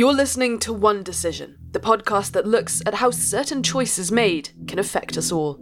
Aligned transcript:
You're 0.00 0.14
listening 0.14 0.58
to 0.60 0.72
One 0.72 1.02
Decision, 1.02 1.58
the 1.72 1.78
podcast 1.78 2.32
that 2.32 2.46
looks 2.46 2.80
at 2.86 2.94
how 2.94 3.10
certain 3.10 3.62
choices 3.62 4.10
made 4.10 4.48
can 4.66 4.78
affect 4.78 5.18
us 5.18 5.30
all. 5.30 5.56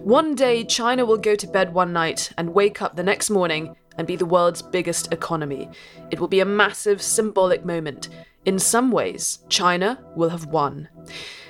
One 0.00 0.34
day, 0.34 0.64
China 0.64 1.06
will 1.06 1.18
go 1.18 1.36
to 1.36 1.46
bed 1.46 1.72
one 1.72 1.92
night 1.92 2.32
and 2.36 2.52
wake 2.52 2.82
up 2.82 2.96
the 2.96 3.04
next 3.04 3.30
morning 3.30 3.76
and 3.96 4.04
be 4.04 4.16
the 4.16 4.26
world's 4.26 4.60
biggest 4.60 5.12
economy. 5.12 5.68
It 6.10 6.18
will 6.18 6.26
be 6.26 6.40
a 6.40 6.44
massive 6.44 7.00
symbolic 7.00 7.64
moment. 7.64 8.08
In 8.44 8.58
some 8.58 8.90
ways, 8.90 9.38
China 9.50 10.04
will 10.16 10.30
have 10.30 10.46
won. 10.46 10.88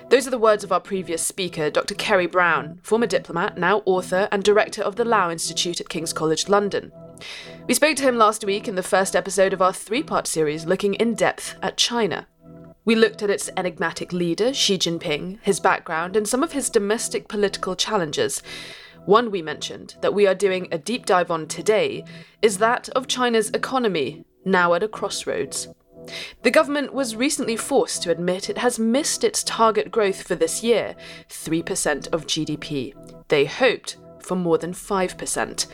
Those 0.09 0.25
are 0.29 0.30
the 0.30 0.38
words 0.38 0.62
of 0.62 0.70
our 0.70 0.80
previous 0.80 1.27
speaker, 1.27 1.68
Dr. 1.68 1.96
Kerry 1.96 2.29
Brown, 2.29 2.79
former 2.84 3.09
diplomat, 3.09 3.59
now 3.59 3.82
author 3.86 4.29
and 4.30 4.45
director 4.45 4.80
of 4.80 4.95
the 4.95 5.04
Lau 5.04 5.32
Institute 5.32 5.80
at 5.80 5.89
King's 5.89 6.12
College 6.12 6.48
London. 6.48 6.93
We 7.66 7.75
spoke 7.75 7.96
to 7.96 8.04
him 8.04 8.16
last 8.16 8.45
week 8.45 8.68
in 8.68 8.77
the 8.77 8.84
first 8.84 9.16
episode 9.16 9.53
of 9.53 9.61
our 9.61 9.72
three 9.72 10.04
part 10.04 10.29
series 10.29 10.64
looking 10.64 10.95
in 10.95 11.14
depth 11.14 11.57
at 11.61 11.77
China. 11.77 12.29
We 12.84 12.95
looked 12.95 13.21
at 13.25 13.30
its 13.30 13.50
enigmatic 13.57 14.12
leader, 14.12 14.54
Xi 14.54 14.79
Jinping, 14.79 15.40
his 15.43 15.58
background, 15.58 16.14
and 16.14 16.29
some 16.29 16.45
of 16.45 16.53
his 16.53 16.70
domestic 16.70 17.26
political 17.26 17.75
challenges. 17.75 18.45
One 19.07 19.32
we 19.32 19.43
mentioned 19.43 19.96
that 20.03 20.14
we 20.14 20.29
are 20.29 20.36
doing 20.36 20.68
a 20.70 20.79
deep 20.79 21.04
dive 21.04 21.32
on 21.32 21.48
today 21.48 22.04
is 22.43 22.59
that 22.59 22.89
of 22.90 23.09
China's 23.09 23.50
economy, 23.50 24.25
now 24.45 24.75
at 24.75 24.84
a 24.84 24.89
crossroads. 24.89 25.67
The 26.43 26.51
government 26.51 26.93
was 26.93 27.17
recently 27.17 27.57
forced 27.57 28.03
to 28.03 28.11
admit 28.11 28.49
it 28.49 28.59
has 28.59 28.79
missed 28.79 29.25
its 29.25 29.43
target 29.45 29.91
growth 29.91 30.23
for 30.23 30.35
this 30.35 30.63
year 30.63 30.95
3% 31.29 32.09
of 32.12 32.27
GDP. 32.27 32.95
They 33.29 33.45
hoped 33.45 33.97
for 34.20 34.37
more 34.37 34.59
than 34.59 34.73
5%. 34.73 35.67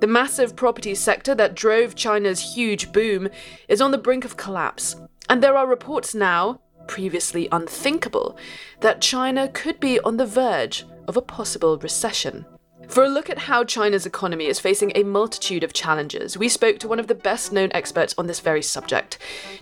The 0.00 0.06
massive 0.06 0.56
property 0.56 0.94
sector 0.94 1.34
that 1.34 1.54
drove 1.54 1.94
China's 1.94 2.54
huge 2.54 2.92
boom 2.92 3.28
is 3.68 3.80
on 3.80 3.90
the 3.90 3.98
brink 3.98 4.24
of 4.24 4.36
collapse. 4.36 4.96
And 5.28 5.42
there 5.42 5.56
are 5.56 5.66
reports 5.66 6.14
now, 6.14 6.60
previously 6.86 7.48
unthinkable, 7.52 8.36
that 8.80 9.00
China 9.00 9.48
could 9.48 9.78
be 9.78 10.00
on 10.00 10.16
the 10.16 10.26
verge 10.26 10.86
of 11.06 11.16
a 11.16 11.22
possible 11.22 11.78
recession. 11.78 12.46
For 12.90 13.04
a 13.04 13.08
look 13.08 13.30
at 13.30 13.38
how 13.38 13.62
China's 13.62 14.04
economy 14.04 14.46
is 14.46 14.58
facing 14.58 14.90
a 14.96 15.04
multitude 15.04 15.62
of 15.62 15.72
challenges, 15.72 16.36
we 16.36 16.48
spoke 16.48 16.80
to 16.80 16.88
one 16.88 16.98
of 16.98 17.06
the 17.06 17.14
best 17.14 17.52
known 17.52 17.70
experts 17.70 18.16
on 18.18 18.26
this 18.26 18.40
very 18.40 18.62
subject. 18.62 19.16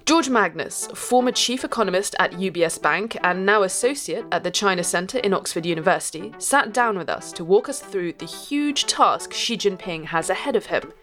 George 0.06 0.30
Magnus, 0.30 0.86
former 0.94 1.30
chief 1.30 1.62
economist 1.62 2.16
at 2.18 2.32
UBS 2.32 2.80
Bank 2.80 3.18
and 3.22 3.44
now 3.44 3.64
associate 3.64 4.24
at 4.32 4.44
the 4.44 4.50
China 4.50 4.82
Centre 4.82 5.18
in 5.18 5.34
Oxford 5.34 5.66
University, 5.66 6.32
sat 6.38 6.72
down 6.72 6.96
with 6.96 7.10
us 7.10 7.30
to 7.32 7.44
walk 7.44 7.68
us 7.68 7.80
through 7.80 8.14
the 8.14 8.24
huge 8.24 8.86
task 8.86 9.34
Xi 9.34 9.58
Jinping 9.58 10.06
has 10.06 10.30
ahead 10.30 10.56
of 10.56 10.66
him 10.66 10.94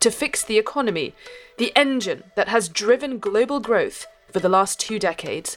to 0.00 0.10
fix 0.10 0.44
the 0.44 0.58
economy, 0.58 1.14
the 1.56 1.72
engine 1.74 2.24
that 2.36 2.48
has 2.48 2.68
driven 2.68 3.18
global 3.18 3.60
growth 3.60 4.06
for 4.30 4.40
the 4.40 4.48
last 4.50 4.78
two 4.78 4.98
decades. 4.98 5.56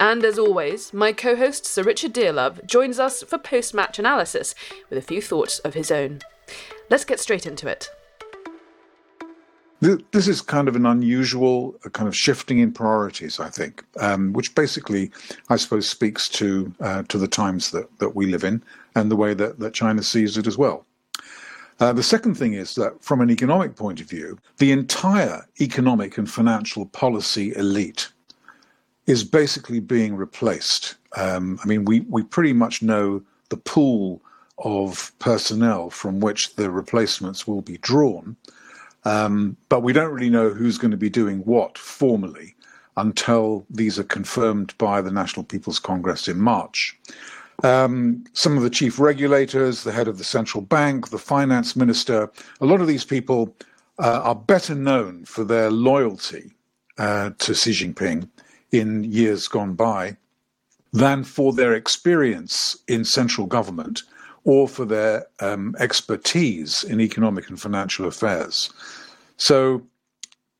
And 0.00 0.24
as 0.24 0.38
always, 0.38 0.92
my 0.92 1.12
co 1.12 1.36
host 1.36 1.64
Sir 1.66 1.82
Richard 1.82 2.12
Dearlove 2.12 2.66
joins 2.66 2.98
us 2.98 3.22
for 3.22 3.38
post 3.38 3.74
match 3.74 3.98
analysis 3.98 4.54
with 4.90 4.98
a 4.98 5.02
few 5.02 5.22
thoughts 5.22 5.58
of 5.60 5.74
his 5.74 5.90
own. 5.90 6.20
Let's 6.90 7.04
get 7.04 7.20
straight 7.20 7.46
into 7.46 7.68
it. 7.68 7.90
This 10.12 10.28
is 10.28 10.40
kind 10.40 10.66
of 10.66 10.76
an 10.76 10.86
unusual 10.86 11.72
kind 11.92 12.08
of 12.08 12.16
shifting 12.16 12.58
in 12.58 12.72
priorities, 12.72 13.38
I 13.38 13.50
think, 13.50 13.84
um, 14.00 14.32
which 14.32 14.54
basically, 14.54 15.10
I 15.50 15.56
suppose, 15.56 15.88
speaks 15.88 16.28
to 16.30 16.72
uh, 16.80 17.02
to 17.08 17.18
the 17.18 17.28
times 17.28 17.70
that, 17.72 17.98
that 17.98 18.16
we 18.16 18.26
live 18.26 18.44
in 18.44 18.62
and 18.94 19.10
the 19.10 19.16
way 19.16 19.34
that, 19.34 19.58
that 19.58 19.74
China 19.74 20.02
sees 20.02 20.38
it 20.38 20.46
as 20.46 20.56
well. 20.56 20.86
Uh, 21.80 21.92
the 21.92 22.02
second 22.02 22.36
thing 22.36 22.54
is 22.54 22.76
that, 22.76 23.02
from 23.02 23.20
an 23.20 23.30
economic 23.30 23.76
point 23.76 24.00
of 24.00 24.08
view, 24.08 24.38
the 24.58 24.72
entire 24.72 25.44
economic 25.60 26.16
and 26.16 26.30
financial 26.30 26.86
policy 26.86 27.52
elite 27.56 28.08
is 29.06 29.24
basically 29.24 29.80
being 29.80 30.16
replaced. 30.16 30.94
Um, 31.16 31.58
I 31.62 31.66
mean, 31.66 31.84
we, 31.84 32.00
we 32.00 32.22
pretty 32.22 32.52
much 32.52 32.82
know 32.82 33.22
the 33.50 33.56
pool 33.56 34.22
of 34.58 35.12
personnel 35.18 35.90
from 35.90 36.20
which 36.20 36.56
the 36.56 36.70
replacements 36.70 37.46
will 37.46 37.60
be 37.60 37.78
drawn, 37.78 38.36
um, 39.04 39.56
but 39.68 39.82
we 39.82 39.92
don't 39.92 40.12
really 40.12 40.30
know 40.30 40.50
who's 40.50 40.78
going 40.78 40.90
to 40.90 40.96
be 40.96 41.10
doing 41.10 41.40
what 41.40 41.76
formally 41.76 42.54
until 42.96 43.66
these 43.68 43.98
are 43.98 44.04
confirmed 44.04 44.76
by 44.78 45.00
the 45.00 45.10
National 45.10 45.44
People's 45.44 45.78
Congress 45.78 46.28
in 46.28 46.40
March. 46.40 46.96
Um, 47.62 48.24
some 48.32 48.56
of 48.56 48.62
the 48.62 48.70
chief 48.70 48.98
regulators, 48.98 49.84
the 49.84 49.92
head 49.92 50.08
of 50.08 50.18
the 50.18 50.24
central 50.24 50.62
bank, 50.62 51.10
the 51.10 51.18
finance 51.18 51.76
minister, 51.76 52.30
a 52.60 52.66
lot 52.66 52.80
of 52.80 52.86
these 52.86 53.04
people 53.04 53.54
uh, 53.98 54.20
are 54.22 54.34
better 54.34 54.74
known 54.74 55.24
for 55.24 55.44
their 55.44 55.70
loyalty 55.70 56.52
uh, 56.98 57.30
to 57.38 57.54
Xi 57.54 57.70
Jinping 57.70 58.28
in 58.74 59.04
years 59.04 59.46
gone 59.46 59.74
by 59.74 60.16
than 60.92 61.24
for 61.24 61.52
their 61.52 61.72
experience 61.74 62.76
in 62.88 63.04
central 63.04 63.46
government 63.46 64.02
or 64.44 64.68
for 64.68 64.84
their 64.84 65.26
um, 65.40 65.74
expertise 65.78 66.84
in 66.84 67.00
economic 67.00 67.48
and 67.48 67.60
financial 67.60 68.06
affairs. 68.06 68.70
So 69.36 69.82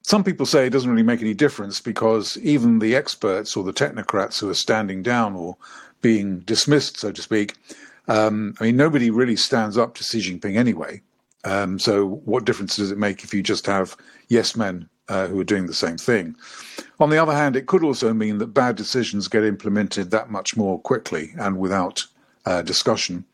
some 0.03 0.25
people 0.25 0.47
say 0.47 0.67
it 0.67 0.71
doesn't 0.71 0.91
really 0.91 1.03
make 1.03 1.21
any 1.21 1.35
difference 1.35 1.81
because 1.81 2.39
even 2.39 2.79
the 2.79 2.95
experts 2.95 3.57
or 3.57 3.65
the 3.65 3.73
technocrats 3.73 4.39
who 4.39 4.49
are 4.49 4.55
standing 4.55 5.03
down 5.03 5.35
or 5.35 5.57
being 6.01 6.41
dismissed, 6.41 6.99
so 6.99 7.11
to 7.11 7.23
speak. 7.23 7.55
Um, 8.09 8.55
I 8.61 8.65
mean, 8.65 8.77
nobody 8.77 9.11
really 9.11 9.37
stands 9.37 9.77
up 9.77 9.95
to 9.95 10.05
Xi 10.05 10.21
Jinping 10.21 10.57
anyway. 10.57 11.01
Um, 11.45 11.79
so, 11.79 12.21
what 12.25 12.45
difference 12.45 12.77
does 12.77 12.91
it 12.91 12.99
make 12.99 13.25
if 13.25 13.35
you 13.35 13.43
just 13.43 13.67
have 13.67 13.97
yes 14.29 14.57
men 14.57 14.89
uh, 15.09 15.27
who 15.27 15.41
are 15.41 15.45
doing 15.45 15.67
the 15.67 15.75
same 15.75 15.97
thing? 15.97 16.35
On 17.01 17.11
the 17.11 17.19
other 17.19 17.33
hand, 17.33 17.57
it 17.57 17.67
could 17.67 17.83
also 17.83 18.13
mean 18.15 18.39
that 18.39 18.49
bad 18.49 18.77
decisions 18.77 19.29
get 19.29 19.45
implemented 19.45 20.11
that 20.11 20.31
much 20.31 20.57
more 20.57 20.79
quickly 20.81 21.33
and 21.39 21.59
without 21.59 22.05
uh, 22.47 22.63
discussion. 22.63 23.25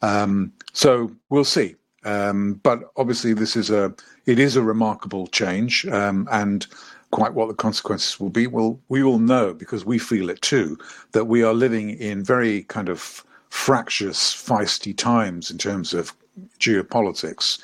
Um, 0.00 0.52
so, 0.72 1.12
we'll 1.30 1.44
see. 1.44 1.76
Um, 2.04 2.54
but 2.62 2.90
obviously, 2.96 3.32
this 3.34 3.56
is 3.56 3.70
a 3.70 3.94
it 4.26 4.38
is 4.38 4.56
a 4.56 4.62
remarkable 4.62 5.28
change, 5.28 5.86
um, 5.86 6.28
and 6.32 6.66
quite 7.12 7.34
what 7.34 7.46
the 7.46 7.54
consequences 7.54 8.18
will 8.18 8.30
be, 8.30 8.46
well, 8.48 8.80
we 8.88 9.02
all 9.02 9.18
know 9.18 9.54
because 9.54 9.84
we 9.84 9.98
feel 9.98 10.28
it 10.30 10.42
too, 10.42 10.76
that 11.12 11.26
we 11.26 11.44
are 11.44 11.54
living 11.54 11.90
in 11.90 12.24
very 12.24 12.64
kind 12.64 12.88
of 12.88 13.24
fractious, 13.50 14.32
feisty 14.32 14.96
times 14.96 15.50
in 15.50 15.58
terms 15.58 15.94
of 15.94 16.12
geopolitics, 16.58 17.60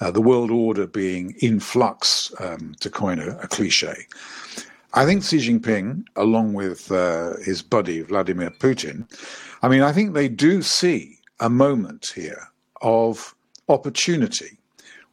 uh, 0.00 0.10
the 0.10 0.20
world 0.20 0.50
order 0.50 0.86
being 0.86 1.34
in 1.40 1.60
flux, 1.60 2.32
um, 2.40 2.74
to 2.80 2.90
coin 2.90 3.18
a, 3.18 3.36
a, 3.38 3.48
cliche. 3.48 4.06
I 4.92 5.04
think 5.04 5.24
Xi 5.24 5.38
Jinping, 5.38 6.04
along 6.16 6.54
with 6.54 6.92
uh, 6.92 7.36
his 7.44 7.62
buddy 7.62 8.02
Vladimir 8.02 8.50
Putin, 8.50 9.10
I 9.62 9.68
mean, 9.68 9.82
I 9.82 9.92
think 9.92 10.14
they 10.14 10.28
do 10.28 10.62
see 10.62 11.18
a 11.40 11.50
moment 11.50 12.12
here 12.14 12.48
of 12.82 13.34
opportunity 13.68 14.58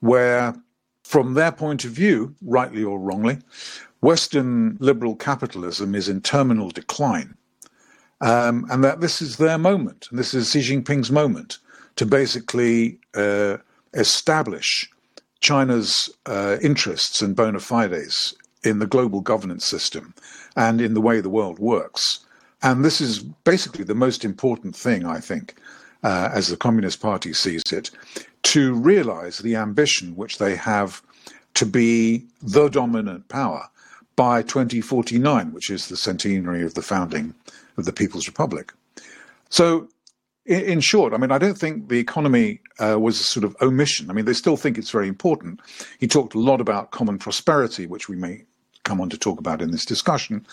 where 0.02 0.56
from 1.04 1.34
their 1.34 1.52
point 1.52 1.86
of 1.86 1.92
view, 1.92 2.36
rightly 2.42 2.84
or 2.84 3.00
wrongly, 3.00 3.40
Western 4.02 4.78
liberal 4.80 5.16
capitalism 5.16 5.96
is 5.96 6.10
in 6.10 6.22
terminal 6.22 6.70
decline. 6.70 7.36
Um, 8.20 8.68
and 8.70 8.84
that 8.84 9.02
this 9.02 9.22
is 9.22 9.38
their 9.38 9.58
moment, 9.58 10.08
and 10.12 10.20
this 10.20 10.34
is 10.34 10.52
Xi 10.52 10.60
Jinping's 10.60 11.12
moment 11.12 11.58
to 11.96 12.06
basically 12.06 12.98
uh, 13.16 13.58
establish 13.94 14.90
China's 15.40 16.10
uh, 16.26 16.58
interests 16.62 17.22
and 17.22 17.36
bona 17.36 17.60
fides 17.60 18.36
in 18.64 18.80
the 18.80 18.88
global 18.88 19.22
governance 19.22 19.66
system 19.66 20.14
and 20.56 20.82
in 20.82 20.94
the 20.94 21.02
way 21.02 21.20
the 21.20 21.30
world 21.30 21.60
works. 21.60 22.20
And 22.62 22.86
this 22.86 23.02
is 23.02 23.20
basically 23.20 23.84
the 23.84 23.96
most 23.96 24.24
important 24.24 24.76
thing, 24.76 25.06
I 25.06 25.20
think, 25.20 25.56
uh, 26.04 26.30
as 26.32 26.48
the 26.48 26.58
Communist 26.58 27.02
Party 27.02 27.34
sees 27.34 27.64
it, 27.72 27.90
to 28.44 28.74
realize 28.74 29.40
the 29.40 29.56
ambition 29.56 30.16
which 30.16 30.38
they 30.38 30.56
have 30.56 31.02
to 31.56 31.66
be 31.66 32.24
the 32.42 32.70
dominant 32.70 33.28
power 33.30 33.68
by 34.16 34.42
2049, 34.44 35.52
which 35.52 35.70
is 35.70 35.88
the 35.88 35.98
centenary 35.98 36.64
of 36.64 36.76
the 36.76 36.82
founding 36.82 37.34
of 37.78 37.86
the 37.86 37.94
People's 37.94 38.28
Republic. 38.28 38.72
So, 39.50 39.88
in, 40.46 40.80
short, 40.82 41.14
I 41.14 41.18
mean, 41.18 41.32
I 41.32 41.38
don't 41.38 41.58
think 41.58 41.90
the 41.90 42.00
economy 42.00 42.62
uh, 42.80 43.00
was 43.00 43.20
a 43.20 43.24
sort 43.24 43.44
of 43.44 43.56
omission. 43.62 44.10
I 44.10 44.14
mean, 44.14 44.26
they 44.26 44.34
still 44.34 44.58
think 44.58 44.78
it's 44.78 44.90
very 44.90 45.08
important. 45.08 45.62
He 46.00 46.08
talked 46.08 46.34
a 46.34 46.40
lot 46.40 46.62
about 46.62 46.92
common 46.92 47.20
prosperity, 47.20 47.86
which 47.86 48.10
we 48.10 48.16
may 48.16 48.44
come 48.84 49.00
on 49.00 49.10
to 49.10 49.18
talk 49.18 49.40
about 49.40 49.62
in 49.62 49.72
this 49.72 49.86
discussion. 49.86 50.46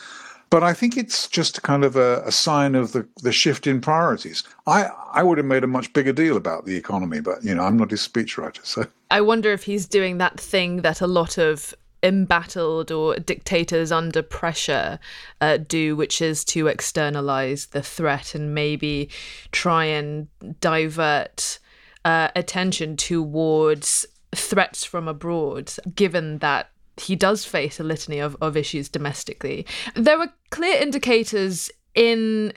But 0.51 0.63
I 0.63 0.73
think 0.73 0.97
it's 0.97 1.29
just 1.29 1.63
kind 1.63 1.85
of 1.85 1.97
a, 1.97 2.23
a, 2.25 2.33
sign 2.33 2.75
of 2.75 2.93
the, 2.93 3.07
the 3.23 3.33
shift 3.33 3.67
in 3.67 3.83
priorities. 3.83 4.43
I, 4.67 4.89
I 5.13 5.23
would 5.23 5.37
have 5.37 5.47
made 5.47 5.63
a 5.63 5.67
much 5.67 5.93
bigger 5.93 6.13
deal 6.13 6.39
about 6.39 6.65
the 6.65 6.75
economy, 6.75 7.21
but 7.21 7.45
you 7.45 7.55
know, 7.55 7.63
I'm 7.65 7.77
not 7.77 7.91
his 7.91 8.07
speechwriter, 8.07 8.65
so 8.65 8.87
I 9.11 9.21
wonder 9.21 9.53
if 9.53 9.65
he's 9.65 9.87
doing 9.87 10.19
that 10.19 10.41
thing 10.41 10.83
that 10.83 11.03
a 11.03 11.07
lot 11.07 11.37
of 11.37 11.75
embattled 12.03 12.91
or 12.93 13.17
dictators 13.17 13.91
under 13.91 14.23
pressure 14.23 14.99
uh, 15.41 15.57
do, 15.57 15.97
which 15.97 16.23
is 16.23 16.45
to 16.45 16.67
externalize 16.67 17.67
the 17.67 17.83
threat 17.83 18.35
and 18.35 18.55
maybe 18.55 19.09
try 19.53 19.85
and 19.85 20.29
divert 20.61 21.59
uh, 22.05 22.29
attention 22.37 22.97
towards 22.97 24.07
threats 24.35 24.85
from 24.85 25.09
abroad, 25.09 25.73
given 25.95 26.39
that 26.39 26.71
he 26.97 27.17
does 27.17 27.45
face 27.45 27.79
a 27.79 27.85
litany 27.85 28.19
of, 28.19 28.37
of 28.41 28.57
issues 28.57 28.89
domestically. 28.89 29.67
There 29.95 30.19
were 30.19 30.33
clear 30.51 30.81
indicators 30.81 31.71
in 31.95 32.53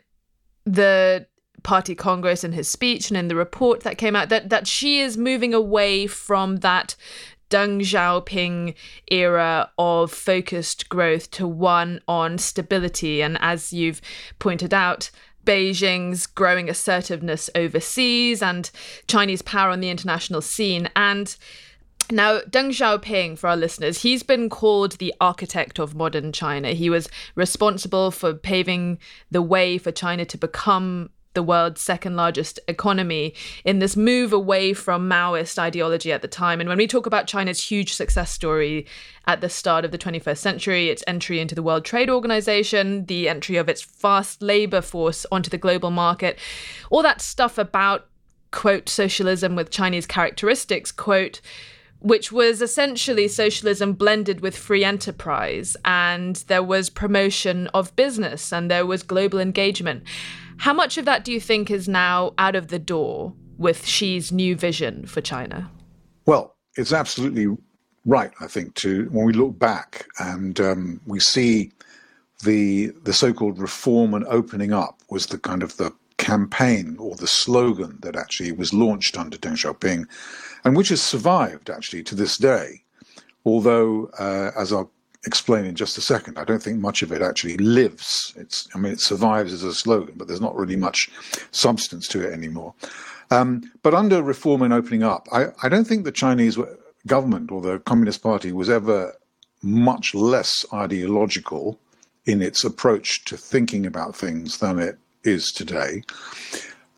the 0.65 1.25
party 1.63 1.93
congress 1.93 2.43
in 2.43 2.51
his 2.51 2.67
speech 2.67 3.09
and 3.09 3.17
in 3.17 3.27
the 3.27 3.35
report 3.35 3.81
that 3.81 3.97
came 3.97 4.15
out 4.15 4.29
that 4.29 4.49
that 4.49 4.67
Xi 4.67 4.99
is 4.99 5.15
moving 5.15 5.53
away 5.53 6.07
from 6.07 6.57
that 6.57 6.95
Deng 7.51 7.81
Xiaoping 7.81 8.73
era 9.11 9.69
of 9.77 10.11
focused 10.11 10.89
growth 10.89 11.29
to 11.31 11.45
one 11.45 12.01
on 12.07 12.37
stability. 12.37 13.21
And 13.21 13.37
as 13.41 13.73
you've 13.73 14.01
pointed 14.39 14.73
out, 14.73 15.11
Beijing's 15.45 16.25
growing 16.27 16.69
assertiveness 16.69 17.49
overseas 17.53 18.41
and 18.41 18.71
Chinese 19.07 19.41
power 19.41 19.69
on 19.69 19.81
the 19.81 19.89
international 19.89 20.41
scene. 20.41 20.89
And 20.95 21.35
now, 22.09 22.39
Deng 22.39 22.69
Xiaoping, 22.69 23.37
for 23.37 23.47
our 23.49 23.57
listeners, 23.57 24.01
he's 24.01 24.23
been 24.23 24.49
called 24.49 24.93
the 24.93 25.13
architect 25.21 25.79
of 25.79 25.95
modern 25.95 26.31
China. 26.31 26.69
He 26.69 26.89
was 26.89 27.09
responsible 27.35 28.11
for 28.11 28.33
paving 28.33 28.97
the 29.29 29.41
way 29.41 29.77
for 29.77 29.91
China 29.91 30.25
to 30.25 30.37
become 30.37 31.09
the 31.33 31.43
world's 31.43 31.81
second 31.81 32.15
largest 32.15 32.59
economy 32.67 33.33
in 33.63 33.79
this 33.79 33.95
move 33.95 34.33
away 34.33 34.73
from 34.73 35.09
Maoist 35.09 35.57
ideology 35.57 36.11
at 36.11 36.21
the 36.21 36.27
time. 36.27 36.59
And 36.59 36.67
when 36.67 36.77
we 36.77 36.87
talk 36.87 37.05
about 37.05 37.27
China's 37.27 37.63
huge 37.63 37.93
success 37.93 38.31
story 38.31 38.85
at 39.27 39.41
the 39.41 39.49
start 39.49 39.85
of 39.85 39.91
the 39.91 39.97
21st 39.97 40.37
century, 40.37 40.89
its 40.89 41.03
entry 41.07 41.39
into 41.39 41.55
the 41.55 41.63
World 41.63 41.85
Trade 41.85 42.09
Organization, 42.09 43.05
the 43.05 43.29
entry 43.29 43.57
of 43.57 43.69
its 43.69 43.83
vast 43.83 44.41
labor 44.41 44.81
force 44.81 45.25
onto 45.31 45.49
the 45.49 45.57
global 45.57 45.91
market, 45.91 46.37
all 46.89 47.03
that 47.03 47.21
stuff 47.21 47.57
about, 47.57 48.07
quote, 48.51 48.89
socialism 48.89 49.55
with 49.55 49.69
Chinese 49.69 50.05
characteristics, 50.05 50.91
quote, 50.91 51.39
which 51.99 52.31
was 52.31 52.63
essentially 52.63 53.27
socialism 53.27 53.93
blended 53.93 54.41
with 54.41 54.57
free 54.57 54.83
enterprise. 54.83 55.77
And 55.85 56.35
there 56.47 56.63
was 56.63 56.89
promotion 56.89 57.67
of 57.67 57.95
business 57.95 58.51
and 58.51 58.69
there 58.69 58.87
was 58.87 59.03
global 59.03 59.39
engagement. 59.39 60.03
How 60.61 60.73
much 60.73 60.99
of 60.99 61.05
that 61.05 61.25
do 61.25 61.31
you 61.31 61.39
think 61.39 61.71
is 61.71 61.89
now 61.89 62.35
out 62.37 62.55
of 62.55 62.67
the 62.67 62.77
door 62.77 63.33
with 63.57 63.83
Xi's 63.83 64.31
new 64.31 64.55
vision 64.55 65.07
for 65.07 65.19
China? 65.19 65.71
Well, 66.27 66.55
it's 66.77 66.93
absolutely 66.93 67.57
right, 68.05 68.29
I 68.39 68.45
think, 68.45 68.75
to 68.75 69.05
when 69.05 69.25
we 69.25 69.33
look 69.33 69.57
back 69.57 70.05
and 70.19 70.59
um, 70.59 71.01
we 71.07 71.19
see 71.19 71.71
the 72.43 72.91
the 73.05 73.11
so-called 73.11 73.57
reform 73.57 74.13
and 74.13 74.23
opening 74.25 74.71
up 74.71 74.99
was 75.09 75.25
the 75.25 75.39
kind 75.39 75.63
of 75.63 75.77
the 75.77 75.91
campaign 76.17 76.95
or 76.99 77.15
the 77.15 77.25
slogan 77.25 77.97
that 78.03 78.15
actually 78.15 78.51
was 78.51 78.71
launched 78.71 79.17
under 79.17 79.37
Deng 79.37 79.53
Xiaoping, 79.53 80.05
and 80.63 80.77
which 80.77 80.89
has 80.89 81.01
survived 81.01 81.71
actually 81.71 82.03
to 82.03 82.13
this 82.13 82.37
day. 82.37 82.83
Although, 83.45 84.11
uh, 84.19 84.51
as 84.55 84.71
I'll 84.71 84.91
explain 85.25 85.65
in 85.65 85.75
just 85.75 85.97
a 85.97 86.01
second. 86.01 86.37
I 86.37 86.43
don't 86.43 86.61
think 86.63 86.79
much 86.79 87.01
of 87.01 87.11
it 87.11 87.21
actually 87.21 87.57
lives. 87.57 88.33
It's, 88.37 88.67
I 88.73 88.79
mean, 88.79 88.93
it 88.93 88.99
survives 88.99 89.53
as 89.53 89.63
a 89.63 89.73
slogan, 89.73 90.15
but 90.17 90.27
there's 90.27 90.41
not 90.41 90.55
really 90.55 90.75
much 90.75 91.09
substance 91.51 92.07
to 92.09 92.27
it 92.27 92.33
anymore. 92.33 92.73
Um, 93.29 93.71
but 93.83 93.93
under 93.93 94.21
reform 94.21 94.61
and 94.61 94.73
opening 94.73 95.03
up, 95.03 95.27
I, 95.31 95.47
I 95.63 95.69
don't 95.69 95.85
think 95.85 96.03
the 96.03 96.11
Chinese 96.11 96.57
government 97.07 97.51
or 97.51 97.61
the 97.61 97.79
Communist 97.79 98.21
Party 98.21 98.51
was 98.51 98.69
ever 98.69 99.15
much 99.61 100.15
less 100.15 100.65
ideological 100.73 101.79
in 102.25 102.41
its 102.41 102.63
approach 102.63 103.23
to 103.25 103.37
thinking 103.37 103.85
about 103.85 104.15
things 104.15 104.57
than 104.57 104.79
it 104.79 104.97
is 105.23 105.51
today. 105.51 106.03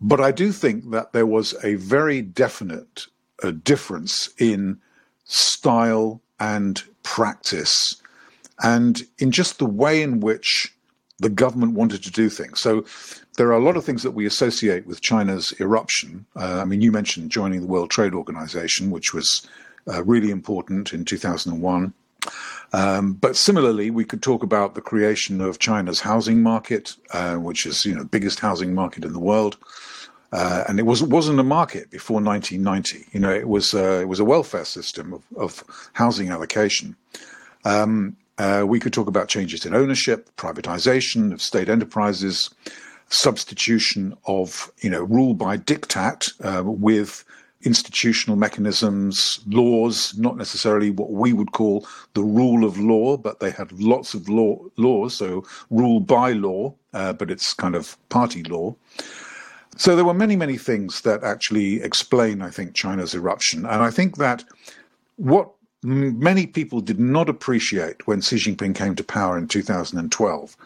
But 0.01 0.21
I 0.21 0.31
do 0.31 0.51
think 0.51 0.91
that 0.91 1.13
there 1.13 1.25
was 1.25 1.55
a 1.63 1.75
very 1.75 2.21
definite 2.21 3.07
uh, 3.41 3.51
difference 3.51 4.29
in 4.37 4.79
style 5.25 6.21
and 6.39 6.83
practice 7.03 8.01
and 8.63 9.04
in 9.19 9.31
just 9.31 9.60
the 9.60 9.65
way 9.65 10.01
in 10.01 10.19
which 10.21 10.74
the 11.19 11.30
government 11.30 11.74
wanted 11.74 12.04
to 12.04 12.12
do 12.12 12.30
things. 12.30 12.60
So 12.60 12.86
there 13.38 13.48
are 13.48 13.57
a 13.57 13.63
lot 13.63 13.77
of 13.77 13.86
things 13.86 14.04
that 14.04 14.12
we 14.12 14.25
associate 14.25 14.88
with 14.88 15.01
China's 15.01 15.54
eruption. 15.60 16.25
Uh, 16.36 16.62
I 16.62 16.65
mean, 16.65 16.81
you 16.81 16.92
mentioned 16.92 17.31
joining 17.31 17.62
the 17.62 17.68
World 17.68 17.92
Trade 17.92 18.13
Organization, 18.13 18.89
which 18.89 19.13
was 19.13 19.48
uh, 19.88 20.04
really 20.04 20.31
important 20.31 20.94
in 20.94 21.06
2001. 21.06 21.94
Um, 22.71 23.13
but 23.13 23.36
similarly, 23.36 23.92
we 23.92 24.06
could 24.06 24.24
talk 24.24 24.44
about 24.44 24.75
the 24.75 24.81
creation 24.81 25.42
of 25.42 25.60
China's 25.60 26.00
housing 26.00 26.42
market, 26.42 26.95
uh, 27.12 27.36
which 27.36 27.65
is 27.65 27.86
you 27.86 27.94
know 27.94 28.04
biggest 28.06 28.39
housing 28.39 28.74
market 28.74 29.04
in 29.04 29.13
the 29.13 29.19
world. 29.19 29.57
Uh, 30.31 30.63
and 30.68 30.80
it 30.80 30.83
was 30.83 31.04
wasn't 31.04 31.39
a 31.39 31.44
market 31.44 31.92
before 31.92 32.21
1990. 32.21 33.06
You 33.12 33.19
know, 33.19 33.31
it 33.31 33.48
was 33.48 33.74
uh, 33.74 34.00
it 34.01 34.07
was 34.07 34.19
a 34.19 34.25
welfare 34.25 34.65
system 34.65 35.13
of, 35.13 35.24
of 35.38 35.63
housing 35.94 36.30
allocation. 36.30 36.95
Um, 37.65 38.18
uh, 38.38 38.63
we 38.68 38.80
could 38.80 38.94
talk 38.94 39.07
about 39.07 39.27
changes 39.27 39.65
in 39.65 39.75
ownership, 39.75 40.30
privatization 40.38 41.31
of 41.31 41.41
state 41.41 41.69
enterprises, 41.69 42.50
substitution 43.09 44.15
of 44.25 44.71
you 44.81 44.89
know 44.89 45.03
rule 45.03 45.33
by 45.33 45.57
diktat 45.57 46.31
uh, 46.44 46.63
with 46.63 47.24
institutional 47.62 48.35
mechanisms, 48.35 49.39
laws, 49.47 50.13
not 50.18 50.35
necessarily 50.35 50.91
what 50.91 51.12
we 51.12 51.31
would 51.31 51.53
call 51.53 51.88
the 52.13 52.24
rule 52.24 52.65
of 52.65 52.77
law, 52.77 53.15
but 53.15 53.39
they 53.39 53.51
had 53.51 53.71
lots 53.74 54.13
of 54.13 54.27
law 54.27 54.59
laws, 54.77 55.15
so 55.15 55.45
rule 55.69 56.00
by 56.00 56.31
law, 56.31 56.74
uh, 56.94 57.13
but 57.13 57.31
it's 57.31 57.53
kind 57.53 57.75
of 57.75 57.97
party 58.09 58.44
law. 58.44 58.75
So 59.75 59.95
there 59.95 60.06
were 60.06 60.13
many, 60.13 60.36
many 60.36 60.57
things 60.57 61.01
that 61.01 61.24
actually 61.24 61.81
explain, 61.81 62.41
I 62.41 62.50
think, 62.51 62.75
China's 62.75 63.15
eruption. 63.15 63.65
And 63.65 63.81
I 63.81 63.89
think 63.89 64.18
that 64.18 64.44
what 65.15 65.50
many 65.83 66.47
people 66.47 66.81
did 66.81 67.00
not 67.00 67.30
appreciate 67.30 68.07
when 68.07 68.21
Xi 68.21 68.38
Jinping 68.38 68.75
came 68.75 68.95
to 68.95 69.03
power 69.03 69.38
in 69.38 69.47
2012 69.47 70.57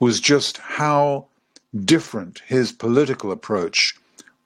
was 0.00 0.20
just 0.20 0.58
how 0.58 1.26
different 1.84 2.42
his 2.46 2.72
political 2.72 3.32
approach 3.32 3.96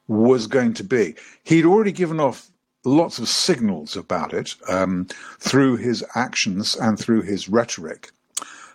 was 0.09 0.47
going 0.47 0.75
to 0.75 0.85
be. 0.85 1.15
He'd 1.45 1.65
already 1.65 1.93
given 1.93 2.21
off 2.21 2.51
lots 2.85 3.19
of 3.19 3.29
signals 3.29 3.97
about 3.97 4.33
it 4.33 4.55
um, 4.69 5.07
through 5.39 5.77
his 5.77 6.05
actions 6.15 6.75
and 6.77 6.99
through 6.99 7.23
his 7.23 7.49
rhetoric. 7.49 8.11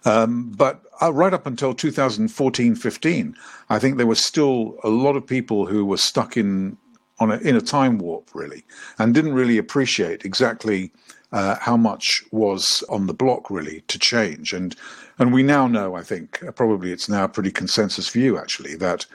Um, 0.06 0.52
but 0.52 0.84
uh, 1.02 1.12
right 1.12 1.34
up 1.34 1.46
until 1.46 1.74
2014 1.74 2.76
15, 2.76 3.36
I 3.70 3.80
think 3.80 3.98
there 3.98 4.08
were 4.08 4.16
still 4.16 4.78
a 4.84 4.90
lot 4.90 5.18
of 5.18 5.28
people 5.28 5.66
who 5.66 5.86
were 5.86 5.98
stuck 5.98 6.38
in 6.38 6.78
on 7.20 7.32
a, 7.32 7.38
in 7.38 7.56
a 7.56 7.62
time 7.62 7.98
warp, 7.98 8.30
really, 8.34 8.64
and 9.00 9.14
didn't 9.14 9.34
really 9.34 9.58
appreciate 9.58 10.24
exactly 10.24 10.92
uh, 11.32 11.56
how 11.60 11.78
much 11.78 12.24
was 12.32 12.84
on 12.90 13.08
the 13.08 13.14
block 13.14 13.50
really 13.50 13.82
to 13.88 14.00
change. 14.00 14.54
And 14.54 14.76
and 15.20 15.34
we 15.34 15.42
now 15.42 15.68
know, 15.68 15.96
I 15.96 16.04
think, 16.04 16.44
uh, 16.44 16.52
probably 16.52 16.92
it's 16.92 17.10
now 17.10 17.24
a 17.24 17.30
pretty 17.30 17.50
consensus 17.52 18.08
view 18.08 18.38
actually 18.38 18.76
that 18.76 19.07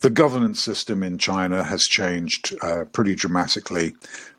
the 0.00 0.08
governance 0.10 0.62
system 0.62 1.02
in 1.02 1.18
China 1.18 1.62
has 1.62 1.84
changed 1.84 2.54
uh, 2.62 2.84
pretty 2.92 3.14
dramatically. 3.14 3.94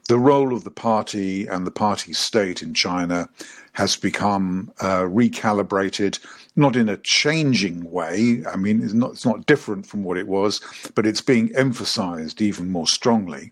The 0.10 0.18
role 0.20 0.54
of 0.54 0.64
the 0.64 0.72
party 0.72 1.48
and 1.48 1.66
the 1.66 1.72
party 1.72 2.14
state 2.14 2.62
in 2.62 2.74
China 2.74 3.30
has 3.74 3.96
become 3.96 4.72
uh, 4.82 5.04
recalibrated, 5.04 6.20
not 6.56 6.76
in 6.76 6.90
a 6.90 6.98
changing 6.98 7.90
way. 7.90 8.44
I 8.52 8.58
mean, 8.58 8.84
it's 8.84 8.94
not, 8.94 9.12
it's 9.12 9.26
not 9.26 9.46
different 9.46 9.86
from 9.86 10.04
what 10.04 10.18
it 10.18 10.28
was, 10.28 10.62
but 10.96 11.06
it's 11.06 11.22
being 11.22 11.56
emphasized 11.56 12.42
even 12.42 12.70
more 12.70 12.88
strongly. 12.88 13.52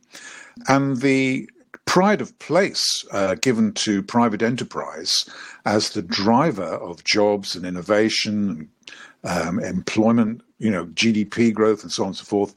And 0.68 0.98
the 0.98 1.50
pride 1.86 2.22
of 2.22 2.38
place 2.40 3.06
uh, 3.12 3.36
given 3.36 3.74
to 3.74 4.02
private 4.04 4.42
enterprise 4.42 5.30
as 5.66 5.92
the 5.92 6.02
driver 6.02 6.64
of 6.64 7.04
jobs 7.04 7.56
and 7.56 7.66
innovation 7.66 8.50
and 8.50 8.70
um, 9.24 9.60
employment, 9.60 10.42
you 10.58 10.72
know, 10.72 10.86
GDP 10.88 11.54
growth 11.54 11.84
and 11.84 11.92
so 11.92 12.04
on 12.04 12.08
and 12.08 12.18
so 12.18 12.24
forth. 12.24 12.56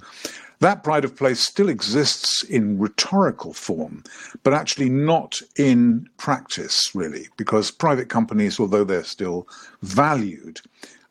That 0.61 0.85
pride 0.85 1.05
of 1.05 1.17
place 1.17 1.41
still 1.41 1.69
exists 1.69 2.43
in 2.45 2.79
rhetorical 2.79 3.53
form, 3.53 4.05
but 4.45 4.55
actually 4.55 4.89
not 4.89 5.41
in 5.57 6.09
practice, 6.17 6.95
really, 6.95 7.29
because 7.37 7.71
private 7.71 8.09
companies, 8.09 8.59
although 8.59 8.85
they're 8.85 9.05
still 9.05 9.47
valued, 9.83 10.61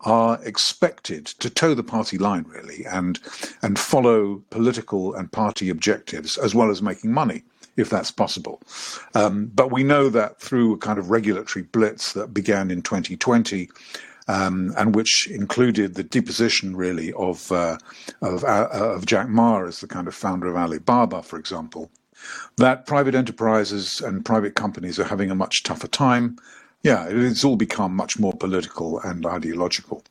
are 0.02 0.40
expected 0.44 1.26
to 1.26 1.50
toe 1.50 1.74
the 1.74 1.84
party 1.84 2.18
line 2.18 2.44
really 2.50 2.86
and 2.86 3.20
and 3.62 3.80
follow 3.80 4.44
political 4.50 5.14
and 5.14 5.32
party 5.32 5.70
objectives 5.70 6.38
as 6.38 6.54
well 6.54 6.70
as 6.70 6.82
making 6.82 7.10
money 7.10 7.42
if 7.78 7.90
that's 7.90 8.12
possible. 8.12 8.62
Um, 9.16 9.52
but 9.54 9.72
we 9.72 9.84
know 9.84 10.10
that 10.10 10.40
through 10.40 10.74
a 10.74 10.78
kind 10.78 11.00
of 11.00 11.10
regulatory 11.10 11.64
blitz 11.64 12.14
that 12.14 12.34
began 12.34 12.72
in 12.72 12.82
2020. 12.82 13.70
Um, 14.30 14.74
and 14.78 14.96
which 14.96 15.28
included 15.30 15.96
the 15.96 16.04
deposition, 16.04 16.78
really, 16.78 17.12
of 17.12 17.52
uh, 17.52 17.78
of, 18.22 18.46
uh, 18.46 18.70
of 18.72 19.06
Jack 19.06 19.28
Ma 19.28 19.66
as 19.66 19.82
the 19.82 19.88
kind 19.88 20.08
of 20.08 20.16
founder 20.16 20.48
of 20.48 20.56
Alibaba, 20.56 21.22
for 21.22 21.38
example, 21.38 21.92
that 22.56 22.86
private 22.86 23.16
enterprises 23.16 24.00
and 24.00 24.24
private 24.24 24.56
companies 24.56 24.98
are 24.98 25.04
having 25.04 25.30
a 25.30 25.36
much 25.36 25.64
tougher 25.64 25.90
time. 25.90 26.38
Yeah, 26.84 27.06
it's 27.10 27.44
all 27.44 27.56
become 27.56 27.94
much 27.96 28.18
more 28.18 28.34
political 28.34 29.00
and 29.02 29.26
ideological. 29.26 30.04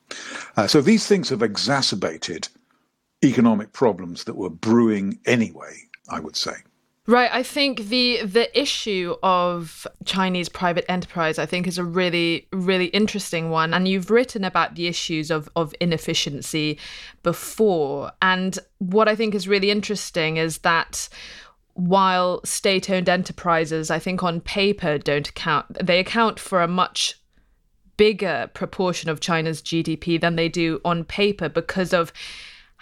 Uh, 0.57 0.67
so 0.67 0.79
these 0.79 1.07
things 1.07 1.29
have 1.29 1.41
exacerbated 1.41 2.47
economic 3.23 3.73
problems 3.73 4.25
that 4.25 4.35
were 4.35 4.49
brewing 4.49 5.19
anyway, 5.25 5.75
I 6.09 6.19
would 6.19 6.35
say. 6.35 6.53
Right. 7.05 7.29
I 7.33 7.43
think 7.43 7.89
the 7.89 8.21
the 8.23 8.57
issue 8.57 9.15
of 9.21 9.85
Chinese 10.05 10.47
private 10.47 10.89
enterprise, 10.89 11.37
I 11.37 11.45
think, 11.45 11.67
is 11.67 11.77
a 11.77 11.83
really, 11.83 12.47
really 12.53 12.85
interesting 12.87 13.49
one. 13.49 13.73
And 13.73 13.89
you've 13.89 14.09
written 14.09 14.45
about 14.45 14.75
the 14.75 14.87
issues 14.87 15.29
of, 15.29 15.49
of 15.57 15.75
inefficiency 15.81 16.79
before. 17.21 18.13
And 18.21 18.57
what 18.77 19.09
I 19.09 19.17
think 19.17 19.35
is 19.35 19.49
really 19.49 19.69
interesting 19.69 20.37
is 20.37 20.59
that 20.59 21.09
while 21.73 22.39
state 22.45 22.89
owned 22.89 23.09
enterprises, 23.09 23.91
I 23.91 23.99
think 23.99 24.23
on 24.23 24.39
paper 24.39 24.97
don't 24.97 25.27
account, 25.27 25.85
they 25.85 25.99
account 25.99 26.39
for 26.39 26.61
a 26.61 26.69
much 26.69 27.19
bigger 27.97 28.49
proportion 28.53 29.09
of 29.09 29.19
China's 29.19 29.61
GDP 29.61 30.21
than 30.21 30.37
they 30.37 30.47
do 30.47 30.79
on 30.85 31.03
paper 31.03 31.49
because 31.49 31.93
of 31.93 32.13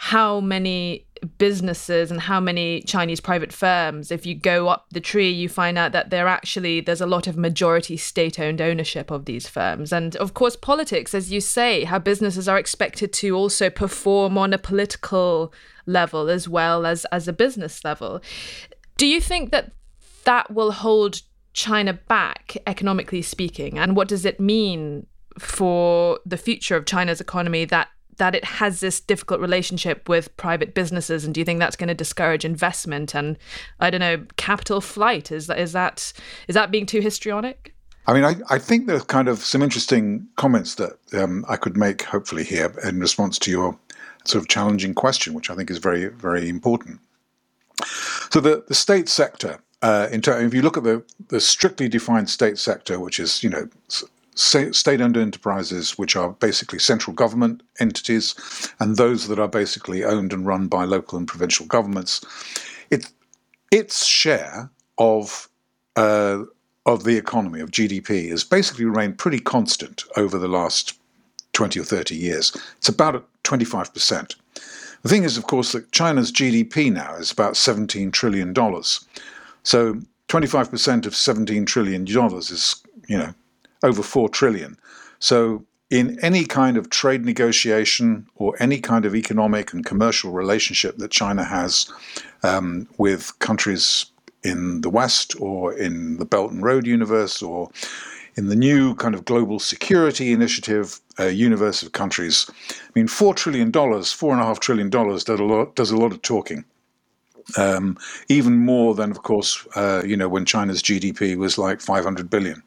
how 0.03 0.39
many 0.39 1.05
businesses 1.38 2.10
and 2.10 2.20
how 2.20 2.39
many 2.39 2.81
Chinese 2.81 3.20
private 3.20 3.53
firms, 3.53 4.10
if 4.10 4.25
you 4.25 4.34
go 4.34 4.67
up 4.67 4.88
the 4.89 5.00
tree, 5.00 5.29
you 5.29 5.48
find 5.48 5.77
out 5.77 5.91
that 5.91 6.10
there 6.10 6.27
actually 6.27 6.81
there's 6.81 7.01
a 7.01 7.05
lot 7.05 7.27
of 7.27 7.38
majority 7.38 7.96
state-owned 7.96 8.60
ownership 8.60 9.12
of 9.12 9.25
these 9.25 9.48
firms. 9.48 9.93
And 9.93 10.15
of 10.15 10.34
course, 10.34 10.55
politics, 10.55 11.13
as 11.13 11.31
you 11.31 11.39
say, 11.39 11.84
how 11.84 12.00
businesses 12.00 12.50
are 12.50 12.58
expected 12.58 13.13
to 13.13 13.36
also 13.36 13.70
perform 13.70 14.39
on 14.39 14.53
a 14.53 14.58
political 14.58 15.53
level 15.86 16.29
as 16.29 16.50
well 16.50 16.88
as 16.88 17.05
as 17.12 17.27
a 17.27 17.34
business 17.34 17.86
level. 17.86 18.24
Do 18.98 19.05
you 19.05 19.22
think 19.22 19.51
that 19.51 19.72
that 20.24 20.51
will 20.51 20.72
hold 20.72 21.22
China 21.53 21.93
back, 21.93 22.58
economically 22.65 23.22
speaking? 23.22 23.77
And 23.77 23.96
what 23.96 24.08
does 24.08 24.25
it 24.25 24.39
mean 24.39 25.05
for 25.38 26.20
the 26.25 26.38
future 26.38 26.75
of 26.75 26.88
China's 26.88 27.22
economy 27.22 27.65
that 27.65 27.89
that 28.18 28.36
it 28.36 28.44
has 28.44 28.80
this 28.80 29.00
difficult 29.00 29.39
relationship 29.39 30.08
with 30.08 30.36
private 30.38 30.74
businesses 30.74 31.25
and 31.25 31.34
do 31.34 31.41
you 31.41 31.46
think 31.46 31.60
that's 31.60 31.75
going 31.75 31.88
to 31.88 31.94
discourage 31.94 32.46
investment 32.46 33.15
and 33.15 33.38
i 33.80 33.89
don't 33.89 34.01
know 34.01 34.24
capital 34.38 34.82
flight 34.82 35.32
is 35.32 35.48
that 35.48 35.60
is 35.60 35.72
that 35.74 36.13
is 36.48 36.53
that 36.53 36.72
being 36.72 36.86
too 36.86 37.01
histrionic 37.01 37.74
I 38.08 38.13
mean, 38.13 38.24
I, 38.24 38.36
I 38.50 38.58
think 38.58 38.88
there's 38.88 39.03
kind 39.03 39.27
of 39.27 39.39
some 39.39 39.62
interesting 39.62 40.27
comments 40.36 40.75
that 40.75 40.98
um, 41.13 41.46
I 41.48 41.56
could 41.56 41.77
make, 41.77 42.01
hopefully, 42.01 42.44
here 42.44 42.74
in 42.84 43.00
response 43.00 43.38
to 43.39 43.51
your 43.51 43.77
sort 44.25 44.41
of 44.44 44.48
challenging 44.48 44.94
question, 44.94 45.34
which 45.34 45.50
I 45.50 45.56
think 45.56 45.70
is 45.70 45.77
very, 45.77 46.08
very 46.08 46.50
important. 46.50 47.00
So, 48.32 48.39
the, 48.39 48.63
the 48.68 48.74
state 48.74 49.08
sector, 49.08 49.60
uh, 49.82 50.08
in 50.12 50.22
ter- 50.22 50.41
if 50.41 50.53
you 50.53 50.62
look 50.62 50.77
at 50.77 50.84
the, 50.84 51.03
the 51.27 51.39
strictly 51.39 51.88
defined 51.88 52.30
state 52.30 52.58
sector, 52.58 53.00
which 53.00 53.20
is, 53.20 53.44
you 53.44 53.50
know, 53.50 53.70
state-owned 54.41 55.17
enterprises, 55.17 55.98
which 55.98 56.15
are 56.15 56.31
basically 56.31 56.79
central 56.79 57.13
government 57.13 57.62
entities, 57.79 58.36
and 58.79 58.98
those 58.98 59.27
that 59.27 59.39
are 59.39 59.48
basically 59.48 60.03
owned 60.03 60.33
and 60.33 60.45
run 60.45 60.67
by 60.67 60.83
local 60.83 61.17
and 61.17 61.27
provincial 61.27 61.65
governments, 61.67 62.21
it, 62.89 63.12
its 63.71 64.05
share 64.05 64.69
of 64.98 65.48
uh, 65.95 66.43
of 66.86 67.03
the 67.03 67.17
economy 67.17 67.60
of 67.62 67.69
GDP 67.69 68.29
has 68.29 68.43
basically 68.43 68.86
remained 68.86 69.17
pretty 69.17 69.39
constant 69.39 70.03
over 70.17 70.39
the 70.39 70.48
last 70.48 71.00
twenty 71.53 71.79
or 71.79 71.83
thirty 71.83 72.15
years. 72.15 72.55
It's 72.77 72.89
about 72.89 73.27
twenty-five 73.43 73.93
percent. 73.93 74.36
The 75.03 75.10
thing 75.10 75.24
is, 75.24 75.38
of 75.38 75.48
course, 75.48 75.71
that 75.74 75.91
China's 75.91 76.31
GDP 76.31 76.91
now 76.91 77.15
is 77.15 77.31
about 77.31 77.57
seventeen 77.57 78.12
trillion 78.12 78.53
dollars. 78.53 79.05
So 79.63 80.00
twenty-five 80.27 80.71
percent 80.71 81.05
of 81.05 81.15
seventeen 81.15 81.65
trillion 81.65 82.05
dollars 82.05 82.50
is, 82.50 82.81
you 83.07 83.17
know, 83.17 83.33
over 83.83 84.03
4 84.03 84.29
trillion. 84.29 84.77
So 85.19 85.65
in 85.89 86.17
any 86.21 86.45
kind 86.45 86.77
of 86.77 86.89
trade 86.89 87.25
negotiation 87.25 88.25
or 88.35 88.55
any 88.59 88.79
kind 88.79 89.05
of 89.05 89.13
economic 89.13 89.73
and 89.73 89.85
commercial 89.85 90.31
relationship 90.31 90.97
that 90.97 91.11
China 91.11 91.43
has 91.43 91.91
um, 92.43 92.88
with 92.97 93.38
countries 93.39 94.05
in 94.43 94.81
the 94.81 94.89
West 94.89 95.35
or 95.39 95.73
in 95.73 96.17
the 96.17 96.25
Belt 96.25 96.51
and 96.51 96.63
Road 96.63 96.88
universe 96.88 97.43
or 97.43 97.69
in 98.35 98.47
the 98.47 98.55
new 98.55 98.95
kind 98.95 99.13
of 99.13 99.25
global 99.25 99.59
security 99.59 100.31
initiative 100.31 101.00
uh, 101.19 101.25
universe 101.25 101.83
of 101.83 101.91
countries, 101.91 102.50
I 102.69 102.91
mean, 102.95 103.07
$4 103.07 103.35
trillion, 103.35 103.71
$4.5 103.71 104.59
trillion 104.59 104.89
does 104.89 105.27
a 105.27 105.35
lot, 105.35 105.75
does 105.75 105.91
a 105.91 105.97
lot 105.97 106.13
of 106.13 106.21
talking. 106.21 106.63
Um, 107.57 107.98
even 108.29 108.57
more 108.60 108.95
than, 108.95 109.12
of 109.12 109.24
course, 109.24 109.65
uh, 109.75 110.01
you 110.05 110.15
know, 110.17 110.29
when 110.29 110.45
China's 110.45 110.81
GDP 110.81 111.38
was 111.38 111.57
like 111.57 111.81
500 111.81 112.29
billion. 112.29 112.62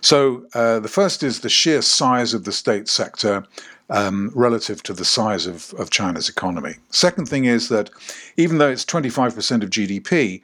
So 0.00 0.44
uh, 0.54 0.80
the 0.80 0.88
first 0.88 1.22
is 1.22 1.40
the 1.40 1.48
sheer 1.48 1.82
size 1.82 2.34
of 2.34 2.44
the 2.44 2.52
state 2.52 2.88
sector 2.88 3.44
um, 3.90 4.30
relative 4.34 4.82
to 4.84 4.92
the 4.92 5.04
size 5.04 5.46
of, 5.46 5.74
of 5.74 5.90
China's 5.90 6.28
economy. 6.28 6.74
Second 6.90 7.28
thing 7.28 7.44
is 7.44 7.68
that 7.68 7.90
even 8.36 8.58
though 8.58 8.70
it's 8.70 8.84
25% 8.84 9.62
of 9.62 9.70
GDP, 9.70 10.42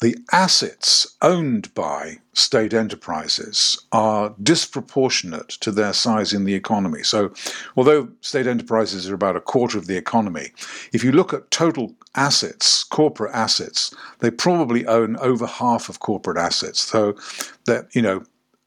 the 0.00 0.16
assets 0.32 1.16
owned 1.22 1.72
by 1.74 2.18
state 2.32 2.74
enterprises 2.74 3.86
are 3.92 4.34
disproportionate 4.42 5.48
to 5.48 5.70
their 5.70 5.92
size 5.92 6.32
in 6.32 6.44
the 6.44 6.54
economy. 6.54 7.02
So, 7.02 7.32
although 7.76 8.08
state 8.20 8.46
enterprises 8.46 9.08
are 9.08 9.14
about 9.14 9.36
a 9.36 9.40
quarter 9.40 9.78
of 9.78 9.86
the 9.86 9.96
economy, 9.96 10.50
if 10.92 11.04
you 11.04 11.12
look 11.12 11.32
at 11.32 11.50
total 11.50 11.94
assets, 12.16 12.84
corporate 12.84 13.34
assets, 13.34 13.94
they 14.18 14.30
probably 14.30 14.86
own 14.86 15.16
over 15.18 15.46
half 15.46 15.88
of 15.88 16.00
corporate 16.00 16.38
assets. 16.38 16.80
So, 16.80 17.14
that 17.66 17.94
you 17.94 18.02
know, 18.02 18.24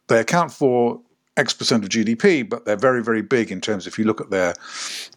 they 0.07 0.19
account 0.19 0.51
for 0.51 1.01
X 1.35 1.53
percent 1.53 1.83
of 1.83 1.89
GDP, 1.89 2.47
but 2.47 2.65
they're 2.65 2.75
very, 2.75 3.03
very 3.03 3.21
big 3.21 3.51
in 3.51 3.61
terms. 3.61 3.85
If 3.85 3.99
you 3.99 4.05
look 4.05 4.21
at 4.21 4.31
their, 4.31 4.53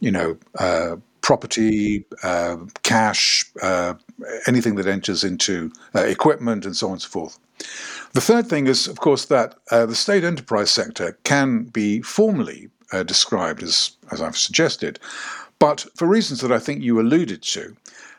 you 0.00 0.11
know, 0.11 0.37
uh, 0.59 0.97
property, 1.30 2.04
uh, 2.25 2.56
cash, 2.82 3.44
uh, 3.62 3.94
anything 4.49 4.75
that 4.75 4.88
enters 4.88 5.22
into 5.22 5.70
uh, 5.94 6.00
equipment, 6.00 6.66
and 6.66 6.76
so 6.76 6.88
on 6.88 6.94
and 6.94 7.02
so 7.02 7.08
forth. 7.08 7.38
The 8.14 8.20
third 8.20 8.49
thing 8.49 8.66
is, 8.66 8.88
of 8.88 8.99
course, 8.99 9.26
that 9.26 9.54
uh, 9.70 9.87
the 9.87 9.94
state 9.94 10.25
enterprise 10.25 10.72
sector 10.72 11.16
can 11.22 11.66
be 11.66 12.02
formally 12.02 12.68
uh, 12.90 13.04
described 13.04 13.62
as, 13.62 13.92
as 14.10 14.20
I've 14.20 14.37
suggested, 14.37 14.99
but 15.60 15.87
for 15.94 16.08
reasons 16.08 16.40
that 16.40 16.50
I 16.50 16.58
think 16.58 16.82
you 16.82 16.99
alluded 16.99 17.42
to, 17.42 17.76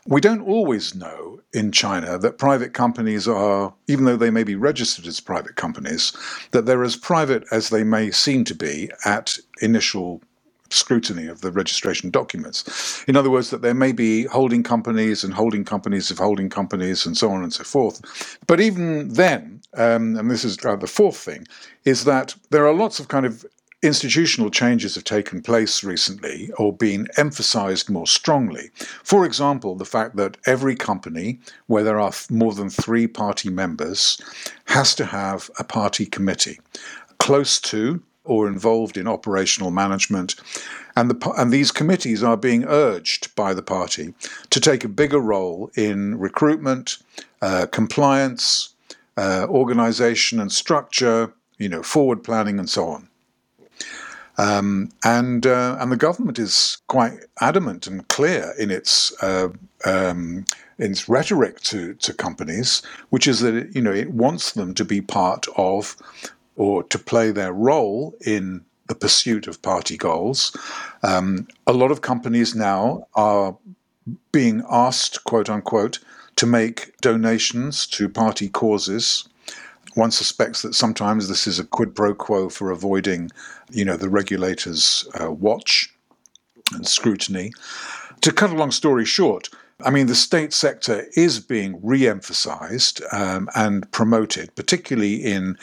we 0.07 0.21
don't 0.21 0.47
always 0.47 0.95
know 0.95 1.41
in 1.51 1.73
China 1.73 2.17
that 2.17 2.37
private 2.37 2.73
companies 2.73 3.27
are, 3.27 3.73
even 3.87 4.05
though 4.05 4.15
they 4.15 4.31
may 4.31 4.45
be 4.45 4.55
registered 4.55 5.05
as 5.05 5.19
private 5.19 5.57
companies, 5.57 6.13
that 6.51 6.65
they're 6.65 6.85
as 6.85 6.95
private 6.95 7.43
as 7.51 7.71
they 7.71 7.83
may 7.83 8.09
seem 8.09 8.45
to 8.45 8.55
be 8.55 8.89
at 9.03 9.37
initial 9.59 10.21
scrutiny 10.71 11.27
of 11.27 11.41
the 11.41 11.51
registration 11.51 12.09
documents. 12.09 13.03
In 13.07 13.15
other 13.15 13.29
words, 13.29 13.49
that 13.49 13.61
there 13.61 13.73
may 13.73 13.91
be 13.91 14.25
holding 14.25 14.63
companies 14.63 15.23
and 15.23 15.33
holding 15.33 15.63
companies 15.63 16.11
of 16.11 16.17
holding 16.17 16.49
companies 16.49 17.05
and 17.05 17.17
so 17.17 17.31
on 17.31 17.43
and 17.43 17.53
so 17.53 17.63
forth. 17.63 18.37
But 18.47 18.59
even 18.59 19.13
then, 19.13 19.61
um, 19.73 20.17
and 20.17 20.29
this 20.29 20.43
is 20.43 20.57
uh, 20.65 20.75
the 20.75 20.87
fourth 20.87 21.17
thing, 21.17 21.47
is 21.85 22.03
that 22.05 22.35
there 22.49 22.67
are 22.67 22.73
lots 22.73 22.99
of 22.99 23.07
kind 23.07 23.25
of 23.25 23.45
institutional 23.83 24.51
changes 24.51 24.93
have 24.93 25.03
taken 25.03 25.41
place 25.41 25.83
recently 25.83 26.51
or 26.57 26.71
been 26.71 27.07
emphasized 27.17 27.89
more 27.89 28.05
strongly. 28.05 28.69
For 29.03 29.25
example, 29.25 29.75
the 29.75 29.85
fact 29.85 30.15
that 30.17 30.37
every 30.45 30.75
company 30.75 31.39
where 31.65 31.83
there 31.83 31.99
are 31.99 32.11
more 32.29 32.53
than 32.53 32.69
three 32.69 33.07
party 33.07 33.49
members 33.49 34.21
has 34.65 34.93
to 34.95 35.05
have 35.05 35.49
a 35.57 35.63
party 35.63 36.05
committee 36.05 36.59
close 37.17 37.59
to 37.59 38.01
or 38.23 38.47
involved 38.47 38.97
in 38.97 39.07
operational 39.07 39.71
management. 39.71 40.35
And, 40.95 41.09
the, 41.09 41.31
and 41.37 41.51
these 41.51 41.71
committees 41.71 42.23
are 42.23 42.37
being 42.37 42.65
urged 42.65 43.33
by 43.35 43.53
the 43.53 43.63
party 43.63 44.13
to 44.49 44.59
take 44.59 44.83
a 44.83 44.89
bigger 44.89 45.19
role 45.19 45.71
in 45.75 46.19
recruitment, 46.19 46.97
uh, 47.41 47.65
compliance, 47.71 48.73
uh, 49.17 49.47
organization 49.49 50.39
and 50.39 50.51
structure, 50.51 51.33
you 51.57 51.69
know, 51.69 51.83
forward 51.83 52.23
planning, 52.23 52.59
and 52.59 52.69
so 52.69 52.87
on. 52.87 53.07
Um, 54.37 54.89
and 55.03 55.45
uh, 55.45 55.77
and 55.79 55.91
the 55.91 55.97
government 55.97 56.39
is 56.39 56.77
quite 56.87 57.13
adamant 57.41 57.85
and 57.85 58.07
clear 58.07 58.53
in 58.57 58.71
its 58.71 59.13
uh, 59.21 59.49
um, 59.85 60.45
in 60.79 60.91
its 60.91 61.07
rhetoric 61.09 61.59
to 61.61 61.93
to 61.95 62.13
companies, 62.13 62.81
which 63.09 63.27
is 63.27 63.41
that 63.41 63.53
it, 63.53 63.75
you 63.75 63.81
know 63.81 63.91
it 63.91 64.11
wants 64.11 64.53
them 64.53 64.73
to 64.75 64.85
be 64.85 65.01
part 65.01 65.45
of 65.57 65.95
or 66.61 66.83
to 66.83 66.99
play 66.99 67.31
their 67.31 67.51
role 67.51 68.15
in 68.23 68.63
the 68.85 68.93
pursuit 68.93 69.47
of 69.47 69.59
party 69.63 69.97
goals. 69.97 70.55
Um, 71.01 71.47
a 71.65 71.73
lot 71.73 71.89
of 71.89 72.01
companies 72.01 72.53
now 72.53 73.07
are 73.15 73.57
being 74.31 74.63
asked, 74.69 75.23
quote 75.23 75.49
unquote, 75.49 75.97
to 76.35 76.45
make 76.45 76.95
donations 77.01 77.87
to 77.87 78.07
party 78.07 78.47
causes. 78.47 79.27
One 79.95 80.11
suspects 80.11 80.61
that 80.61 80.75
sometimes 80.75 81.27
this 81.27 81.47
is 81.47 81.57
a 81.57 81.65
quid 81.65 81.95
pro 81.95 82.13
quo 82.13 82.47
for 82.47 82.69
avoiding, 82.69 83.31
you 83.71 83.83
know, 83.83 83.97
the 83.97 84.09
regulators' 84.09 85.07
uh, 85.19 85.31
watch 85.31 85.91
and 86.73 86.87
scrutiny. 86.87 87.53
To 88.21 88.31
cut 88.31 88.51
a 88.51 88.55
long 88.55 88.69
story 88.69 89.05
short, 89.05 89.49
I 89.83 89.89
mean, 89.89 90.05
the 90.05 90.15
state 90.15 90.53
sector 90.53 91.07
is 91.15 91.39
being 91.39 91.79
re 91.81 92.07
emphasized 92.07 93.01
um, 93.11 93.49
and 93.55 93.91
promoted, 93.91 94.55
particularly 94.55 95.15
in 95.15 95.57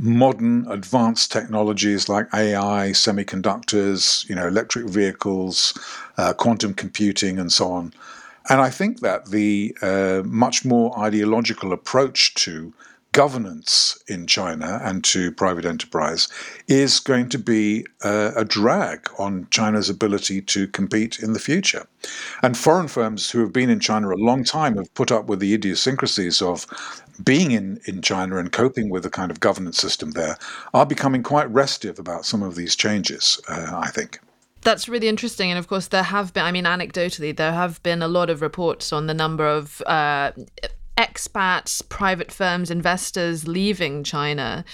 modern 0.00 0.66
advanced 0.70 1.30
technologies 1.30 2.08
like 2.08 2.26
AI, 2.32 2.90
semiconductors, 2.92 4.26
you 4.28 4.34
know, 4.34 4.48
electric 4.48 4.86
vehicles, 4.86 5.78
uh, 6.16 6.32
quantum 6.32 6.72
computing, 6.72 7.38
and 7.38 7.52
so 7.52 7.70
on. 7.70 7.92
And 8.48 8.60
I 8.62 8.70
think 8.70 9.00
that 9.00 9.26
the 9.26 9.76
uh, 9.82 10.22
much 10.24 10.64
more 10.64 10.98
ideological 10.98 11.72
approach 11.72 12.34
to 12.36 12.72
governance 13.12 14.02
in 14.06 14.26
China 14.26 14.80
and 14.82 15.02
to 15.04 15.32
private 15.32 15.64
enterprise 15.64 16.28
is 16.68 17.00
going 17.00 17.28
to 17.28 17.38
be 17.38 17.84
uh, 18.04 18.32
a 18.36 18.44
drag 18.44 19.08
on 19.18 19.48
China's 19.50 19.90
ability 19.90 20.40
to 20.42 20.68
compete 20.68 21.18
in 21.18 21.32
the 21.32 21.40
future. 21.40 21.86
And 22.42 22.56
foreign 22.56 22.88
firms 22.88 23.30
who 23.30 23.40
have 23.40 23.52
been 23.52 23.70
in 23.70 23.80
China 23.80 24.10
a 24.10 24.16
long 24.16 24.44
time 24.44 24.76
have 24.76 24.92
put 24.94 25.10
up 25.10 25.26
with 25.26 25.40
the 25.40 25.54
idiosyncrasies 25.54 26.40
of 26.40 26.66
being 27.24 27.50
in, 27.50 27.80
in 27.86 28.00
China 28.00 28.38
and 28.38 28.52
coping 28.52 28.90
with 28.90 29.02
the 29.02 29.10
kind 29.10 29.30
of 29.30 29.40
governance 29.40 29.78
system 29.78 30.12
there 30.12 30.38
are 30.72 30.86
becoming 30.86 31.22
quite 31.22 31.50
restive 31.50 31.98
about 31.98 32.24
some 32.24 32.42
of 32.42 32.54
these 32.54 32.76
changes, 32.76 33.40
uh, 33.48 33.78
I 33.78 33.90
think. 33.90 34.20
That's 34.62 34.88
really 34.88 35.08
interesting. 35.08 35.50
And 35.50 35.58
of 35.58 35.68
course, 35.68 35.88
there 35.88 36.02
have 36.02 36.34
been, 36.34 36.44
I 36.44 36.52
mean, 36.52 36.64
anecdotally, 36.64 37.34
there 37.34 37.52
have 37.52 37.82
been 37.82 38.02
a 38.02 38.08
lot 38.08 38.28
of 38.28 38.42
reports 38.42 38.92
on 38.92 39.06
the 39.06 39.14
number 39.14 39.46
of 39.46 39.80
uh, 39.86 40.32
expats, 41.00 41.80
private 41.88 42.30
firms, 42.30 42.70
investors 42.70 43.48
leaving 43.48 44.04
China. 44.04 44.64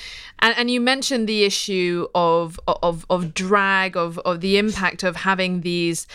And, 0.40 0.58
and 0.58 0.70
you 0.70 0.80
mentioned 0.80 1.28
the 1.28 1.44
issue 1.44 2.08
of, 2.16 2.58
of, 2.66 3.06
of 3.08 3.32
drag, 3.32 3.96
of, 3.96 4.18
of 4.20 4.40
the 4.40 4.58
impact 4.58 5.04
of 5.04 5.14
having 5.16 5.60
these 5.60 6.08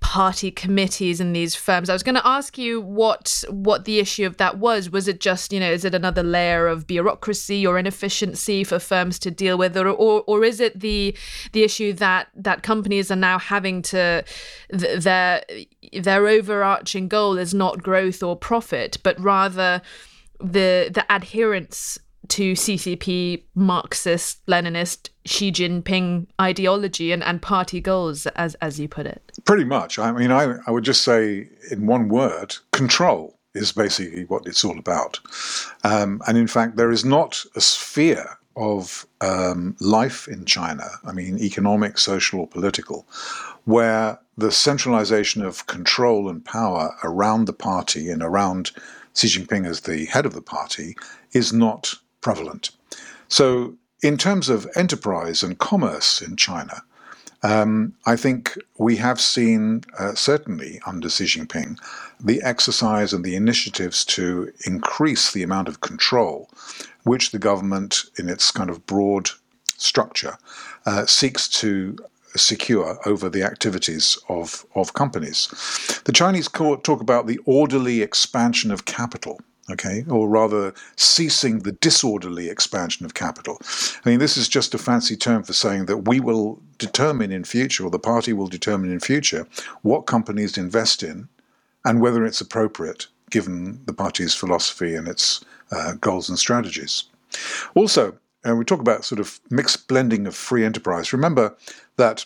party 0.00 0.50
committees 0.50 1.20
in 1.20 1.32
these 1.32 1.54
firms. 1.54 1.90
I 1.90 1.92
was 1.92 2.02
going 2.02 2.14
to 2.14 2.26
ask 2.26 2.56
you 2.56 2.80
what 2.80 3.44
what 3.50 3.84
the 3.84 3.98
issue 3.98 4.26
of 4.26 4.36
that 4.38 4.58
was. 4.58 4.90
Was 4.90 5.08
it 5.08 5.20
just 5.20 5.52
you 5.52 5.60
know 5.60 5.70
is 5.70 5.84
it 5.84 5.94
another 5.94 6.22
layer 6.22 6.66
of 6.66 6.86
bureaucracy 6.86 7.66
or 7.66 7.78
inefficiency 7.78 8.64
for 8.64 8.78
firms 8.78 9.18
to 9.20 9.30
deal 9.30 9.58
with, 9.58 9.76
or 9.76 9.88
or, 9.88 10.22
or 10.26 10.44
is 10.44 10.60
it 10.60 10.80
the 10.80 11.16
the 11.52 11.62
issue 11.62 11.92
that 11.94 12.28
that 12.34 12.62
companies 12.62 13.10
are 13.10 13.16
now 13.16 13.38
having 13.38 13.82
to 13.82 14.24
their 14.70 15.42
their 16.00 16.26
overarching 16.26 17.08
goal 17.08 17.36
is 17.36 17.52
not 17.52 17.82
growth 17.82 18.22
or 18.22 18.36
profit, 18.36 18.98
but 19.02 19.18
rather 19.20 19.82
the 20.40 20.90
the 20.92 21.04
adherence 21.10 21.98
to 22.28 22.52
CCP, 22.52 23.44
Marxist, 23.54 24.44
Leninist, 24.46 25.10
Xi 25.24 25.52
Jinping 25.52 26.26
ideology 26.40 27.12
and, 27.12 27.22
and 27.22 27.40
party 27.42 27.80
goals, 27.80 28.26
as 28.28 28.54
as 28.56 28.78
you 28.78 28.88
put 28.88 29.06
it? 29.06 29.32
Pretty 29.44 29.64
much. 29.64 29.98
I 29.98 30.12
mean, 30.12 30.30
I, 30.30 30.56
I 30.66 30.70
would 30.70 30.84
just 30.84 31.02
say 31.02 31.48
in 31.70 31.86
one 31.86 32.08
word, 32.08 32.56
control 32.72 33.38
is 33.54 33.72
basically 33.72 34.24
what 34.24 34.46
it's 34.46 34.64
all 34.64 34.78
about. 34.78 35.20
Um, 35.84 36.22
and 36.26 36.38
in 36.38 36.46
fact, 36.46 36.76
there 36.76 36.90
is 36.90 37.04
not 37.04 37.44
a 37.56 37.60
sphere 37.60 38.38
of 38.56 39.06
um, 39.20 39.76
life 39.80 40.26
in 40.26 40.44
China, 40.44 40.84
I 41.04 41.12
mean, 41.12 41.38
economic, 41.38 41.96
social, 41.96 42.40
or 42.40 42.48
political, 42.48 43.06
where 43.64 44.18
the 44.36 44.50
centralization 44.50 45.42
of 45.44 45.66
control 45.66 46.28
and 46.28 46.44
power 46.44 46.94
around 47.04 47.44
the 47.44 47.52
party 47.52 48.10
and 48.10 48.22
around 48.22 48.72
Xi 49.14 49.28
Jinping 49.28 49.66
as 49.66 49.80
the 49.82 50.06
head 50.06 50.26
of 50.26 50.34
the 50.34 50.42
party 50.42 50.96
is 51.32 51.52
not 51.52 51.94
prevalent. 52.20 52.70
So, 53.28 53.74
in 54.02 54.16
terms 54.16 54.48
of 54.48 54.66
enterprise 54.76 55.42
and 55.42 55.58
commerce 55.58 56.22
in 56.22 56.36
China, 56.36 56.82
um, 57.42 57.94
I 58.06 58.16
think 58.16 58.58
we 58.78 58.96
have 58.96 59.20
seen, 59.20 59.84
uh, 59.98 60.14
certainly 60.14 60.80
under 60.86 61.08
Xi 61.08 61.24
Jinping, 61.24 61.78
the 62.20 62.42
exercise 62.42 63.12
and 63.12 63.24
the 63.24 63.36
initiatives 63.36 64.04
to 64.06 64.52
increase 64.66 65.32
the 65.32 65.42
amount 65.42 65.68
of 65.68 65.80
control 65.80 66.48
which 67.04 67.30
the 67.30 67.38
government, 67.38 68.04
in 68.18 68.28
its 68.28 68.50
kind 68.50 68.70
of 68.70 68.86
broad 68.86 69.30
structure, 69.76 70.36
uh, 70.84 71.06
seeks 71.06 71.48
to 71.48 71.96
secure 72.36 72.98
over 73.06 73.28
the 73.28 73.42
activities 73.42 74.18
of, 74.28 74.66
of 74.74 74.94
companies. 74.94 75.48
The 76.04 76.12
Chinese 76.12 76.48
talk 76.48 77.00
about 77.00 77.26
the 77.26 77.38
orderly 77.44 78.02
expansion 78.02 78.70
of 78.70 78.84
capital 78.84 79.40
okay, 79.70 80.04
or 80.08 80.28
rather 80.28 80.72
ceasing 80.96 81.60
the 81.60 81.72
disorderly 81.72 82.48
expansion 82.48 83.04
of 83.04 83.14
capital. 83.14 83.58
I 84.04 84.08
mean, 84.08 84.18
this 84.18 84.36
is 84.36 84.48
just 84.48 84.74
a 84.74 84.78
fancy 84.78 85.16
term 85.16 85.42
for 85.42 85.52
saying 85.52 85.86
that 85.86 86.08
we 86.08 86.20
will 86.20 86.60
determine 86.78 87.32
in 87.32 87.44
future, 87.44 87.84
or 87.84 87.90
the 87.90 87.98
party 87.98 88.32
will 88.32 88.46
determine 88.46 88.92
in 88.92 89.00
future, 89.00 89.46
what 89.82 90.06
companies 90.06 90.56
invest 90.56 91.02
in 91.02 91.28
and 91.84 92.00
whether 92.00 92.24
it's 92.24 92.40
appropriate 92.40 93.06
given 93.30 93.80
the 93.84 93.92
party's 93.92 94.34
philosophy 94.34 94.94
and 94.94 95.06
its 95.06 95.44
uh, 95.70 95.92
goals 96.00 96.28
and 96.28 96.38
strategies. 96.38 97.04
Also, 97.74 98.14
uh, 98.48 98.54
we 98.54 98.64
talk 98.64 98.80
about 98.80 99.04
sort 99.04 99.20
of 99.20 99.40
mixed 99.50 99.88
blending 99.88 100.26
of 100.26 100.34
free 100.34 100.64
enterprise. 100.64 101.12
Remember 101.12 101.56
that 101.96 102.24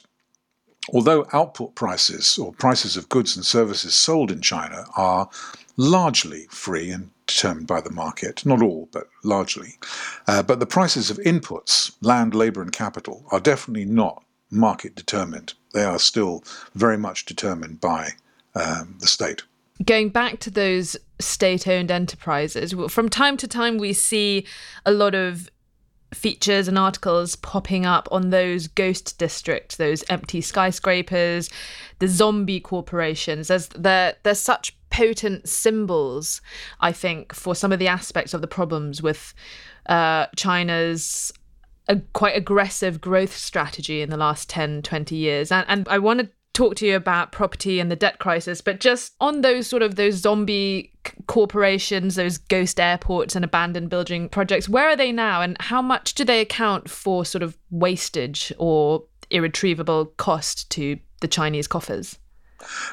although 0.92 1.26
output 1.32 1.74
prices 1.74 2.38
or 2.38 2.52
prices 2.52 2.96
of 2.96 3.08
goods 3.08 3.36
and 3.36 3.44
services 3.44 3.94
sold 3.94 4.30
in 4.30 4.40
China 4.40 4.84
are 4.96 5.28
largely 5.76 6.46
free 6.50 6.90
and 6.90 7.10
determined 7.26 7.66
by 7.66 7.80
the 7.80 7.90
market, 7.90 8.44
not 8.44 8.62
all, 8.62 8.88
but 8.92 9.08
largely. 9.24 9.78
Uh, 10.26 10.42
but 10.42 10.60
the 10.60 10.66
prices 10.66 11.10
of 11.10 11.18
inputs, 11.18 11.96
land, 12.00 12.34
labour, 12.34 12.62
and 12.62 12.72
capital, 12.72 13.24
are 13.30 13.40
definitely 13.40 13.84
not 13.84 14.24
market 14.50 14.94
determined. 14.94 15.54
They 15.72 15.84
are 15.84 15.98
still 15.98 16.44
very 16.74 16.98
much 16.98 17.24
determined 17.24 17.80
by 17.80 18.10
um, 18.54 18.96
the 19.00 19.06
state. 19.06 19.42
Going 19.84 20.10
back 20.10 20.38
to 20.40 20.50
those 20.50 20.96
state 21.18 21.66
owned 21.66 21.90
enterprises, 21.90 22.74
from 22.88 23.08
time 23.08 23.36
to 23.38 23.48
time 23.48 23.78
we 23.78 23.92
see 23.92 24.46
a 24.84 24.92
lot 24.92 25.14
of 25.14 25.50
features 26.14 26.68
and 26.68 26.78
articles 26.78 27.36
popping 27.36 27.86
up 27.86 28.06
on 28.12 28.30
those 28.30 28.66
ghost 28.66 29.18
districts, 29.18 29.76
those 29.76 30.04
empty 30.08 30.40
skyscrapers, 30.40 31.48
the 31.98 32.08
zombie 32.08 32.60
corporations. 32.60 33.48
There's 33.48 33.68
they're, 33.68 34.16
they're 34.22 34.34
such 34.34 34.76
potent 34.92 35.48
symbols, 35.48 36.40
I 36.80 36.92
think, 36.92 37.34
for 37.34 37.54
some 37.54 37.72
of 37.72 37.78
the 37.78 37.88
aspects 37.88 38.34
of 38.34 38.42
the 38.42 38.46
problems 38.46 39.02
with 39.02 39.34
uh, 39.86 40.26
China's 40.36 41.32
a 41.88 41.96
quite 42.12 42.36
aggressive 42.36 43.00
growth 43.00 43.36
strategy 43.36 44.02
in 44.02 44.10
the 44.10 44.16
last 44.16 44.48
10, 44.48 44.82
20 44.82 45.16
years. 45.16 45.50
And, 45.50 45.66
and 45.68 45.88
I 45.88 45.98
want 45.98 46.20
to 46.20 46.28
talk 46.52 46.76
to 46.76 46.86
you 46.86 46.94
about 46.94 47.32
property 47.32 47.80
and 47.80 47.90
the 47.90 47.96
debt 47.96 48.18
crisis, 48.18 48.60
but 48.60 48.78
just 48.78 49.14
on 49.20 49.40
those 49.40 49.66
sort 49.66 49.82
of 49.82 49.96
those 49.96 50.14
zombie 50.14 50.92
corporations, 51.26 52.14
those 52.14 52.38
ghost 52.38 52.78
airports 52.78 53.34
and 53.34 53.44
abandoned 53.44 53.90
building 53.90 54.28
projects, 54.28 54.68
where 54.68 54.88
are 54.88 54.96
they 54.96 55.10
now 55.10 55.40
and 55.40 55.56
how 55.60 55.82
much 55.82 56.14
do 56.14 56.24
they 56.24 56.40
account 56.40 56.88
for 56.88 57.24
sort 57.24 57.42
of 57.42 57.56
wastage 57.70 58.52
or 58.58 59.02
irretrievable 59.30 60.06
cost 60.18 60.70
to 60.70 60.98
the 61.20 61.28
Chinese 61.28 61.66
coffers? 61.66 62.18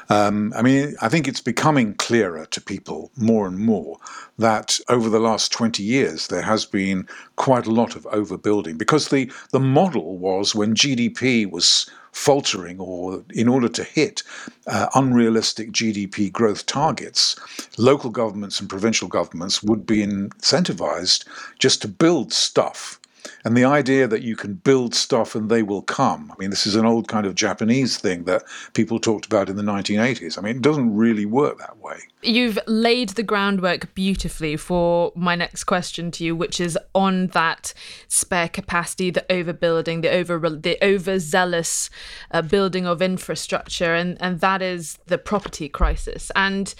Um, 0.08 0.52
I 0.56 0.62
mean, 0.62 0.94
I 1.00 1.08
think 1.08 1.28
it's 1.28 1.40
becoming 1.40 1.94
clearer 1.94 2.46
to 2.46 2.60
people 2.60 3.10
more 3.16 3.46
and 3.46 3.58
more 3.58 3.98
that 4.38 4.78
over 4.88 5.08
the 5.08 5.20
last 5.20 5.52
20 5.52 5.82
years 5.82 6.28
there 6.28 6.42
has 6.42 6.64
been 6.64 7.06
quite 7.36 7.66
a 7.66 7.72
lot 7.72 7.96
of 7.96 8.04
overbuilding 8.04 8.78
because 8.78 9.08
the, 9.08 9.30
the 9.52 9.60
model 9.60 10.18
was 10.18 10.54
when 10.54 10.74
GDP 10.74 11.50
was 11.50 11.90
faltering 12.12 12.80
or 12.80 13.24
in 13.30 13.48
order 13.48 13.68
to 13.68 13.84
hit 13.84 14.22
uh, 14.66 14.88
unrealistic 14.94 15.70
GDP 15.72 16.32
growth 16.32 16.66
targets, 16.66 17.36
local 17.78 18.10
governments 18.10 18.60
and 18.60 18.68
provincial 18.68 19.08
governments 19.08 19.62
would 19.62 19.86
be 19.86 20.04
incentivized 20.04 21.24
just 21.58 21.82
to 21.82 21.88
build 21.88 22.32
stuff 22.32 22.99
and 23.44 23.56
the 23.56 23.64
idea 23.64 24.06
that 24.06 24.22
you 24.22 24.36
can 24.36 24.54
build 24.54 24.94
stuff 24.94 25.34
and 25.34 25.50
they 25.50 25.62
will 25.62 25.82
come. 25.82 26.30
I 26.30 26.34
mean, 26.38 26.50
this 26.50 26.66
is 26.66 26.76
an 26.76 26.86
old 26.86 27.08
kind 27.08 27.26
of 27.26 27.34
Japanese 27.34 27.98
thing 27.98 28.24
that 28.24 28.42
people 28.74 28.98
talked 28.98 29.26
about 29.26 29.48
in 29.48 29.56
the 29.56 29.62
1980s. 29.62 30.38
I 30.38 30.42
mean, 30.42 30.56
it 30.56 30.62
doesn't 30.62 30.94
really 30.94 31.26
work 31.26 31.58
that 31.58 31.78
way. 31.78 32.00
You've 32.22 32.58
laid 32.66 33.10
the 33.10 33.22
groundwork 33.22 33.94
beautifully 33.94 34.56
for 34.56 35.12
my 35.14 35.34
next 35.34 35.64
question 35.64 36.10
to 36.12 36.24
you, 36.24 36.36
which 36.36 36.60
is 36.60 36.78
on 36.94 37.28
that 37.28 37.72
spare 38.08 38.48
capacity, 38.48 39.10
the 39.10 39.24
overbuilding, 39.30 40.02
the 40.02 40.10
over 40.10 40.38
the 40.50 40.78
overzealous 40.84 41.88
uh, 42.30 42.42
building 42.42 42.86
of 42.86 43.00
infrastructure, 43.00 43.94
and 43.94 44.18
and 44.20 44.40
that 44.40 44.60
is 44.60 44.98
the 45.06 45.18
property 45.18 45.68
crisis. 45.68 46.30
And 46.36 46.74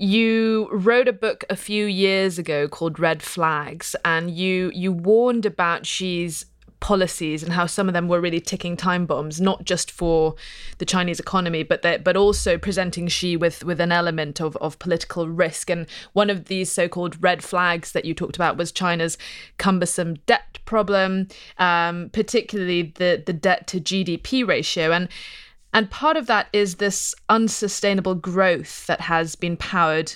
you 0.00 0.68
wrote 0.72 1.08
a 1.08 1.12
book 1.12 1.44
a 1.50 1.56
few 1.56 1.84
years 1.84 2.38
ago 2.38 2.66
called 2.68 2.98
Red 2.98 3.22
Flags, 3.22 3.94
and 4.04 4.30
you 4.30 4.70
you 4.74 4.92
warned 4.92 5.44
about 5.44 5.86
Xi's 5.86 6.46
policies 6.80 7.42
and 7.42 7.52
how 7.52 7.66
some 7.66 7.86
of 7.86 7.92
them 7.92 8.08
were 8.08 8.22
really 8.22 8.40
ticking 8.40 8.74
time 8.74 9.04
bombs, 9.04 9.42
not 9.42 9.64
just 9.64 9.90
for 9.90 10.34
the 10.78 10.86
Chinese 10.86 11.20
economy, 11.20 11.62
but 11.62 11.82
that, 11.82 12.02
but 12.02 12.16
also 12.16 12.56
presenting 12.56 13.08
Xi 13.08 13.36
with 13.36 13.62
with 13.62 13.78
an 13.78 13.92
element 13.92 14.40
of 14.40 14.56
of 14.56 14.78
political 14.78 15.28
risk. 15.28 15.68
And 15.68 15.86
one 16.14 16.30
of 16.30 16.46
these 16.46 16.72
so-called 16.72 17.22
red 17.22 17.44
flags 17.44 17.92
that 17.92 18.06
you 18.06 18.14
talked 18.14 18.36
about 18.36 18.56
was 18.56 18.72
China's 18.72 19.18
cumbersome 19.58 20.14
debt 20.24 20.60
problem, 20.64 21.28
um, 21.58 22.08
particularly 22.14 22.94
the 22.96 23.22
the 23.24 23.34
debt 23.34 23.66
to 23.66 23.80
GDP 23.80 24.48
ratio. 24.48 24.92
And 24.92 25.10
and 25.72 25.90
part 25.90 26.16
of 26.16 26.26
that 26.26 26.48
is 26.52 26.76
this 26.76 27.14
unsustainable 27.28 28.14
growth 28.14 28.86
that 28.86 29.00
has 29.02 29.36
been 29.36 29.56
powered 29.56 30.12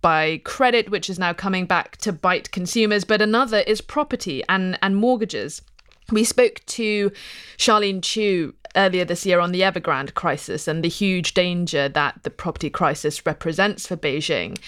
by 0.00 0.40
credit, 0.44 0.90
which 0.90 1.08
is 1.08 1.18
now 1.18 1.32
coming 1.32 1.64
back 1.66 1.96
to 1.98 2.12
bite 2.12 2.50
consumers. 2.50 3.04
But 3.04 3.22
another 3.22 3.60
is 3.60 3.80
property 3.80 4.42
and, 4.48 4.78
and 4.82 4.96
mortgages. 4.96 5.62
We 6.10 6.24
spoke 6.24 6.60
to 6.66 7.12
Charlene 7.56 8.02
Chu 8.02 8.54
earlier 8.76 9.04
this 9.04 9.26
year 9.26 9.40
on 9.40 9.52
the 9.52 9.60
Evergrande 9.60 10.14
crisis 10.14 10.66
and 10.66 10.82
the 10.82 10.88
huge 10.88 11.34
danger 11.34 11.88
that 11.88 12.22
the 12.22 12.30
property 12.30 12.70
crisis 12.70 13.24
represents 13.26 13.86
for 13.86 13.96
Beijing. 13.96 14.58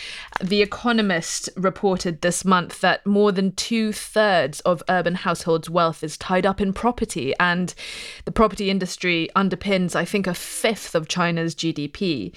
The 0.43 0.62
Economist 0.62 1.49
reported 1.57 2.21
this 2.21 2.45
month 2.45 2.81
that 2.81 3.05
more 3.07 3.33
than 3.33 3.53
two 3.53 3.93
thirds 3.93 4.61
of 4.61 4.83
urban 4.88 5.14
households' 5.14 5.71
wealth 5.71 6.03
is 6.05 6.17
tied 6.19 6.47
up 6.47 6.61
in 6.61 6.73
property, 6.73 7.35
and 7.38 7.75
the 8.25 8.33
property 8.33 8.71
industry 8.71 9.29
underpins, 9.37 9.95
I 9.95 10.05
think, 10.05 10.27
a 10.27 10.35
fifth 10.35 10.95
of 10.95 11.09
China's 11.09 11.55
GDP. 11.55 12.35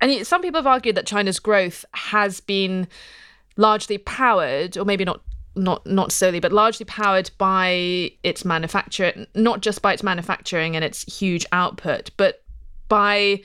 And 0.00 0.26
some 0.26 0.42
people 0.42 0.58
have 0.58 0.66
argued 0.66 0.96
that 0.96 1.06
China's 1.06 1.38
growth 1.38 1.84
has 1.92 2.40
been 2.40 2.88
largely 3.56 3.98
powered, 3.98 4.76
or 4.76 4.84
maybe 4.84 5.04
not 5.04 5.20
not 5.56 5.86
not 5.86 6.12
solely, 6.12 6.40
but 6.40 6.52
largely 6.52 6.84
powered 6.84 7.30
by 7.38 8.10
its 8.22 8.44
manufacture, 8.44 9.26
not 9.34 9.62
just 9.62 9.82
by 9.82 9.92
its 9.92 10.02
manufacturing 10.02 10.76
and 10.76 10.84
its 10.84 11.02
huge 11.18 11.46
output, 11.52 12.10
but 12.16 12.42
by 12.88 13.42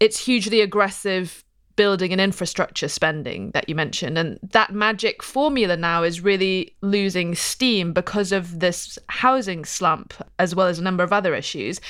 its 0.00 0.18
hugely 0.18 0.60
aggressive 0.60 1.44
building 1.76 2.10
and 2.10 2.20
infrastructure 2.20 2.88
spending 2.88 3.50
that 3.52 3.68
you 3.68 3.74
mentioned. 3.74 4.18
And 4.18 4.38
that 4.42 4.72
magic 4.72 5.22
formula 5.22 5.76
now 5.76 6.02
is 6.02 6.22
really 6.22 6.74
losing 6.80 7.34
steam 7.34 7.92
because 7.92 8.32
of 8.32 8.60
this 8.60 8.98
housing 9.08 9.64
slump, 9.64 10.14
as 10.38 10.54
well 10.54 10.66
as 10.66 10.78
a 10.78 10.82
number 10.82 11.04
of 11.04 11.12
other 11.12 11.34
issues. 11.34 11.80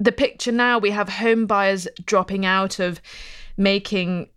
The 0.00 0.12
picture 0.12 0.52
now 0.52 0.78
we 0.78 0.90
have 0.90 1.08
home 1.08 1.46
buyers 1.46 1.86
dropping 2.04 2.44
out 2.44 2.80
of 2.80 3.00
making 3.56 4.28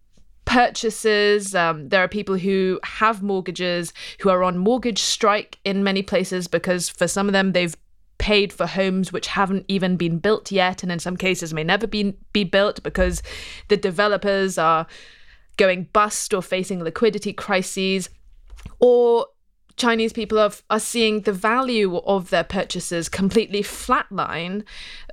purchases. 0.45 1.53
Um, 1.53 1.89
there 1.89 2.03
are 2.03 2.07
people 2.07 2.37
who 2.37 2.79
have 2.83 3.21
mortgages 3.21 3.93
who 4.19 4.29
are 4.29 4.43
on 4.43 4.57
mortgage 4.57 4.99
strike 4.99 5.59
in 5.65 5.83
many 5.83 6.01
places 6.01 6.47
because 6.47 6.87
for 6.87 7.07
some 7.07 7.27
of 7.27 7.33
them 7.33 7.51
they've 7.51 7.75
paid 8.17 8.53
for 8.53 8.65
homes 8.65 9.11
which 9.11 9.27
haven't 9.27 9.65
even 9.67 9.97
been 9.97 10.19
built 10.19 10.51
yet 10.51 10.83
and 10.83 10.91
in 10.91 10.99
some 10.99 11.17
cases 11.17 11.53
may 11.53 11.63
never 11.63 11.85
be, 11.85 12.17
be 12.31 12.43
built 12.43 12.81
because 12.81 13.21
the 13.67 13.75
developers 13.75 14.57
are 14.57 14.87
going 15.57 15.89
bust 15.91 16.33
or 16.33 16.41
facing 16.41 16.81
liquidity 16.81 17.33
crises 17.33 18.09
or 18.79 19.27
Chinese 19.77 20.13
people 20.13 20.39
are, 20.39 20.51
are 20.69 20.79
seeing 20.79 21.21
the 21.21 21.33
value 21.33 21.97
of 21.97 22.29
their 22.29 22.43
purchases 22.43 23.09
completely 23.09 23.61
flatline 23.61 24.63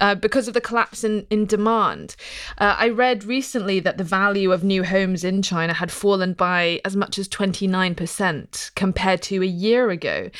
uh, 0.00 0.14
because 0.14 0.46
of 0.48 0.54
the 0.54 0.60
collapse 0.60 1.02
in, 1.02 1.26
in 1.30 1.46
demand. 1.46 2.14
Uh, 2.58 2.76
I 2.78 2.88
read 2.88 3.24
recently 3.24 3.80
that 3.80 3.98
the 3.98 4.04
value 4.04 4.52
of 4.52 4.62
new 4.62 4.84
homes 4.84 5.24
in 5.24 5.42
China 5.42 5.74
had 5.74 5.90
fallen 5.90 6.34
by 6.34 6.80
as 6.84 6.94
much 6.94 7.18
as 7.18 7.28
29% 7.28 8.74
compared 8.74 9.22
to 9.22 9.42
a 9.42 9.46
year 9.46 9.90
ago. 9.90 10.30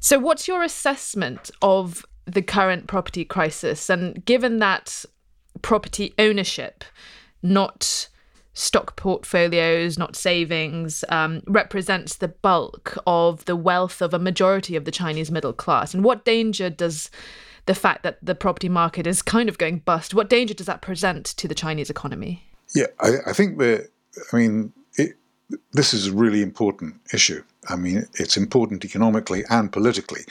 So, 0.00 0.18
what's 0.18 0.48
your 0.48 0.62
assessment 0.62 1.50
of 1.60 2.06
the 2.24 2.42
current 2.42 2.86
property 2.86 3.24
crisis? 3.24 3.90
And 3.90 4.24
given 4.24 4.58
that 4.58 5.04
property 5.60 6.14
ownership, 6.18 6.84
not 7.42 8.08
stock 8.58 8.96
portfolios, 8.96 9.96
not 9.96 10.16
savings, 10.16 11.04
um, 11.10 11.42
represents 11.46 12.16
the 12.16 12.28
bulk 12.28 12.98
of 13.06 13.44
the 13.44 13.54
wealth 13.54 14.02
of 14.02 14.12
a 14.12 14.18
majority 14.18 14.74
of 14.74 14.84
the 14.84 14.90
Chinese 14.90 15.30
middle 15.30 15.52
class. 15.52 15.94
And 15.94 16.02
what 16.02 16.24
danger 16.24 16.68
does 16.68 17.10
the 17.66 17.74
fact 17.74 18.02
that 18.02 18.18
the 18.20 18.34
property 18.34 18.68
market 18.68 19.06
is 19.06 19.22
kind 19.22 19.48
of 19.48 19.58
going 19.58 19.78
bust, 19.80 20.12
what 20.12 20.28
danger 20.28 20.54
does 20.54 20.66
that 20.66 20.82
present 20.82 21.26
to 21.26 21.46
the 21.46 21.54
Chinese 21.54 21.88
economy? 21.88 22.42
Yeah, 22.74 22.86
I, 22.98 23.18
I 23.26 23.32
think 23.32 23.58
that, 23.58 23.90
I 24.32 24.36
mean, 24.36 24.72
this 25.72 25.94
is 25.94 26.08
a 26.08 26.12
really 26.12 26.42
important 26.42 26.94
issue. 27.12 27.42
I 27.68 27.76
mean, 27.76 28.06
it's 28.14 28.36
important 28.36 28.84
economically 28.84 29.44
and 29.50 29.72
politically. 29.72 30.22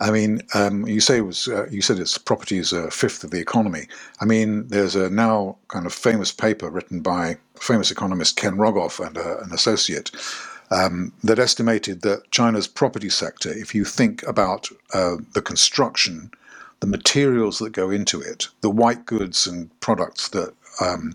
I 0.00 0.10
mean, 0.10 0.40
um, 0.54 0.86
you 0.86 1.00
say 1.00 1.18
it 1.18 1.26
was 1.26 1.48
uh, 1.48 1.66
you 1.70 1.82
said 1.82 1.98
its 1.98 2.18
property 2.18 2.58
is 2.58 2.72
a 2.72 2.90
fifth 2.90 3.24
of 3.24 3.30
the 3.30 3.40
economy. 3.40 3.86
I 4.20 4.24
mean, 4.24 4.68
there's 4.68 4.96
a 4.96 5.10
now 5.10 5.56
kind 5.68 5.86
of 5.86 5.92
famous 5.92 6.32
paper 6.32 6.70
written 6.70 7.00
by 7.00 7.38
famous 7.54 7.90
economist 7.90 8.36
Ken 8.36 8.56
Rogoff 8.56 9.04
and 9.04 9.16
uh, 9.16 9.38
an 9.38 9.52
associate 9.52 10.10
um, 10.70 11.12
that 11.22 11.38
estimated 11.38 12.02
that 12.02 12.30
China's 12.30 12.66
property 12.66 13.10
sector, 13.10 13.50
if 13.50 13.74
you 13.74 13.84
think 13.84 14.22
about 14.24 14.68
uh, 14.92 15.16
the 15.32 15.42
construction, 15.42 16.30
the 16.80 16.86
materials 16.86 17.58
that 17.58 17.70
go 17.70 17.90
into 17.90 18.20
it, 18.20 18.48
the 18.60 18.70
white 18.70 19.06
goods 19.06 19.46
and 19.46 19.70
products 19.80 20.28
that 20.28 20.54
um, 20.80 21.14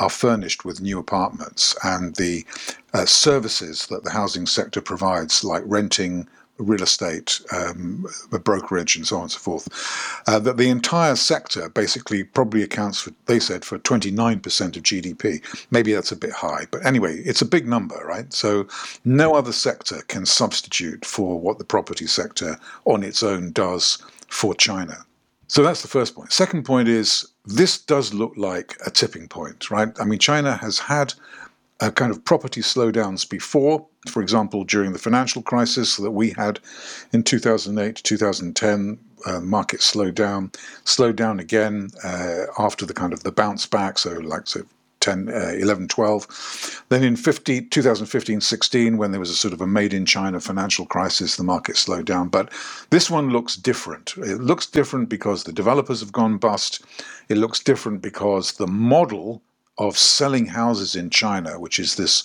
are 0.00 0.10
furnished 0.10 0.64
with 0.64 0.80
new 0.80 0.98
apartments 0.98 1.76
and 1.84 2.16
the 2.16 2.44
uh, 2.92 3.04
services 3.04 3.86
that 3.86 4.04
the 4.04 4.10
housing 4.10 4.46
sector 4.46 4.80
provides, 4.80 5.44
like 5.44 5.62
renting, 5.66 6.28
real 6.58 6.82
estate, 6.82 7.40
um, 7.52 8.06
brokerage, 8.44 8.96
and 8.96 9.06
so 9.06 9.16
on 9.16 9.22
and 9.22 9.32
so 9.32 9.38
forth, 9.38 10.22
uh, 10.28 10.38
that 10.38 10.56
the 10.56 10.68
entire 10.68 11.16
sector 11.16 11.68
basically 11.68 12.22
probably 12.22 12.62
accounts 12.62 13.00
for, 13.00 13.10
they 13.26 13.40
said, 13.40 13.64
for 13.64 13.78
29% 13.78 14.76
of 14.76 14.82
GDP. 14.82 15.42
Maybe 15.70 15.92
that's 15.92 16.12
a 16.12 16.16
bit 16.16 16.32
high, 16.32 16.66
but 16.70 16.86
anyway, 16.86 17.18
it's 17.18 17.42
a 17.42 17.46
big 17.46 17.66
number, 17.66 18.00
right? 18.06 18.32
So 18.32 18.68
no 19.04 19.34
other 19.34 19.52
sector 19.52 20.02
can 20.06 20.26
substitute 20.26 21.04
for 21.04 21.40
what 21.40 21.58
the 21.58 21.64
property 21.64 22.06
sector 22.06 22.58
on 22.84 23.02
its 23.02 23.22
own 23.22 23.50
does 23.52 23.98
for 24.28 24.54
China. 24.54 25.04
So 25.48 25.62
that's 25.62 25.82
the 25.82 25.88
first 25.88 26.14
point. 26.14 26.32
Second 26.32 26.64
point 26.64 26.88
is 26.88 27.26
this 27.44 27.78
does 27.78 28.14
look 28.14 28.32
like 28.36 28.76
a 28.86 28.90
tipping 28.90 29.28
point, 29.28 29.70
right? 29.70 29.88
I 30.00 30.04
mean, 30.04 30.18
China 30.18 30.56
has 30.56 30.78
had 30.78 31.14
a 31.80 31.90
kind 31.90 32.10
of 32.10 32.24
property 32.24 32.60
slowdowns 32.60 33.28
before. 33.28 33.86
For 34.08 34.22
example, 34.22 34.64
during 34.64 34.92
the 34.92 34.98
financial 34.98 35.42
crisis 35.42 35.96
that 35.96 36.10
we 36.10 36.30
had 36.30 36.60
in 37.12 37.22
2008 37.22 37.96
2010, 37.96 38.98
uh, 39.26 39.40
market 39.40 39.82
slowed 39.82 40.14
down, 40.14 40.50
slowed 40.84 41.16
down 41.16 41.40
again 41.40 41.90
uh, 42.02 42.44
after 42.58 42.84
the 42.86 42.94
kind 42.94 43.12
of 43.12 43.22
the 43.22 43.32
bounce 43.32 43.66
back. 43.66 43.98
So, 43.98 44.12
like 44.12 44.46
so 44.46 44.62
10, 45.00 45.28
uh, 45.28 45.52
11, 45.58 45.88
12. 45.88 46.73
Then 46.88 47.02
in 47.02 47.16
50, 47.16 47.62
2015, 47.62 48.40
16, 48.40 48.96
when 48.96 49.10
there 49.10 49.20
was 49.20 49.30
a 49.30 49.34
sort 49.34 49.54
of 49.54 49.60
a 49.60 49.66
made 49.66 49.94
in 49.94 50.06
China 50.06 50.40
financial 50.40 50.86
crisis, 50.86 51.36
the 51.36 51.44
market 51.44 51.76
slowed 51.76 52.06
down. 52.06 52.28
But 52.28 52.52
this 52.90 53.10
one 53.10 53.30
looks 53.30 53.56
different. 53.56 54.14
It 54.18 54.40
looks 54.40 54.66
different 54.66 55.08
because 55.08 55.44
the 55.44 55.52
developers 55.52 56.00
have 56.00 56.12
gone 56.12 56.38
bust. 56.38 56.84
It 57.28 57.38
looks 57.38 57.60
different 57.60 58.02
because 58.02 58.52
the 58.52 58.66
model 58.66 59.42
of 59.78 59.98
selling 59.98 60.46
houses 60.46 60.94
in 60.94 61.10
China, 61.10 61.58
which 61.58 61.78
is 61.78 61.96
this 61.96 62.22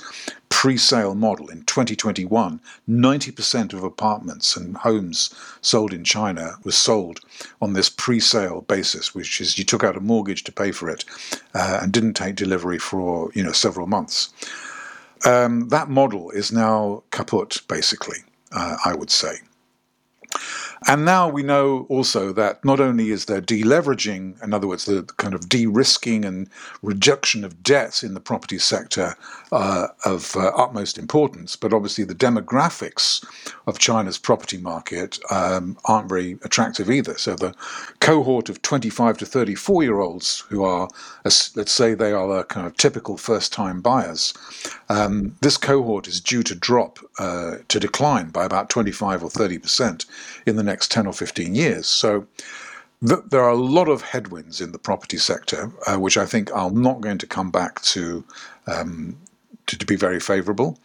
pre 0.49 0.77
sale 0.77 1.15
model. 1.15 1.49
In 1.49 1.63
2021, 1.63 2.59
90% 2.89 3.73
of 3.73 3.83
apartments 3.83 4.55
and 4.55 4.77
homes 4.77 5.33
sold 5.61 5.93
in 5.93 6.03
China 6.03 6.55
was 6.63 6.77
sold 6.77 7.21
on 7.61 7.73
this 7.73 7.89
pre 7.89 8.19
sale 8.19 8.61
basis, 8.61 9.15
which 9.15 9.41
is 9.41 9.57
you 9.57 9.63
took 9.63 9.83
out 9.83 9.97
a 9.97 10.01
mortgage 10.01 10.43
to 10.43 10.51
pay 10.51 10.71
for 10.71 10.89
it 10.89 11.05
uh, 11.53 11.79
and 11.81 11.91
didn't 11.91 12.13
take 12.13 12.35
delivery 12.35 12.77
for 12.77 13.31
you 13.33 13.43
know 13.43 13.51
several 13.51 13.87
months. 13.87 14.33
Um, 15.25 15.69
that 15.69 15.89
model 15.89 16.31
is 16.31 16.51
now 16.51 17.03
kaput, 17.11 17.61
basically, 17.67 18.19
uh, 18.51 18.77
I 18.85 18.93
would 18.95 19.11
say. 19.11 19.39
And 20.87 21.03
now 21.03 21.27
we 21.27 21.43
know 21.43 21.85
also 21.89 22.31
that 22.33 22.63
not 22.63 22.79
only 22.79 23.09
is 23.09 23.25
there 23.25 23.41
deleveraging, 23.41 24.41
in 24.41 24.53
other 24.53 24.67
words, 24.67 24.85
the 24.85 25.03
kind 25.17 25.33
of 25.33 25.49
de 25.49 25.67
risking 25.67 26.23
and 26.23 26.49
reduction 26.81 27.43
of 27.43 27.61
debts 27.61 28.01
in 28.01 28.13
the 28.13 28.19
property 28.19 28.57
sector 28.57 29.15
uh, 29.51 29.87
of 30.05 30.35
uh, 30.35 30.51
utmost 30.55 30.97
importance, 30.97 31.55
but 31.55 31.73
obviously 31.73 32.03
the 32.03 32.15
demographics 32.15 33.25
of 33.67 33.77
China's 33.79 34.17
property 34.17 34.57
market 34.57 35.19
um, 35.31 35.77
aren't 35.85 36.09
very 36.09 36.37
attractive 36.43 36.89
either. 36.89 37.17
So 37.17 37.35
the 37.35 37.53
cohort 37.99 38.49
of 38.49 38.61
25 38.61 39.17
to 39.17 39.25
34 39.25 39.83
year 39.83 39.99
olds 39.99 40.45
who 40.49 40.63
are, 40.63 40.87
let's 41.25 41.71
say, 41.71 41.93
they 41.93 42.13
are 42.13 42.27
the 42.27 42.43
kind 42.45 42.65
of 42.65 42.77
typical 42.77 43.17
first 43.17 43.51
time 43.51 43.81
buyers, 43.81 44.33
um, 44.89 45.35
this 45.41 45.57
cohort 45.57 46.07
is 46.07 46.19
due 46.19 46.41
to 46.43 46.55
drop, 46.55 46.99
uh, 47.19 47.57
to 47.67 47.79
decline 47.79 48.29
by 48.29 48.45
about 48.45 48.69
25 48.69 49.23
or 49.23 49.29
30 49.29 49.59
percent 49.59 50.05
in 50.45 50.55
the 50.55 50.63
next 50.69 50.91
10 50.91 51.07
or 51.07 51.13
15 51.13 51.55
years. 51.55 51.87
So 51.87 52.25
th- 53.07 53.25
there 53.29 53.41
are 53.41 53.49
a 53.51 53.65
lot 53.77 53.89
of 53.89 54.01
headwinds 54.01 54.61
in 54.61 54.71
the 54.71 54.79
property 54.79 55.17
sector, 55.17 55.71
uh, 55.87 55.97
which 55.97 56.17
I 56.17 56.25
think 56.25 56.53
are 56.53 56.71
not 56.71 57.01
going 57.01 57.17
to 57.19 57.27
come 57.27 57.51
back 57.51 57.81
to, 57.93 58.23
um, 58.67 59.17
to, 59.67 59.77
to 59.77 59.85
be 59.85 59.95
very 59.95 60.19
favorable. 60.19 60.77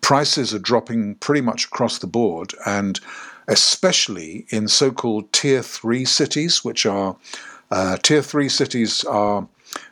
Prices 0.00 0.54
are 0.54 0.58
dropping 0.70 1.16
pretty 1.16 1.40
much 1.40 1.66
across 1.66 1.98
the 1.98 2.06
board, 2.06 2.54
and 2.66 3.00
especially 3.48 4.46
in 4.50 4.68
so 4.68 4.90
called 4.90 5.32
tier 5.32 5.62
three 5.62 6.04
cities, 6.04 6.64
which 6.64 6.86
are 6.86 7.16
uh, 7.70 7.96
tier 7.98 8.22
three 8.22 8.48
cities 8.48 9.04
are 9.04 9.46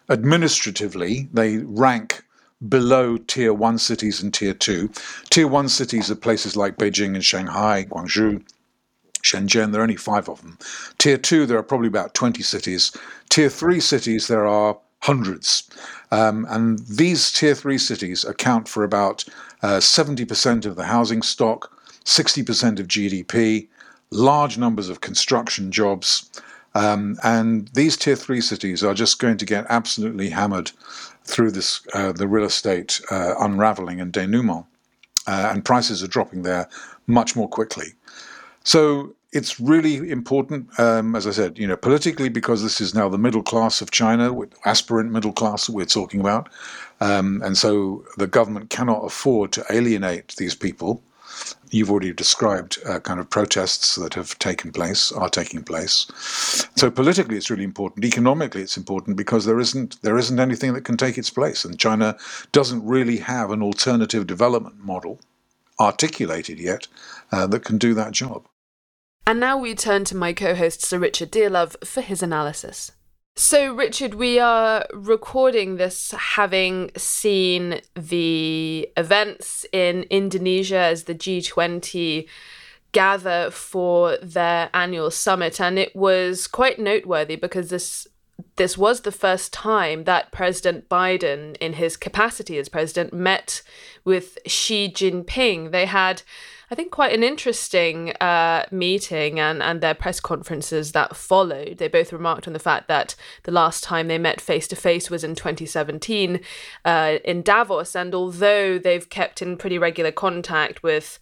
administratively, 0.08 1.28
they 1.32 1.58
rank 1.58 2.24
below 2.68 3.16
tier 3.18 3.52
one 3.52 3.78
cities 3.78 4.22
and 4.22 4.34
tier 4.34 4.54
two. 4.54 4.90
Tier 5.30 5.46
one 5.46 5.68
cities 5.68 6.10
are 6.10 6.16
places 6.16 6.56
like 6.56 6.76
Beijing 6.76 7.14
and 7.14 7.24
Shanghai, 7.24 7.84
Guangzhou, 7.84 8.42
Shenzhen, 9.22 9.72
there 9.72 9.80
are 9.80 9.84
only 9.84 9.96
five 9.96 10.28
of 10.28 10.40
them. 10.42 10.58
Tier 10.98 11.18
two, 11.18 11.46
there 11.46 11.58
are 11.58 11.62
probably 11.62 11.88
about 11.88 12.14
20 12.14 12.42
cities. 12.42 12.96
Tier 13.28 13.48
three 13.48 13.80
cities, 13.80 14.28
there 14.28 14.46
are 14.46 14.78
hundreds. 15.00 15.68
Um, 16.10 16.46
and 16.48 16.80
these 16.80 17.30
tier 17.32 17.54
three 17.54 17.78
cities 17.78 18.24
account 18.24 18.68
for 18.68 18.84
about 18.84 19.24
uh, 19.62 19.78
70% 19.78 20.66
of 20.66 20.76
the 20.76 20.84
housing 20.84 21.22
stock, 21.22 21.72
60% 22.04 22.80
of 22.80 22.88
GDP, 22.88 23.68
large 24.10 24.58
numbers 24.58 24.88
of 24.88 25.00
construction 25.00 25.70
jobs. 25.70 26.30
Um, 26.74 27.18
and 27.22 27.68
these 27.74 27.96
tier 27.96 28.16
three 28.16 28.40
cities 28.40 28.82
are 28.84 28.94
just 28.94 29.18
going 29.18 29.36
to 29.38 29.44
get 29.44 29.66
absolutely 29.68 30.30
hammered 30.30 30.70
through 31.24 31.50
this 31.50 31.86
uh, 31.92 32.12
the 32.12 32.28
real 32.28 32.46
estate 32.46 33.00
uh, 33.10 33.34
unraveling 33.38 34.00
and 34.00 34.12
denouement, 34.12 34.64
uh, 35.26 35.50
and 35.52 35.64
prices 35.64 36.02
are 36.02 36.08
dropping 36.08 36.42
there 36.42 36.68
much 37.06 37.36
more 37.36 37.48
quickly. 37.48 37.94
So 38.64 39.14
it's 39.32 39.60
really 39.60 40.10
important, 40.10 40.78
um, 40.80 41.14
as 41.14 41.26
I 41.26 41.32
said, 41.32 41.58
you 41.58 41.66
know, 41.66 41.76
politically 41.76 42.28
because 42.28 42.62
this 42.62 42.80
is 42.80 42.94
now 42.94 43.08
the 43.08 43.18
middle 43.18 43.42
class 43.42 43.82
of 43.82 43.90
China, 43.90 44.34
aspirant 44.64 45.12
middle 45.12 45.32
class 45.32 45.66
that 45.66 45.72
we're 45.72 45.84
talking 45.84 46.20
about, 46.20 46.48
um, 47.00 47.42
and 47.44 47.56
so 47.56 48.04
the 48.16 48.26
government 48.26 48.70
cannot 48.70 49.04
afford 49.04 49.52
to 49.52 49.64
alienate 49.70 50.34
these 50.36 50.54
people. 50.54 51.02
You've 51.70 51.90
already 51.90 52.12
described 52.12 52.78
uh, 52.86 53.00
kind 53.00 53.20
of 53.20 53.28
protests 53.28 53.96
that 53.96 54.14
have 54.14 54.38
taken 54.38 54.72
place, 54.72 55.12
are 55.12 55.28
taking 55.28 55.62
place. 55.62 56.06
So 56.74 56.90
politically, 56.90 57.36
it's 57.36 57.50
really 57.50 57.64
important. 57.64 58.06
Economically, 58.06 58.62
it's 58.62 58.78
important 58.78 59.16
because 59.16 59.44
there 59.44 59.60
isn't 59.60 60.00
there 60.02 60.16
isn't 60.16 60.40
anything 60.40 60.72
that 60.72 60.84
can 60.84 60.96
take 60.96 61.18
its 61.18 61.30
place, 61.30 61.66
and 61.66 61.78
China 61.78 62.16
doesn't 62.52 62.84
really 62.84 63.18
have 63.18 63.50
an 63.50 63.62
alternative 63.62 64.26
development 64.26 64.82
model 64.82 65.20
articulated 65.80 66.58
yet 66.58 66.88
uh, 67.32 67.46
that 67.46 67.64
can 67.64 67.78
do 67.78 67.94
that 67.94 68.12
job. 68.12 68.46
And 69.26 69.40
now 69.40 69.58
we 69.58 69.74
turn 69.74 70.04
to 70.04 70.16
my 70.16 70.32
co 70.32 70.54
host, 70.54 70.84
Sir 70.84 70.98
Richard 70.98 71.30
Dearlove, 71.30 71.76
for 71.86 72.00
his 72.00 72.22
analysis. 72.22 72.92
So, 73.36 73.72
Richard, 73.72 74.14
we 74.14 74.40
are 74.40 74.84
recording 74.92 75.76
this 75.76 76.10
having 76.10 76.90
seen 76.96 77.80
the 77.94 78.88
events 78.96 79.64
in 79.72 80.04
Indonesia 80.10 80.78
as 80.78 81.04
the 81.04 81.14
G20 81.14 82.26
gather 82.90 83.50
for 83.50 84.16
their 84.16 84.70
annual 84.74 85.10
summit. 85.12 85.60
And 85.60 85.78
it 85.78 85.94
was 85.94 86.48
quite 86.48 86.80
noteworthy 86.80 87.36
because 87.36 87.70
this 87.70 88.08
this 88.58 88.76
was 88.76 89.00
the 89.00 89.12
first 89.12 89.52
time 89.52 90.04
that 90.04 90.30
President 90.30 90.88
Biden, 90.88 91.56
in 91.56 91.74
his 91.74 91.96
capacity 91.96 92.58
as 92.58 92.68
president, 92.68 93.12
met 93.14 93.62
with 94.04 94.38
Xi 94.46 94.90
Jinping. 94.90 95.70
They 95.70 95.86
had 95.86 96.22
I 96.70 96.74
think, 96.74 96.90
quite 96.90 97.14
an 97.14 97.22
interesting 97.22 98.12
uh, 98.20 98.66
meeting 98.70 99.40
and, 99.40 99.62
and 99.62 99.80
their 99.80 99.94
press 99.94 100.20
conferences 100.20 100.92
that 100.92 101.16
followed. 101.16 101.78
They 101.78 101.88
both 101.88 102.12
remarked 102.12 102.46
on 102.46 102.52
the 102.52 102.58
fact 102.58 102.88
that 102.88 103.14
the 103.44 103.52
last 103.52 103.82
time 103.82 104.08
they 104.08 104.18
met 104.18 104.38
face 104.38 104.68
to 104.68 104.76
face 104.76 105.08
was 105.08 105.24
in 105.24 105.34
2017 105.34 106.40
uh, 106.84 107.18
in 107.24 107.40
Davos. 107.40 107.96
And 107.96 108.14
although 108.14 108.78
they've 108.78 109.08
kept 109.08 109.40
in 109.40 109.56
pretty 109.56 109.78
regular 109.78 110.12
contact 110.12 110.82
with 110.82 111.18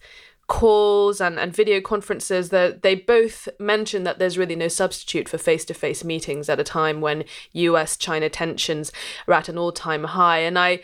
calls 0.47 1.19
and, 1.19 1.37
and 1.37 1.53
video 1.53 1.81
conferences 1.81 2.49
that 2.49 2.81
they 2.81 2.95
both 2.95 3.49
mention 3.59 4.03
that 4.03 4.17
there's 4.17 4.37
really 4.37 4.55
no 4.55 4.69
substitute 4.69 5.27
for 5.27 5.37
face-to-face 5.37 6.03
meetings 6.03 6.47
at 6.49 6.59
a 6.59 6.63
time 6.63 7.01
when 7.01 7.25
US 7.51 7.97
China 7.97 8.29
tensions 8.29 8.91
are 9.27 9.33
at 9.33 9.49
an 9.49 9.57
all-time 9.57 10.05
high 10.05 10.39
and 10.39 10.57
I 10.57 10.79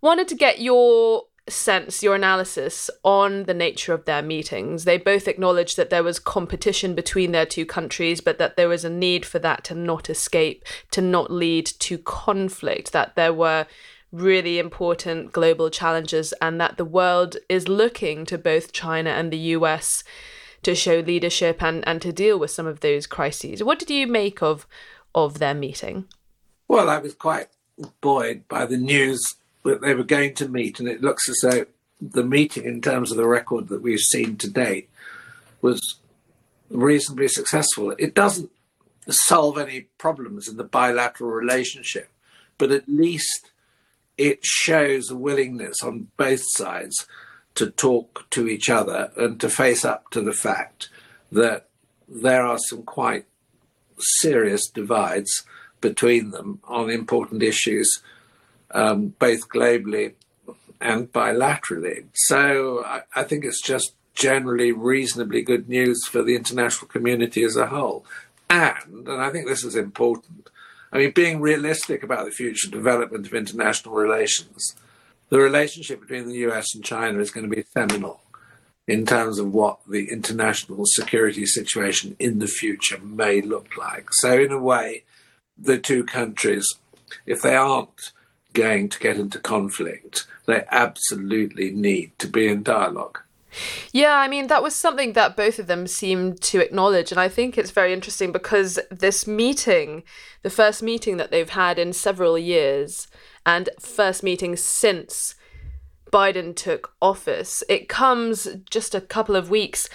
wanted 0.00 0.28
to 0.28 0.34
get 0.34 0.60
your 0.60 1.24
sense 1.48 2.02
your 2.02 2.14
analysis 2.14 2.90
on 3.04 3.44
the 3.44 3.54
nature 3.54 3.92
of 3.92 4.04
their 4.04 4.22
meetings. 4.22 4.84
They 4.84 4.98
both 4.98 5.28
acknowledged 5.28 5.76
that 5.76 5.90
there 5.90 6.02
was 6.02 6.18
competition 6.18 6.94
between 6.94 7.32
their 7.32 7.46
two 7.46 7.64
countries, 7.64 8.20
but 8.20 8.38
that 8.38 8.56
there 8.56 8.68
was 8.68 8.84
a 8.84 8.90
need 8.90 9.24
for 9.24 9.38
that 9.38 9.62
to 9.64 9.74
not 9.74 10.10
escape, 10.10 10.64
to 10.90 11.00
not 11.00 11.30
lead 11.30 11.66
to 11.66 11.98
conflict, 11.98 12.92
that 12.92 13.14
there 13.14 13.32
were 13.32 13.66
really 14.20 14.58
important 14.58 15.32
global 15.32 15.70
challenges, 15.70 16.32
and 16.40 16.60
that 16.60 16.76
the 16.76 16.84
world 16.84 17.36
is 17.48 17.68
looking 17.68 18.24
to 18.26 18.38
both 18.38 18.72
China 18.72 19.10
and 19.10 19.32
the 19.32 19.54
US 19.56 20.04
to 20.62 20.74
show 20.74 21.00
leadership 21.00 21.62
and, 21.62 21.86
and 21.86 22.02
to 22.02 22.12
deal 22.12 22.38
with 22.38 22.50
some 22.50 22.66
of 22.66 22.80
those 22.80 23.06
crises. 23.06 23.62
What 23.62 23.78
did 23.78 23.90
you 23.90 24.06
make 24.06 24.42
of 24.42 24.66
of 25.14 25.38
their 25.38 25.54
meeting? 25.54 26.06
Well, 26.68 26.90
I 26.90 26.98
was 26.98 27.14
quite 27.14 27.48
buoyed 28.00 28.46
by 28.48 28.66
the 28.66 28.76
news 28.76 29.22
that 29.64 29.80
they 29.80 29.94
were 29.94 30.04
going 30.04 30.34
to 30.34 30.48
meet, 30.48 30.78
and 30.78 30.88
it 30.88 31.02
looks 31.02 31.28
as 31.28 31.38
though 31.42 31.66
the 32.00 32.24
meeting, 32.24 32.64
in 32.64 32.80
terms 32.80 33.10
of 33.10 33.16
the 33.16 33.26
record 33.26 33.68
that 33.68 33.82
we've 33.82 33.98
seen 34.00 34.36
to 34.36 34.50
date, 34.50 34.88
was 35.62 35.80
reasonably 36.70 37.28
successful. 37.28 37.94
It 37.98 38.14
doesn't 38.14 38.50
solve 39.08 39.56
any 39.58 39.82
problems 39.98 40.48
in 40.48 40.56
the 40.56 40.64
bilateral 40.64 41.30
relationship, 41.30 42.08
but 42.58 42.70
at 42.70 42.88
least 42.88 43.50
it 44.18 44.44
shows 44.44 45.10
a 45.10 45.16
willingness 45.16 45.82
on 45.82 46.08
both 46.16 46.42
sides 46.42 47.06
to 47.54 47.70
talk 47.70 48.26
to 48.30 48.48
each 48.48 48.68
other 48.68 49.10
and 49.16 49.40
to 49.40 49.48
face 49.48 49.84
up 49.84 50.10
to 50.10 50.20
the 50.20 50.32
fact 50.32 50.88
that 51.32 51.68
there 52.08 52.42
are 52.42 52.58
some 52.58 52.82
quite 52.82 53.24
serious 53.98 54.68
divides 54.68 55.44
between 55.80 56.30
them 56.30 56.60
on 56.64 56.90
important 56.90 57.42
issues 57.42 58.02
um, 58.72 59.14
both 59.18 59.48
globally 59.48 60.14
and 60.80 61.12
bilaterally. 61.12 62.04
So 62.14 62.84
I, 62.84 63.02
I 63.14 63.22
think 63.24 63.44
it's 63.44 63.62
just 63.62 63.94
generally 64.14 64.72
reasonably 64.72 65.42
good 65.42 65.68
news 65.68 66.06
for 66.06 66.22
the 66.22 66.36
international 66.36 66.88
community 66.88 67.44
as 67.44 67.56
a 67.56 67.66
whole. 67.66 68.04
And, 68.48 69.08
and 69.08 69.22
I 69.22 69.30
think 69.30 69.46
this 69.46 69.64
is 69.64 69.76
important, 69.76 70.48
I 70.96 70.98
mean, 71.00 71.10
being 71.10 71.42
realistic 71.42 72.02
about 72.02 72.24
the 72.24 72.30
future 72.30 72.70
development 72.70 73.26
of 73.26 73.34
international 73.34 73.94
relations, 73.94 74.74
the 75.28 75.38
relationship 75.38 76.00
between 76.00 76.26
the 76.26 76.38
US 76.48 76.74
and 76.74 76.82
China 76.82 77.18
is 77.18 77.30
going 77.30 77.46
to 77.46 77.54
be 77.54 77.64
seminal 77.74 78.22
in 78.88 79.04
terms 79.04 79.38
of 79.38 79.52
what 79.52 79.80
the 79.86 80.10
international 80.10 80.84
security 80.86 81.44
situation 81.44 82.16
in 82.18 82.38
the 82.38 82.46
future 82.46 82.98
may 82.98 83.42
look 83.42 83.76
like. 83.76 84.06
So, 84.12 84.40
in 84.40 84.50
a 84.50 84.58
way, 84.58 85.04
the 85.58 85.76
two 85.76 86.02
countries, 86.02 86.66
if 87.26 87.42
they 87.42 87.56
aren't 87.56 88.12
going 88.54 88.88
to 88.88 88.98
get 88.98 89.18
into 89.18 89.38
conflict, 89.38 90.26
they 90.46 90.64
absolutely 90.70 91.72
need 91.72 92.18
to 92.20 92.26
be 92.26 92.48
in 92.48 92.62
dialogue. 92.62 93.20
Yeah, 93.92 94.14
I 94.14 94.28
mean, 94.28 94.48
that 94.48 94.62
was 94.62 94.74
something 94.74 95.12
that 95.14 95.36
both 95.36 95.58
of 95.58 95.66
them 95.66 95.86
seemed 95.86 96.40
to 96.42 96.60
acknowledge. 96.60 97.10
And 97.10 97.20
I 97.20 97.28
think 97.28 97.56
it's 97.56 97.70
very 97.70 97.92
interesting 97.92 98.32
because 98.32 98.78
this 98.90 99.26
meeting, 99.26 100.02
the 100.42 100.50
first 100.50 100.82
meeting 100.82 101.16
that 101.16 101.30
they've 101.30 101.48
had 101.48 101.78
in 101.78 101.92
several 101.92 102.38
years, 102.38 103.08
and 103.44 103.68
first 103.80 104.22
meeting 104.22 104.56
since 104.56 105.36
Biden 106.12 106.54
took 106.54 106.92
office, 107.00 107.62
it 107.68 107.88
comes 107.88 108.48
just 108.70 108.94
a 108.94 109.00
couple 109.00 109.36
of 109.36 109.50
weeks 109.50 109.88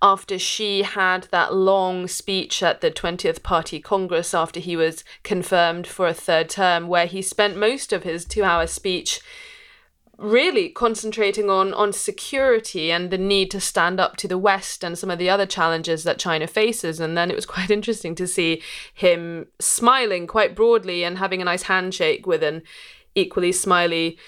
after 0.00 0.38
Xi 0.38 0.82
had 0.82 1.28
that 1.30 1.54
long 1.54 2.06
speech 2.06 2.62
at 2.62 2.80
the 2.80 2.90
20th 2.90 3.42
Party 3.42 3.80
Congress 3.80 4.34
after 4.34 4.60
he 4.60 4.76
was 4.76 5.04
confirmed 5.22 5.86
for 5.86 6.06
a 6.06 6.14
third 6.14 6.48
term, 6.48 6.88
where 6.88 7.06
he 7.06 7.20
spent 7.22 7.56
most 7.56 7.92
of 7.92 8.02
his 8.02 8.24
two 8.24 8.44
hour 8.44 8.66
speech 8.66 9.20
really 10.18 10.68
concentrating 10.68 11.48
on 11.48 11.72
on 11.74 11.92
security 11.92 12.90
and 12.90 13.10
the 13.10 13.18
need 13.18 13.50
to 13.52 13.60
stand 13.60 14.00
up 14.00 14.16
to 14.16 14.26
the 14.26 14.36
west 14.36 14.82
and 14.82 14.98
some 14.98 15.10
of 15.10 15.18
the 15.18 15.30
other 15.30 15.46
challenges 15.46 16.02
that 16.02 16.18
China 16.18 16.46
faces 16.46 16.98
and 16.98 17.16
then 17.16 17.30
it 17.30 17.36
was 17.36 17.46
quite 17.54 17.70
interesting 17.70 18.16
to 18.16 18.26
see 18.26 18.60
him 18.92 19.46
smiling 19.60 20.26
quite 20.26 20.56
broadly 20.56 21.04
and 21.04 21.18
having 21.18 21.40
a 21.40 21.44
nice 21.44 21.62
handshake 21.62 22.26
with 22.26 22.42
an 22.42 22.62
equally 23.14 23.52
smiley 23.52 24.18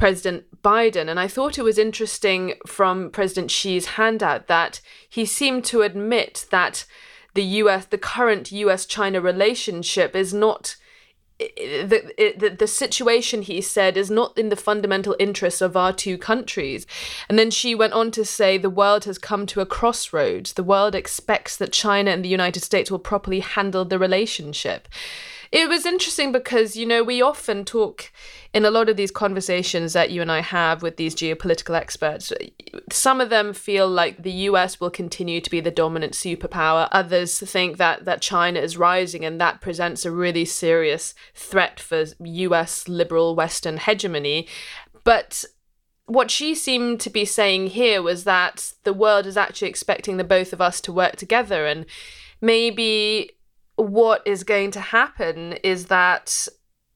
President 0.00 0.44
Biden. 0.62 1.10
And 1.10 1.20
I 1.20 1.28
thought 1.28 1.58
it 1.58 1.62
was 1.62 1.76
interesting 1.76 2.54
from 2.66 3.10
President 3.10 3.50
Xi's 3.50 3.84
handout 3.84 4.46
that 4.46 4.80
he 5.06 5.26
seemed 5.26 5.62
to 5.66 5.82
admit 5.82 6.46
that 6.50 6.86
the 7.34 7.42
US, 7.42 7.84
the 7.84 7.98
current 7.98 8.50
US 8.50 8.86
China 8.86 9.20
relationship 9.20 10.16
is 10.16 10.32
not. 10.32 10.76
The, 11.40 12.34
the, 12.36 12.50
the 12.50 12.66
situation 12.66 13.40
he 13.40 13.62
said 13.62 13.96
is 13.96 14.10
not 14.10 14.36
in 14.36 14.50
the 14.50 14.56
fundamental 14.56 15.16
interests 15.18 15.62
of 15.62 15.74
our 15.74 15.92
two 15.92 16.18
countries. 16.18 16.86
And 17.30 17.38
then 17.38 17.50
Xi 17.50 17.74
went 17.74 17.94
on 17.94 18.10
to 18.10 18.26
say 18.26 18.58
the 18.58 18.68
world 18.68 19.06
has 19.06 19.18
come 19.18 19.46
to 19.46 19.62
a 19.62 19.66
crossroads. 19.66 20.52
The 20.52 20.62
world 20.62 20.94
expects 20.94 21.56
that 21.56 21.72
China 21.72 22.10
and 22.10 22.22
the 22.22 22.28
United 22.28 22.62
States 22.62 22.90
will 22.90 22.98
properly 22.98 23.40
handle 23.40 23.86
the 23.86 23.98
relationship 23.98 24.86
it 25.52 25.68
was 25.68 25.84
interesting 25.84 26.30
because 26.30 26.76
you 26.76 26.86
know 26.86 27.02
we 27.02 27.20
often 27.20 27.64
talk 27.64 28.12
in 28.54 28.64
a 28.64 28.70
lot 28.70 28.88
of 28.88 28.96
these 28.96 29.10
conversations 29.10 29.92
that 29.92 30.10
you 30.10 30.22
and 30.22 30.30
I 30.30 30.40
have 30.40 30.82
with 30.82 30.96
these 30.96 31.14
geopolitical 31.14 31.74
experts. 31.74 32.32
Some 32.92 33.20
of 33.20 33.30
them 33.30 33.52
feel 33.52 33.88
like 33.88 34.22
the 34.22 34.32
US 34.48 34.80
will 34.80 34.90
continue 34.90 35.40
to 35.40 35.50
be 35.50 35.60
the 35.60 35.72
dominant 35.72 36.12
superpower. 36.12 36.88
Others 36.92 37.40
think 37.40 37.78
that 37.78 38.04
that 38.04 38.22
China 38.22 38.60
is 38.60 38.76
rising 38.76 39.24
and 39.24 39.40
that 39.40 39.60
presents 39.60 40.04
a 40.04 40.12
really 40.12 40.44
serious 40.44 41.14
threat 41.34 41.80
for 41.80 42.04
US 42.20 42.88
liberal 42.88 43.34
Western 43.34 43.78
hegemony. 43.78 44.46
But 45.02 45.44
what 46.06 46.30
Xi 46.30 46.54
seemed 46.54 47.00
to 47.00 47.10
be 47.10 47.24
saying 47.24 47.68
here 47.68 48.02
was 48.02 48.24
that 48.24 48.72
the 48.84 48.92
world 48.92 49.26
is 49.26 49.36
actually 49.36 49.68
expecting 49.68 50.16
the 50.16 50.24
both 50.24 50.52
of 50.52 50.60
us 50.60 50.80
to 50.82 50.92
work 50.92 51.16
together 51.16 51.66
and 51.66 51.86
maybe 52.40 53.30
what 53.80 54.22
is 54.26 54.44
going 54.44 54.70
to 54.72 54.80
happen 54.80 55.54
is 55.64 55.86
that 55.86 56.48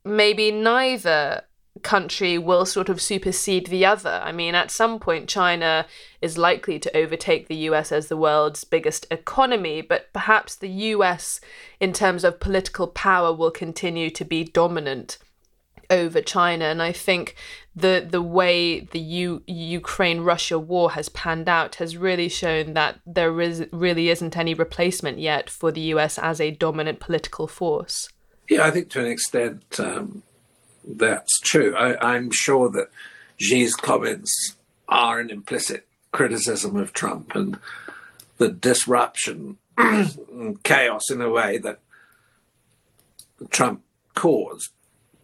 maybe 0.05 0.51
neither 0.51 1.43
country 1.83 2.39
will 2.39 2.65
sort 2.65 2.89
of 2.89 3.01
supersede 3.01 3.67
the 3.67 3.85
other. 3.85 4.21
I 4.25 4.33
mean, 4.33 4.55
at 4.55 4.71
some 4.71 5.01
point, 5.01 5.29
China 5.29 5.87
is 6.23 6.39
likely 6.39 6.79
to 6.79 6.97
overtake 6.97 7.49
the 7.49 7.57
US 7.69 7.91
as 7.91 8.09
the 8.09 8.17
world's 8.17 8.65
biggest 8.65 9.07
economy, 9.11 9.83
but 9.83 10.13
perhaps 10.13 10.55
the 10.55 10.69
US, 10.69 11.41
in 11.81 11.93
terms 11.93 12.23
of 12.25 12.41
political 12.41 12.87
power, 12.87 13.33
will 13.33 13.51
continue 13.51 14.11
to 14.11 14.25
be 14.25 14.45
dominant 14.45 15.19
over 15.91 16.21
China. 16.21 16.67
And 16.67 16.81
I 16.81 16.93
think 16.93 17.35
the 17.77 18.07
the 18.09 18.23
way 18.23 18.81
the 18.81 19.01
U- 19.01 19.43
Ukraine 19.47 20.21
Russia 20.21 20.59
war 20.59 20.93
has 20.93 21.09
panned 21.09 21.49
out 21.49 21.77
has 21.77 21.97
really 21.97 22.29
shown 22.29 22.75
that 22.75 23.01
there 23.07 23.41
is 23.41 23.67
really 23.73 24.09
isn't 24.11 24.37
any 24.37 24.55
replacement 24.55 25.19
yet 25.19 25.51
for 25.51 25.73
the 25.73 25.81
US 25.81 26.19
as 26.19 26.41
a 26.41 26.53
dominant 26.53 27.01
political 27.01 27.47
force. 27.47 28.09
Yeah, 28.49 28.65
I 28.65 28.71
think 28.71 28.91
to 28.91 29.01
an 29.01 29.07
extent 29.07 29.81
um, 29.81 30.23
that's 30.87 31.41
true. 31.41 31.75
I, 31.75 32.17
am 32.17 32.31
sure 32.31 32.71
that 32.71 32.91
Xi's 33.41 33.75
comments 33.75 34.57
are 34.89 35.19
an 35.19 35.31
implicit 35.31 35.87
criticism 36.13 36.77
of 36.77 36.93
Trump 36.93 37.35
and 37.35 37.59
the 38.39 38.51
disruption 38.51 39.57
and 39.77 40.63
chaos 40.63 41.11
in 41.11 41.21
a 41.21 41.31
way 41.31 41.59
that 41.59 41.79
Trump 43.51 43.83
caused. 44.15 44.71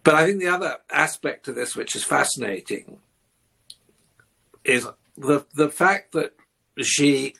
But 0.03 0.15
I 0.15 0.27
think 0.27 0.41
the 0.41 0.49
other 0.49 0.79
aspect 0.91 1.49
of 1.49 1.55
this, 1.55 1.77
which 1.77 1.95
is 1.95 2.05
fascinating, 2.05 2.99
is 4.65 4.87
the 5.17 5.47
the 5.55 5.69
fact 5.69 6.13
that 6.13 6.35
Xi 6.79 7.35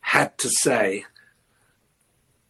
had 0.00 0.36
to 0.38 0.48
say 0.48 1.04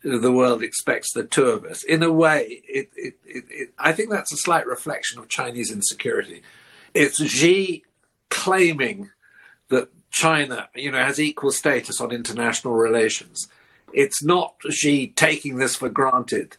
the 0.03 0.33
world 0.33 0.63
expects 0.63 1.13
the 1.13 1.25
two 1.25 1.47
of 1.47 1.65
us. 1.65 1.83
In 1.83 2.03
a 2.03 2.13
way, 2.13 2.63
it, 2.69 2.91
it, 2.95 3.15
it, 3.25 3.71
I 3.79 3.93
think 3.93 4.11
that's 4.11 4.33
a 4.33 4.37
slight 4.37 4.67
reflection 4.67 5.19
of 5.19 5.29
Chinese 5.29 5.73
insecurity. 5.73 6.43
It's 6.93 7.23
Xi 7.25 7.85
claiming 8.29 9.11
that 9.69 9.89
China, 10.11 10.69
you 10.75 10.91
know, 10.91 11.03
has 11.03 11.19
equal 11.19 11.53
status 11.53 12.01
on 12.01 12.13
international 12.13 12.75
relations. 12.75 13.49
It's 13.95 14.23
not 14.23 14.57
Xi 14.69 15.09
taking 15.09 15.57
this 15.57 15.77
for 15.77 15.89
granted 15.89 16.57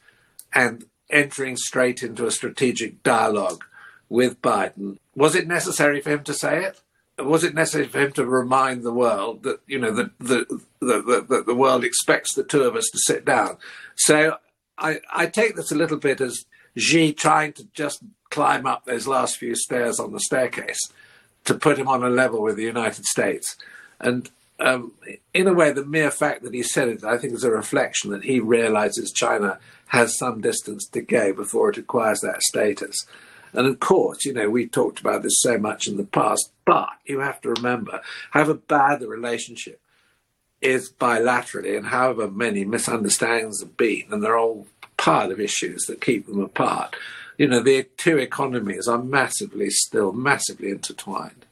and 0.53 0.85
entering 1.15 1.55
straight 1.57 2.03
into 2.03 2.27
a 2.27 2.31
strategic 2.31 3.01
dialogue 3.01 3.63
with 4.09 4.41
Biden. 4.41 4.97
Was 5.15 5.35
it 5.35 5.47
necessary 5.47 6.01
for 6.01 6.11
him 6.11 6.23
to 6.25 6.33
say 6.33 6.63
it? 6.65 6.79
was 7.17 7.43
it 7.43 7.55
necessary 7.55 7.87
for 7.87 7.99
him 7.99 8.11
to 8.11 8.25
remind 8.25 8.83
the 8.83 8.93
world 8.93 9.43
that 9.43 9.61
you 9.67 9.79
know 9.79 9.91
the 9.91 10.11
the 10.19 10.45
the, 10.79 11.25
the, 11.27 11.43
the 11.47 11.55
world 11.55 11.83
expects 11.83 12.33
the 12.33 12.43
two 12.43 12.63
of 12.63 12.75
us 12.75 12.89
to 12.91 12.99
sit 12.99 13.25
down? 13.25 13.57
So 13.95 14.37
I 14.77 14.99
I 15.13 15.27
take 15.27 15.55
this 15.55 15.71
a 15.71 15.75
little 15.75 15.97
bit 15.97 16.19
as 16.19 16.45
Xi 16.77 17.13
trying 17.13 17.53
to 17.53 17.65
just 17.73 18.01
climb 18.29 18.65
up 18.65 18.85
those 18.85 19.07
last 19.07 19.37
few 19.37 19.55
stairs 19.55 19.99
on 19.99 20.11
the 20.11 20.19
staircase 20.19 20.79
to 21.45 21.53
put 21.53 21.77
him 21.77 21.87
on 21.87 22.03
a 22.03 22.09
level 22.09 22.41
with 22.41 22.57
the 22.57 22.63
United 22.63 23.05
States, 23.05 23.55
and 23.99 24.29
um, 24.59 24.93
in 25.33 25.47
a 25.47 25.53
way, 25.53 25.71
the 25.71 25.85
mere 25.85 26.11
fact 26.11 26.43
that 26.43 26.53
he 26.53 26.63
said 26.63 26.87
it, 26.87 27.03
I 27.03 27.17
think, 27.17 27.33
is 27.33 27.43
a 27.43 27.51
reflection 27.51 28.11
that 28.11 28.23
he 28.23 28.39
realizes 28.39 29.11
China 29.11 29.59
has 29.87 30.17
some 30.17 30.41
distance 30.41 30.87
to 30.87 31.01
go 31.01 31.33
before 31.33 31.69
it 31.69 31.77
acquires 31.77 32.21
that 32.21 32.41
status. 32.41 32.95
And 33.53 33.67
of 33.67 33.79
course, 33.79 34.25
you 34.25 34.33
know, 34.33 34.49
we 34.49 34.67
talked 34.67 34.99
about 34.99 35.23
this 35.23 35.39
so 35.39 35.57
much 35.57 35.87
in 35.87 35.97
the 35.97 36.03
past, 36.05 36.51
but 36.65 36.89
you 37.05 37.19
have 37.19 37.41
to 37.41 37.49
remember, 37.49 38.01
however 38.31 38.53
bad 38.53 38.99
the 38.99 39.07
relationship 39.07 39.79
is 40.61 40.91
bilaterally 40.91 41.77
and 41.77 41.87
however 41.87 42.29
many 42.29 42.65
misunderstandings 42.65 43.61
have 43.61 43.77
been, 43.77 44.05
and 44.09 44.23
they're 44.23 44.37
all 44.37 44.67
part 44.97 45.31
of 45.31 45.39
issues 45.39 45.85
that 45.85 46.01
keep 46.01 46.27
them 46.27 46.41
apart, 46.41 46.95
you 47.37 47.47
know, 47.47 47.61
the 47.61 47.83
two 47.97 48.17
economies 48.17 48.87
are 48.87 49.03
massively, 49.03 49.69
still 49.69 50.11
massively 50.11 50.69
intertwined 50.69 51.44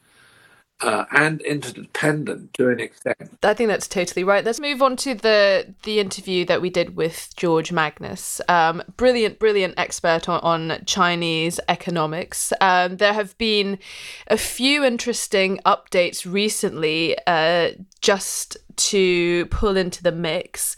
uh, 0.84 1.06
and 1.12 1.41
interdependent 1.41 2.54
to 2.54 2.69
an 2.69 2.80
extent. 2.80 3.38
I 3.41 3.54
think 3.54 3.69
that's 3.69 3.88
totally 3.88 4.24
right. 4.24 4.43
Let's 4.43 4.60
move 4.60 4.82
on 4.82 4.98
to 4.98 5.15
the 5.15 5.74
the 5.84 6.00
interview 6.00 6.46
that 6.46 6.62
we 6.62 6.69
did 6.69 6.96
with 6.96 7.34
George 7.38 7.72
Magnus, 7.72 8.41
um, 8.50 8.84
brilliant, 8.98 9.39
brilliant 9.39 9.76
expert 9.78 10.28
on, 10.28 10.41
on 10.41 10.84
Chinese 10.86 11.60
economics. 11.69 12.52
Um, 12.60 12.98
there 12.98 13.13
have 13.13 13.38
been 13.38 13.80
a 14.28 14.38
few 14.38 14.84
interesting 14.84 15.60
updates 15.65 16.32
recently, 16.32 17.17
uh, 17.26 17.72
just 18.02 18.58
to 18.76 19.46
pull 19.48 19.78
into 19.78 20.04
the 20.04 20.12
mix 20.12 20.76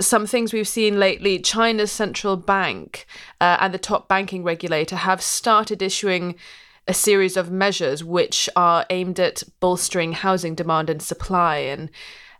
some 0.00 0.26
things 0.26 0.52
we've 0.52 0.68
seen 0.68 1.00
lately 1.00 1.40
China's 1.40 1.90
central 1.90 2.36
bank 2.36 3.04
uh, 3.40 3.56
and 3.58 3.74
the 3.74 3.78
top 3.78 4.06
banking 4.06 4.44
regulator 4.44 4.94
have 4.94 5.20
started 5.20 5.82
issuing 5.82 6.36
a 6.88 6.94
series 6.94 7.36
of 7.36 7.50
measures 7.50 8.02
which 8.02 8.48
are 8.56 8.86
aimed 8.90 9.20
at 9.20 9.42
bolstering 9.60 10.12
housing 10.12 10.54
demand 10.54 10.90
and 10.90 11.02
supply. 11.02 11.58
And 11.58 11.90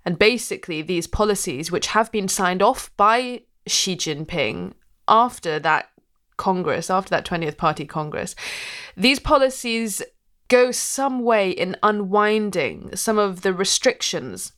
and 0.05 0.19
basically 0.19 0.81
these 0.81 1.07
policies 1.07 1.71
which 1.71 1.89
have 1.89 2.11
been 2.11 2.29
signed 2.29 2.63
off 2.63 2.91
by 2.97 3.43
Xi 3.67 3.95
Jinping 3.95 4.73
after 5.07 5.59
that 5.59 5.91
congress 6.39 6.89
after 6.89 7.11
that 7.11 7.27
20th 7.27 7.57
party 7.57 7.85
congress 7.85 8.37
these 8.97 9.19
policies 9.19 10.03
go 10.47 10.71
some 10.71 11.25
way 11.25 11.51
in 11.51 11.77
unwinding 11.83 12.95
some 12.95 13.19
of 13.19 13.43
the 13.43 13.53
restrictions 13.53 14.53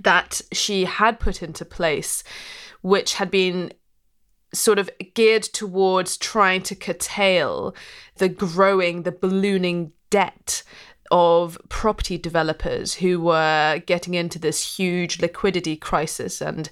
that 0.00 0.40
Xi 0.52 0.84
had 0.84 1.20
put 1.20 1.42
into 1.42 1.64
place 1.64 2.24
which 2.82 3.14
had 3.14 3.30
been 3.30 3.72
sort 4.54 4.78
of 4.78 4.90
geared 5.14 5.42
towards 5.42 6.16
trying 6.16 6.62
to 6.62 6.74
curtail 6.74 7.74
the 8.16 8.28
growing, 8.28 9.02
the 9.02 9.12
ballooning 9.12 9.92
debt 10.10 10.62
of 11.10 11.58
property 11.68 12.16
developers 12.16 12.94
who 12.94 13.20
were 13.20 13.80
getting 13.86 14.14
into 14.14 14.38
this 14.38 14.76
huge 14.76 15.20
liquidity 15.20 15.76
crisis. 15.76 16.40
And 16.40 16.70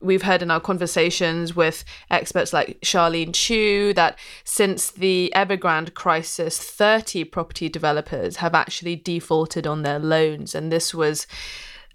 we've 0.00 0.22
heard 0.22 0.42
in 0.42 0.50
our 0.50 0.60
conversations 0.60 1.54
with 1.54 1.84
experts 2.10 2.52
like 2.52 2.80
Charlene 2.80 3.32
Chu 3.32 3.92
that 3.94 4.18
since 4.44 4.90
the 4.90 5.32
Evergrande 5.34 5.94
crisis, 5.94 6.58
30 6.58 7.24
property 7.24 7.68
developers 7.68 8.36
have 8.36 8.54
actually 8.54 8.96
defaulted 8.96 9.66
on 9.66 9.82
their 9.82 9.98
loans. 9.98 10.54
And 10.54 10.72
this 10.72 10.92
was 10.92 11.26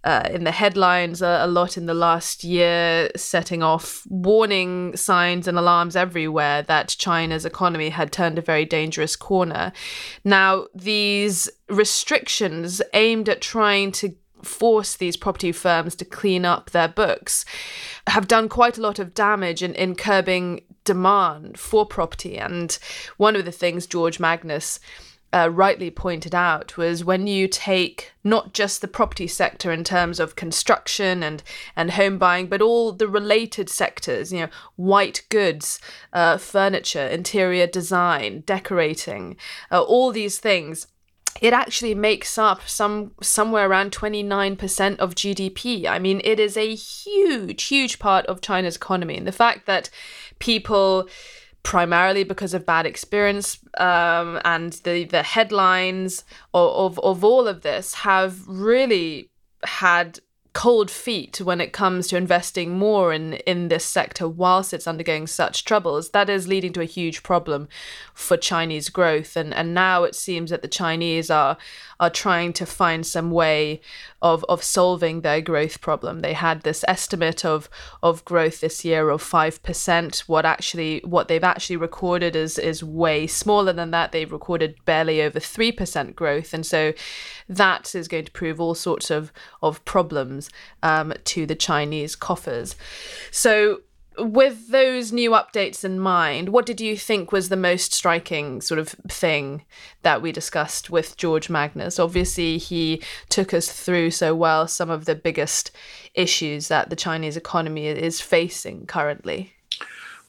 uh, 0.03 0.27
in 0.31 0.43
the 0.43 0.51
headlines 0.51 1.21
a, 1.21 1.39
a, 1.41 1.47
lot 1.47 1.77
in 1.77 1.85
the 1.85 1.93
last 1.93 2.43
year, 2.43 3.09
setting 3.15 3.63
off 3.63 4.05
warning 4.09 4.95
signs 4.97 5.47
and 5.47 5.57
alarms 5.57 5.95
everywhere 5.95 6.61
that 6.63 6.95
China's 6.97 7.45
economy 7.45 7.89
had 7.89 8.11
turned 8.11 8.37
a 8.37 8.41
very 8.41 8.65
dangerous 8.65 9.15
corner. 9.15 9.71
Now, 10.23 10.65
these 10.75 11.49
restrictions 11.69 12.81
aimed 12.93 13.29
at 13.29 13.41
trying 13.41 13.91
to 13.93 14.15
force 14.41 14.95
these 14.95 15.15
property 15.15 15.53
firms 15.53 15.95
to 15.95 16.05
clean 16.05 16.43
up 16.43 16.71
their 16.71 16.89
books 16.89 17.45
have 18.07 18.27
done 18.27 18.49
quite 18.49 18.77
a 18.77 18.81
lot 18.81 18.99
of 18.99 19.13
damage 19.13 19.63
in, 19.63 19.73
in 19.75 19.95
curbing 19.95 20.61
demand 20.83 21.57
for 21.57 21.85
property. 21.85 22.37
And 22.37 22.77
one 23.17 23.35
of 23.35 23.45
the 23.45 23.51
things 23.51 23.87
George 23.87 24.19
Magnus 24.19 24.79
uh, 25.33 25.49
rightly 25.51 25.89
pointed 25.89 26.35
out 26.35 26.77
was 26.77 27.03
when 27.03 27.25
you 27.25 27.47
take 27.47 28.11
not 28.23 28.53
just 28.53 28.81
the 28.81 28.87
property 28.87 29.27
sector 29.27 29.71
in 29.71 29.83
terms 29.83 30.19
of 30.19 30.35
construction 30.35 31.23
and 31.23 31.41
and 31.75 31.91
home 31.91 32.17
buying, 32.17 32.47
but 32.47 32.61
all 32.61 32.91
the 32.91 33.07
related 33.07 33.67
sectors, 33.67 34.31
you 34.31 34.41
know, 34.41 34.49
white 34.75 35.23
goods, 35.29 35.79
uh, 36.13 36.37
furniture, 36.37 37.07
interior 37.07 37.65
design, 37.65 38.43
decorating, 38.45 39.35
uh, 39.71 39.81
all 39.81 40.11
these 40.11 40.37
things. 40.37 40.87
It 41.41 41.51
actually 41.51 41.95
makes 41.95 42.37
up 42.37 42.69
some 42.69 43.13
somewhere 43.21 43.67
around 43.67 43.91
29% 43.91 44.97
of 44.97 45.15
GDP. 45.15 45.87
I 45.87 45.97
mean, 45.97 46.21
it 46.23 46.39
is 46.39 46.55
a 46.55 46.75
huge, 46.75 47.63
huge 47.63 47.97
part 47.97 48.27
of 48.27 48.39
China's 48.39 48.75
economy. 48.75 49.17
And 49.17 49.27
the 49.27 49.31
fact 49.31 49.65
that 49.65 49.89
people 50.37 51.09
primarily 51.63 52.23
because 52.23 52.53
of 52.53 52.65
bad 52.65 52.85
experience 52.85 53.57
um, 53.77 54.39
and 54.45 54.73
the 54.83 55.05
the 55.05 55.23
headlines 55.23 56.23
of, 56.53 56.97
of, 56.97 56.99
of 56.99 57.23
all 57.23 57.47
of 57.47 57.61
this 57.61 57.93
have 57.95 58.45
really 58.47 59.29
had 59.63 60.19
cold 60.53 60.91
feet 60.91 61.41
when 61.41 61.59
it 61.59 61.73
comes 61.73 62.07
to 62.07 62.15
investing 62.15 62.77
more 62.77 63.11
in 63.11 63.33
in 63.33 63.69
this 63.69 63.83
sector 63.83 64.27
whilst 64.27 64.73
it's 64.73 64.87
undergoing 64.87 65.25
such 65.25 65.65
troubles. 65.65 66.11
That 66.11 66.29
is 66.29 66.47
leading 66.47 66.73
to 66.73 66.81
a 66.81 66.85
huge 66.85 67.23
problem 67.23 67.67
for 68.13 68.37
Chinese 68.37 68.89
growth 68.89 69.35
and 69.35 69.53
and 69.53 69.73
now 69.73 70.03
it 70.03 70.15
seems 70.15 70.51
that 70.51 70.61
the 70.61 70.67
Chinese 70.67 71.31
are 71.31 71.57
are 72.03 72.09
trying 72.09 72.51
to 72.51 72.65
find 72.65 73.05
some 73.05 73.31
way 73.31 73.79
of 74.21 74.43
of 74.49 74.61
solving 74.61 75.21
their 75.21 75.41
growth 75.41 75.79
problem. 75.79 76.19
They 76.19 76.33
had 76.33 76.61
this 76.61 76.83
estimate 76.87 77.45
of 77.45 77.69
of 78.01 78.25
growth 78.25 78.59
this 78.59 78.83
year 78.83 79.09
of 79.09 79.21
five 79.21 79.63
percent. 79.63 80.23
What 80.27 80.45
actually 80.45 81.01
what 81.05 81.27
they've 81.27 81.51
actually 81.53 81.77
recorded 81.77 82.35
is 82.35 82.59
is 82.59 82.83
way 82.83 83.27
smaller 83.27 83.73
than 83.73 83.91
that. 83.91 84.11
They've 84.11 84.31
recorded 84.39 84.75
barely 84.85 85.21
over 85.21 85.39
three 85.39 85.71
percent 85.71 86.15
growth, 86.15 86.53
and 86.53 86.65
so 86.65 86.93
that 87.47 87.95
is 87.95 88.07
going 88.09 88.25
to 88.25 88.31
prove 88.31 88.59
all 88.59 88.75
sorts 88.75 89.09
of 89.09 89.31
of 89.61 89.83
problems 89.85 90.49
um, 90.81 91.13
to 91.23 91.45
the 91.45 91.55
Chinese 91.55 92.15
coffers. 92.17 92.75
So 93.31 93.81
with 94.17 94.69
those 94.69 95.11
new 95.11 95.31
updates 95.31 95.83
in 95.83 95.99
mind, 95.99 96.49
what 96.49 96.65
did 96.65 96.79
you 96.79 96.97
think 96.97 97.31
was 97.31 97.49
the 97.49 97.55
most 97.55 97.93
striking 97.93 98.61
sort 98.61 98.79
of 98.79 98.89
thing 98.89 99.63
that 100.01 100.21
we 100.21 100.31
discussed 100.31 100.89
with 100.89 101.17
George 101.17 101.49
Magnus? 101.49 101.99
Obviously, 101.99 102.57
he 102.57 103.01
took 103.29 103.53
us 103.53 103.71
through 103.71 104.11
so 104.11 104.35
well 104.35 104.67
some 104.67 104.89
of 104.89 105.05
the 105.05 105.15
biggest 105.15 105.71
issues 106.13 106.67
that 106.67 106.89
the 106.89 106.95
Chinese 106.95 107.37
economy 107.37 107.87
is 107.87 108.21
facing 108.21 108.85
currently. 108.85 109.53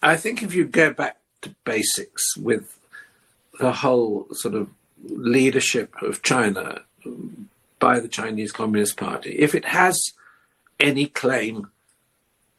I 0.03 0.17
think 0.17 0.43
if 0.43 0.55
you 0.55 0.65
go 0.65 0.93
back 0.93 1.19
to 1.43 1.55
basics 1.65 2.37
with 2.37 2.79
the 3.61 3.73
whole 3.73 4.27
sort 4.33 4.55
of 4.55 4.69
leadership 5.05 5.95
of 6.03 6.23
China 6.23 6.83
by 7.79 8.01
the 8.01 8.09
Chinese 8.09 8.53
Communist 8.53 8.97
Party, 8.97 9.31
if 9.39 9.55
it 9.55 9.67
has 9.67 10.13
any 10.81 11.07
claim 11.07 11.71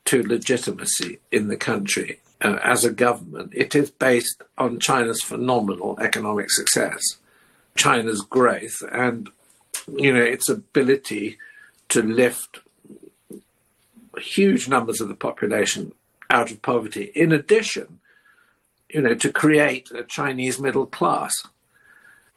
to 0.06 0.24
legitimacy 0.24 1.20
in 1.32 1.48
the 1.48 1.58
country 1.58 2.20
uh, 2.42 2.60
as 2.64 2.84
a 2.84 2.92
government, 2.92 3.52
it 3.56 3.76
is 3.76 3.90
based 3.90 4.42
on 4.58 4.80
China's 4.80 5.22
phenomenal 5.22 5.98
economic 6.00 6.52
success, 6.52 7.02
China's 7.76 8.22
growth, 8.22 8.82
and 8.92 9.30
you 9.98 10.14
know 10.14 10.22
its 10.22 10.50
ability 10.50 11.38
to 11.90 12.02
lift 12.02 12.60
huge 14.18 14.68
numbers 14.68 15.02
of 15.02 15.08
the 15.08 15.16
population 15.16 15.94
out 16.30 16.52
of 16.52 16.62
poverty. 16.62 17.12
In 17.16 17.32
addition, 17.32 18.00
you 18.90 19.02
know, 19.02 19.16
to 19.16 19.32
create 19.32 19.90
a 19.92 20.04
Chinese 20.04 20.60
middle 20.60 20.86
class. 20.86 21.34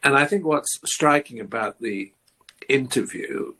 And 0.03 0.17
I 0.17 0.27
think 0.27 0.45
what's 0.45 0.79
striking 0.85 1.41
about 1.41 1.81
the 1.81 2.13
interview 2.69 3.55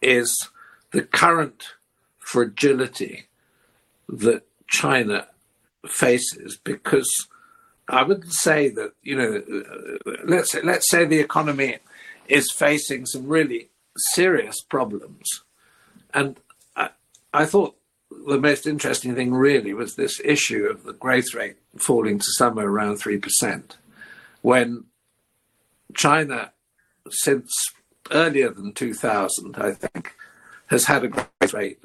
is 0.00 0.48
the 0.92 1.02
current 1.02 1.74
fragility 2.18 3.26
that 4.08 4.42
China 4.68 5.26
faces 5.86 6.58
because 6.62 7.28
I 7.88 8.02
wouldn't 8.02 8.32
say 8.32 8.68
that 8.70 8.92
you 9.02 9.16
know 9.16 9.42
let's 10.24 10.52
say, 10.52 10.62
let's 10.62 10.90
say 10.90 11.04
the 11.04 11.20
economy 11.20 11.78
is 12.28 12.50
facing 12.50 13.06
some 13.06 13.26
really 13.26 13.68
serious 13.96 14.60
problems. 14.62 15.42
And 16.12 16.36
I, 16.76 16.90
I 17.32 17.44
thought 17.44 17.76
the 18.26 18.38
most 18.38 18.66
interesting 18.66 19.14
thing 19.14 19.34
really 19.34 19.74
was 19.74 19.94
this 19.94 20.20
issue 20.24 20.66
of 20.66 20.84
the 20.84 20.92
growth 20.92 21.34
rate 21.34 21.56
falling 21.76 22.18
to 22.18 22.26
somewhere 22.28 22.68
around 22.68 22.96
3% 22.96 23.62
when 24.42 24.84
China 25.94 26.52
since 27.10 27.52
earlier 28.10 28.50
than 28.50 28.72
2000 28.72 29.56
I 29.56 29.72
think 29.72 30.14
has 30.74 30.86
had 30.86 31.04
a 31.04 31.08
growth 31.08 31.54
rate 31.54 31.78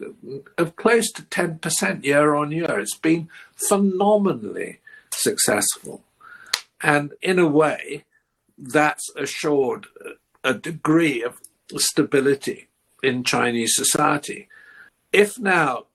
of 0.58 0.76
close 0.76 1.12
to 1.12 1.22
10% 1.22 2.04
year 2.04 2.34
on 2.34 2.52
year. 2.52 2.80
It's 2.80 2.98
been 2.98 3.30
phenomenally 3.56 4.80
successful. 5.12 6.02
And 6.82 7.14
in 7.22 7.38
a 7.38 7.48
way, 7.48 8.06
that's 8.58 9.08
assured 9.16 9.86
a 10.44 10.56
degree 10.56 11.22
of 11.22 11.40
stability 11.78 12.68
in 13.04 13.24
Chinese 13.24 13.76
society. 13.76 14.48
If 15.14 15.38
now 15.38 15.86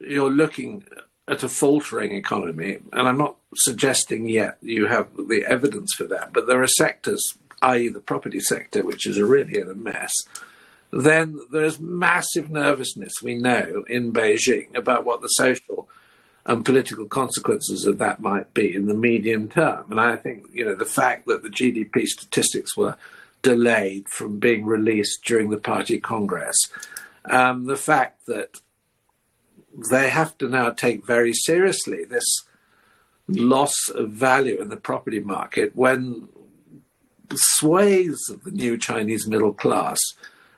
you're 0.00 0.30
looking 0.30 0.84
at 1.28 1.44
a 1.44 1.48
faltering 1.48 2.12
economy, 2.12 2.78
and 2.92 3.06
I'm 3.06 3.18
not 3.18 3.36
suggesting 3.54 4.28
yet 4.28 4.58
you 4.60 4.86
have 4.86 5.06
the 5.16 5.44
evidence 5.46 5.94
for 5.96 6.04
that, 6.04 6.32
but 6.32 6.48
there 6.48 6.62
are 6.62 6.66
sectors, 6.66 7.38
i.e., 7.62 7.88
the 7.88 8.00
property 8.00 8.40
sector, 8.40 8.82
which 8.82 9.06
is 9.06 9.20
really 9.20 9.58
in 9.60 9.70
a 9.70 9.74
mess, 9.74 10.12
then 10.92 11.40
there's 11.52 11.78
massive 11.78 12.50
nervousness, 12.50 13.12
we 13.22 13.36
know, 13.36 13.84
in 13.88 14.12
Beijing 14.12 14.74
about 14.74 15.04
what 15.04 15.20
the 15.20 15.28
social 15.28 15.88
and 16.46 16.64
political 16.64 17.06
consequences 17.06 17.86
of 17.86 17.98
that 17.98 18.20
might 18.20 18.52
be 18.54 18.74
in 18.74 18.86
the 18.86 18.94
medium 18.94 19.48
term. 19.48 19.84
And 19.90 20.00
I 20.00 20.16
think, 20.16 20.46
you 20.52 20.64
know, 20.64 20.74
the 20.74 20.84
fact 20.84 21.26
that 21.26 21.42
the 21.42 21.48
GDP 21.48 22.06
statistics 22.06 22.76
were 22.76 22.96
delayed 23.42 24.08
from 24.08 24.38
being 24.38 24.64
released 24.64 25.24
during 25.24 25.50
the 25.50 25.58
party 25.58 26.00
congress, 26.00 26.56
um, 27.30 27.66
the 27.66 27.76
fact 27.76 28.26
that 28.26 28.60
they 29.90 30.10
have 30.10 30.36
to 30.38 30.48
now 30.48 30.70
take 30.70 31.06
very 31.06 31.32
seriously 31.32 32.04
this 32.04 32.44
loss 33.28 33.88
of 33.94 34.10
value 34.10 34.60
in 34.60 34.68
the 34.68 34.76
property 34.76 35.20
market 35.20 35.76
when 35.76 36.28
swathes 37.34 38.28
of 38.28 38.42
the 38.42 38.50
new 38.50 38.76
Chinese 38.76 39.26
middle 39.28 39.52
class 39.52 40.00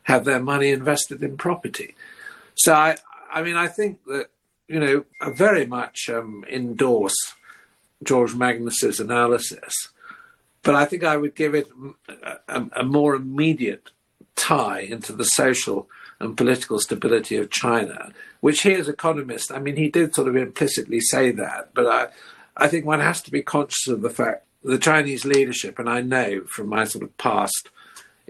have 0.05 0.25
their 0.25 0.41
money 0.41 0.71
invested 0.71 1.23
in 1.23 1.37
property. 1.37 1.95
So 2.55 2.75
I, 2.75 2.97
I 3.33 3.43
mean, 3.43 3.57
I 3.57 3.69
think 3.69 4.05
that 4.07 4.29
you 4.69 4.81
know, 4.81 5.05
I 5.21 5.31
very 5.31 5.67
much 5.67 6.09
um, 6.09 6.45
endorse 6.51 7.35
George 8.03 8.35
Magnus's 8.35 9.01
analysis, 9.01 9.89
but 10.63 10.75
I 10.75 10.85
think 10.87 11.05
I 11.05 11.17
would 11.17 11.35
give 11.35 11.55
it 11.55 11.69
a, 12.49 12.65
a, 12.77 12.83
more 12.83 13.15
immediate 13.15 13.91
tie 14.35 14.81
into 14.81 15.13
the 15.13 15.25
social 15.25 15.89
and 16.21 16.37
political 16.37 16.79
stability 16.79 17.37
of 17.37 17.51
China, 17.51 18.13
which 18.41 18.63
he, 18.63 18.73
as 18.73 18.89
economist, 18.89 19.53
I 19.53 19.59
mean, 19.59 19.77
he 19.77 19.89
did 19.89 20.15
sort 20.15 20.29
of 20.29 20.37
implicitly 20.37 21.01
say 21.01 21.33
that, 21.33 21.75
but 21.75 21.87
I, 21.87 22.07
I 22.57 22.69
think 22.69 22.87
one 22.87 23.01
has 23.01 23.21
to 23.23 23.31
be 23.31 23.43
conscious 23.43 23.89
of 23.89 24.03
the 24.03 24.11
fact 24.11 24.47
the 24.65 24.79
Chinese 24.79 25.25
leadership, 25.25 25.79
and 25.79 25.91
I 25.91 26.01
know 26.01 26.43
from 26.47 26.69
my 26.69 26.85
sort 26.85 27.05
of 27.05 27.17
past 27.19 27.69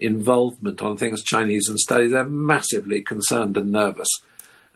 involvement 0.03 0.83
on 0.83 0.97
things 0.97 1.23
Chinese 1.23 1.69
and 1.69 1.79
study, 1.79 2.09
they're 2.09 2.25
massively 2.25 3.03
concerned 3.03 3.57
and 3.57 3.71
nervous. 3.71 4.09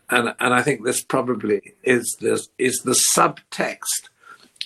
And, 0.09 0.33
and 0.39 0.53
I 0.53 0.61
think 0.61 0.83
this 0.83 1.03
probably 1.03 1.73
is 1.83 2.15
the, 2.19 2.45
is 2.57 2.79
the 2.79 2.99
subtext 3.15 4.09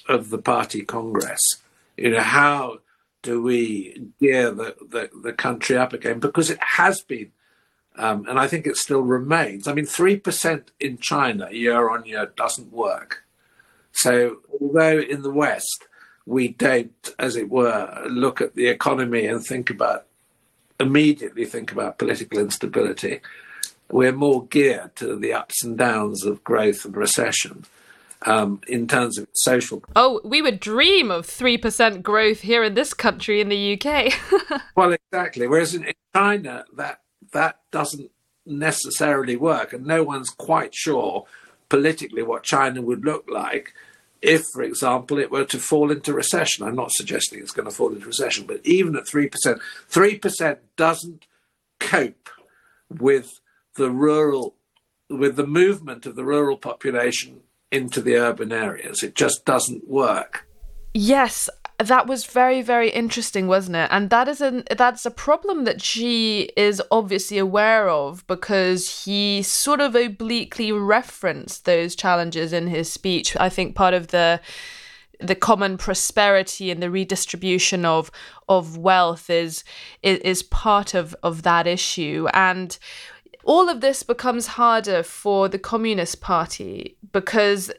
of 0.08 0.30
the 0.30 0.38
party 0.38 0.84
congress. 0.84 1.42
You 1.98 2.12
know, 2.12 2.22
how 2.22 2.80
do 3.22 3.42
we 3.42 4.10
gear 4.20 4.52
the, 4.52 4.76
the, 4.90 5.10
the 5.24 5.34
country 5.34 5.78
up 5.78 5.94
again? 5.94 6.20
Because 6.20 6.50
it 6.50 6.60
has 6.62 7.02
been, 7.02 7.32
um, 7.96 8.26
and 8.28 8.40
I 8.40 8.48
think 8.48 8.68
it 8.68 8.78
still 8.78 9.02
remains. 9.02 9.68
I 9.68 9.74
mean, 9.74 9.86
3% 9.86 10.64
in 10.80 10.98
China 10.98 11.50
year 11.52 11.90
on 11.90 12.06
year 12.06 12.32
doesn't 12.36 12.72
work. 12.72 13.24
So, 13.92 14.38
although 14.60 15.00
in 15.00 15.22
the 15.22 15.32
West, 15.32 15.88
we 16.26 16.50
don't, 16.50 17.14
as 17.20 17.36
it 17.36 17.50
were, 17.50 18.06
look 18.10 18.42
at 18.42 18.56
the 18.56 18.68
economy 18.68 19.26
and 19.26 19.44
think 19.44 19.70
about 19.70 20.06
immediately 20.82 21.46
think 21.46 21.72
about 21.72 21.98
political 21.98 22.40
instability. 22.40 23.22
We're 23.90 24.12
more 24.12 24.46
geared 24.46 24.96
to 24.98 25.16
the 25.16 25.34
ups 25.34 25.64
and 25.64 25.78
downs 25.78 26.26
of 26.26 26.44
growth 26.44 26.86
and 26.86 26.96
recession. 26.96 27.66
Um, 28.24 28.62
in 28.68 28.88
terms 28.88 29.18
of 29.18 29.28
social. 29.34 29.82
Oh, 29.96 30.22
we 30.24 30.44
would 30.44 30.60
dream 30.60 31.10
of 31.10 31.26
3% 31.26 32.04
growth 32.04 32.42
here 32.42 32.64
in 32.64 32.76
this 32.76 32.94
country, 32.94 33.42
in 33.42 33.50
the 33.50 33.74
UK. 33.74 34.14
well, 34.76 34.94
exactly. 34.94 35.48
Whereas 35.48 35.74
in, 35.74 35.86
in 35.86 35.96
China, 36.14 36.66
that, 36.76 37.02
that 37.34 37.62
doesn't 37.72 38.12
necessarily 38.46 39.38
work, 39.38 39.74
and 39.74 39.88
no 39.88 40.04
one's 40.04 40.30
quite 40.30 40.76
sure 40.76 41.26
politically 41.70 42.22
what 42.22 42.44
China 42.44 42.84
would 42.84 43.06
look 43.06 43.26
like 43.28 43.74
if, 44.22 44.44
for 44.54 44.62
example, 44.62 45.18
it 45.18 45.32
were 45.32 45.46
to 45.46 45.58
fall 45.58 45.92
into 45.92 46.14
recession. 46.14 46.66
I'm 46.66 46.76
not 46.76 46.92
suggesting 46.92 47.40
it's 47.40 47.52
going 47.52 47.68
to 47.68 47.76
fall 47.76 47.94
into 47.94 48.06
recession, 48.06 48.46
but 48.46 48.62
even 48.64 48.96
at 48.96 49.06
3%, 49.06 49.32
3% 49.90 50.58
doesn't 50.76 51.26
cope 51.80 52.30
with 52.90 53.30
the 53.76 53.90
rural, 53.90 54.56
with 55.10 55.36
the 55.36 55.48
movement 55.48 56.06
of 56.06 56.16
the 56.16 56.26
rural 56.26 56.58
population 56.58 57.42
into 57.72 58.02
the 58.02 58.16
urban 58.16 58.52
areas. 58.52 59.02
It 59.02 59.16
just 59.16 59.46
doesn't 59.46 59.88
work. 59.88 60.48
Yes, 60.94 61.50
that 61.84 62.08
was 62.08 62.26
very 62.26 62.62
very 62.62 62.90
interesting 62.90 63.48
wasn't 63.48 63.76
it? 63.76 63.90
And 63.92 64.10
that 64.10 64.28
is 64.28 64.42
an 64.42 64.64
that's 64.76 65.06
a 65.06 65.12
problem 65.12 65.64
that 65.66 65.82
Xi 65.82 66.52
is 66.58 66.82
obviously 66.92 67.38
aware 67.38 67.90
of 67.90 68.26
because 68.28 69.06
he 69.06 69.42
sort 69.42 69.82
of 69.82 69.96
obliquely 69.96 70.72
referenced 70.72 71.66
those 71.66 71.96
challenges 71.96 72.54
in 72.54 72.68
his 72.68 72.92
speech. 72.92 73.36
I 73.40 73.50
think 73.50 73.76
part 73.76 73.94
of 73.94 74.08
the 74.08 74.42
the 75.20 75.36
common 75.36 75.78
prosperity 75.78 76.72
and 76.72 76.82
the 76.82 76.90
redistribution 76.90 77.86
of 77.86 78.12
of 78.50 78.78
wealth 78.78 79.30
is 79.30 79.64
is, 80.04 80.20
is 80.20 80.44
part 80.44 80.94
of 80.94 81.16
of 81.24 81.44
that 81.44 81.68
issue. 81.68 82.28
And 82.34 82.78
all 83.44 83.70
of 83.70 83.82
this 83.82 84.04
becomes 84.04 84.48
harder 84.48 85.04
for 85.04 85.48
the 85.48 85.60
communist 85.60 86.22
party 86.22 86.98
because 87.12 87.72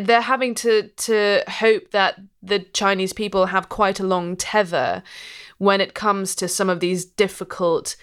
they're 0.00 0.20
having 0.20 0.54
to 0.56 0.88
to 0.88 1.42
hope 1.48 1.90
that 1.90 2.20
the 2.42 2.60
Chinese 2.60 3.12
people 3.12 3.46
have 3.46 3.68
quite 3.68 4.00
a 4.00 4.06
long 4.06 4.36
tether 4.36 5.02
when 5.58 5.80
it 5.80 5.94
comes 5.94 6.34
to 6.36 6.48
some 6.48 6.70
of 6.70 6.80
these 6.80 7.04
difficult 7.04 7.96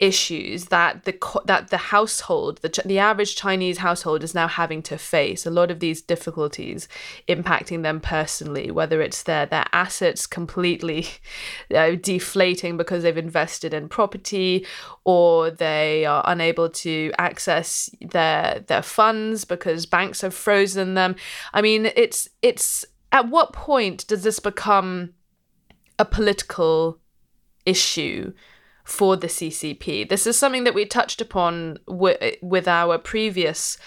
issues 0.00 0.66
that 0.66 1.04
the 1.04 1.40
that 1.44 1.68
the 1.68 1.76
household 1.76 2.58
the 2.62 2.82
the 2.86 2.98
average 2.98 3.36
Chinese 3.36 3.78
household 3.78 4.24
is 4.24 4.34
now 4.34 4.48
having 4.48 4.82
to 4.82 4.96
face 4.96 5.44
a 5.44 5.50
lot 5.50 5.70
of 5.70 5.78
these 5.80 6.00
difficulties 6.00 6.88
impacting 7.28 7.82
them 7.82 8.00
personally 8.00 8.70
whether 8.70 9.02
it's 9.02 9.22
their 9.24 9.44
their 9.44 9.66
assets 9.72 10.26
completely 10.26 11.06
uh, 11.74 11.90
deflating 12.00 12.78
because 12.78 13.02
they've 13.02 13.18
invested 13.18 13.74
in 13.74 13.90
property 13.90 14.66
or 15.04 15.50
they 15.50 16.04
are 16.06 16.22
unable 16.26 16.68
to 16.68 17.12
access 17.18 17.90
their 18.00 18.64
their 18.68 18.82
funds 18.82 19.44
because 19.44 19.86
banks 19.86 20.22
have 20.22 20.34
frozen 20.34 20.94
them. 20.94 21.14
I 21.52 21.60
mean 21.60 21.90
it's 21.94 22.28
it's 22.42 22.84
at 23.12 23.28
what 23.28 23.52
point 23.52 24.06
does 24.06 24.22
this 24.22 24.40
become 24.40 25.12
a 25.98 26.04
political 26.04 26.98
issue 27.66 28.32
for 28.90 29.16
the 29.16 29.28
CCP. 29.28 30.08
This 30.08 30.26
is 30.26 30.36
something 30.36 30.64
that 30.64 30.74
we 30.74 30.84
touched 30.84 31.20
upon 31.20 31.78
w- 31.86 32.16
with 32.42 32.66
our 32.66 32.98
previous 32.98 33.78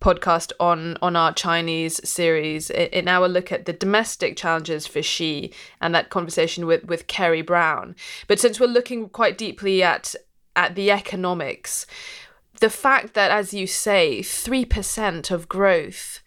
podcast 0.00 0.52
on 0.60 0.98
on 1.00 1.16
our 1.16 1.32
Chinese 1.32 2.06
series 2.08 2.68
in 2.70 3.08
our 3.08 3.28
look 3.28 3.50
at 3.50 3.64
the 3.64 3.72
domestic 3.72 4.36
challenges 4.36 4.86
for 4.86 5.00
Xi 5.00 5.52
and 5.80 5.94
that 5.94 6.10
conversation 6.10 6.66
with 6.66 6.84
with 6.84 7.06
Kerry 7.06 7.40
Brown. 7.40 7.96
But 8.28 8.40
since 8.40 8.60
we're 8.60 8.66
looking 8.66 9.08
quite 9.08 9.38
deeply 9.38 9.82
at 9.82 10.14
at 10.54 10.74
the 10.74 10.90
economics, 10.90 11.86
the 12.60 12.70
fact 12.70 13.14
that 13.14 13.30
as 13.30 13.54
you 13.54 13.66
say, 13.66 14.20
3% 14.20 15.30
of 15.30 15.48
growth 15.48 16.20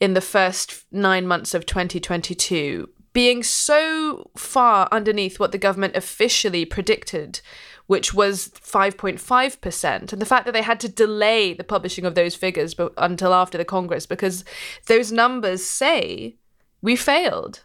in 0.00 0.14
the 0.14 0.20
first 0.22 0.86
9 0.92 1.26
months 1.26 1.52
of 1.52 1.66
2022 1.66 2.88
being 3.16 3.42
so 3.42 4.30
far 4.36 4.86
underneath 4.92 5.40
what 5.40 5.50
the 5.50 5.56
government 5.56 5.96
officially 5.96 6.66
predicted, 6.66 7.40
which 7.86 8.12
was 8.12 8.48
5.5%. 8.48 10.12
And 10.12 10.20
the 10.20 10.26
fact 10.26 10.44
that 10.44 10.52
they 10.52 10.60
had 10.60 10.78
to 10.80 10.88
delay 10.90 11.54
the 11.54 11.64
publishing 11.64 12.04
of 12.04 12.14
those 12.14 12.34
figures 12.34 12.74
but, 12.74 12.92
until 12.98 13.32
after 13.32 13.56
the 13.56 13.64
Congress 13.64 14.04
because 14.04 14.44
those 14.86 15.12
numbers 15.12 15.64
say 15.64 16.36
we 16.82 16.94
failed. 16.94 17.62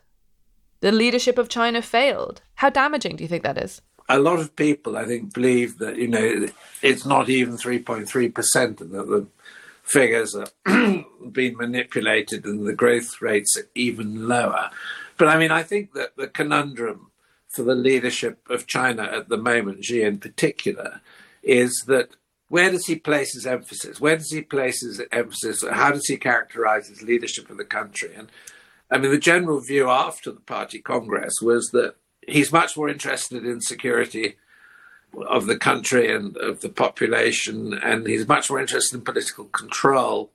The 0.79 0.93
leadership 0.93 1.37
of 1.37 1.49
China 1.49 1.81
failed. 1.81 2.41
How 2.55 2.69
damaging 2.69 3.17
do 3.17 3.25
you 3.25 3.27
think 3.27 3.43
that 3.43 3.57
is? 3.57 3.81
A 4.07 4.19
lot 4.19 4.39
of 4.39 4.55
people, 4.55 4.95
I 4.95 5.03
think, 5.03 5.33
believe 5.33 5.79
that, 5.79 5.97
you 5.97 6.07
know, 6.07 6.47
it's 6.81 7.05
not 7.05 7.27
even 7.27 7.57
3.3% 7.57 8.79
and 8.79 8.91
that 8.91 9.07
the 9.07 9.27
figures 9.83 10.33
are 10.33 10.47
being 11.29 11.57
manipulated 11.57 12.45
and 12.45 12.65
the 12.65 12.73
growth 12.73 13.21
rates 13.21 13.57
are 13.57 13.67
even 13.75 14.29
lower. 14.29 14.69
But 15.21 15.29
I 15.29 15.37
mean, 15.37 15.51
I 15.51 15.61
think 15.61 15.93
that 15.93 16.17
the 16.17 16.27
conundrum 16.27 17.11
for 17.47 17.61
the 17.61 17.75
leadership 17.75 18.39
of 18.49 18.65
China 18.65 19.03
at 19.03 19.29
the 19.29 19.37
moment, 19.37 19.85
Xi 19.85 20.01
in 20.01 20.17
particular, 20.17 20.99
is 21.43 21.83
that 21.85 22.15
where 22.47 22.71
does 22.71 22.87
he 22.87 22.95
place 22.95 23.35
his 23.35 23.45
emphasis? 23.45 24.01
Where 24.01 24.17
does 24.17 24.31
he 24.31 24.41
place 24.41 24.81
his 24.81 24.99
emphasis? 25.11 25.63
How 25.69 25.91
does 25.91 26.07
he 26.07 26.17
characterize 26.17 26.87
his 26.87 27.03
leadership 27.03 27.51
of 27.51 27.57
the 27.57 27.65
country? 27.65 28.15
And 28.17 28.31
I 28.89 28.97
mean, 28.97 29.11
the 29.11 29.19
general 29.19 29.59
view 29.59 29.91
after 29.91 30.31
the 30.31 30.39
party 30.39 30.79
congress 30.79 31.35
was 31.39 31.69
that 31.69 31.93
he's 32.27 32.51
much 32.51 32.75
more 32.75 32.89
interested 32.89 33.45
in 33.45 33.61
security 33.61 34.37
of 35.29 35.45
the 35.45 35.57
country 35.57 36.11
and 36.11 36.35
of 36.37 36.61
the 36.61 36.69
population, 36.69 37.75
and 37.75 38.07
he's 38.07 38.27
much 38.27 38.49
more 38.49 38.59
interested 38.59 38.97
in 38.97 39.03
political 39.03 39.45
control 39.45 40.31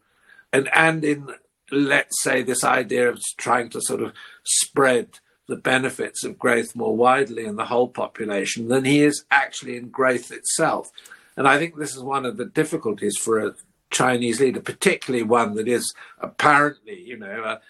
and 0.53 0.68
and 0.72 1.03
in 1.03 1.34
let's 1.70 2.22
say, 2.22 2.43
this 2.43 2.64
idea 2.64 3.09
of 3.09 3.20
trying 3.37 3.68
to 3.70 3.80
sort 3.80 4.03
of 4.03 4.12
spread 4.47 5.18
the 5.49 5.57
benefits 5.57 6.24
of 6.24 6.38
growth 6.38 6.74
more 6.74 6.97
widely 6.97 7.44
in 7.44 7.57
the 7.57 7.66
whole 7.66 7.88
population 7.88 8.68
than 8.68 8.84
he 8.84 9.03
is 9.03 9.24
actually 9.30 9.76
in 9.76 9.88
growth 9.90 10.32
itself. 10.32 10.90
And 11.36 11.47
I 11.47 11.59
think 11.59 11.76
this 11.76 11.94
is 11.94 12.03
one 12.03 12.24
of 12.24 12.36
the 12.36 12.47
difficulties 12.47 13.16
for 13.16 13.38
a 13.38 13.55
Chinese 13.90 14.40
leader, 14.40 14.61
particularly 14.61 15.22
one 15.22 15.55
that 15.55 15.68
is 15.68 15.94
apparently, 16.18 17.01
you 17.01 17.16
know, 17.16 17.44
a 17.44 17.61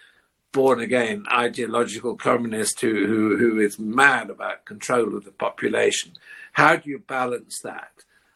born 0.52 0.80
again 0.80 1.24
ideological 1.30 2.16
communist 2.16 2.80
who, 2.80 3.06
who, 3.06 3.36
who 3.36 3.58
is 3.58 3.78
mad 3.78 4.30
about 4.30 4.64
control 4.64 5.14
of 5.14 5.24
the 5.24 5.30
population. 5.32 6.12
How 6.54 6.76
do 6.76 6.88
you 6.88 7.00
balance 7.00 7.60
that, 7.62 7.92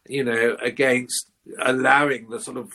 you 0.06 0.22
know, 0.22 0.58
against 0.60 1.30
allowing 1.58 2.28
the 2.28 2.40
sort 2.40 2.58
of 2.58 2.74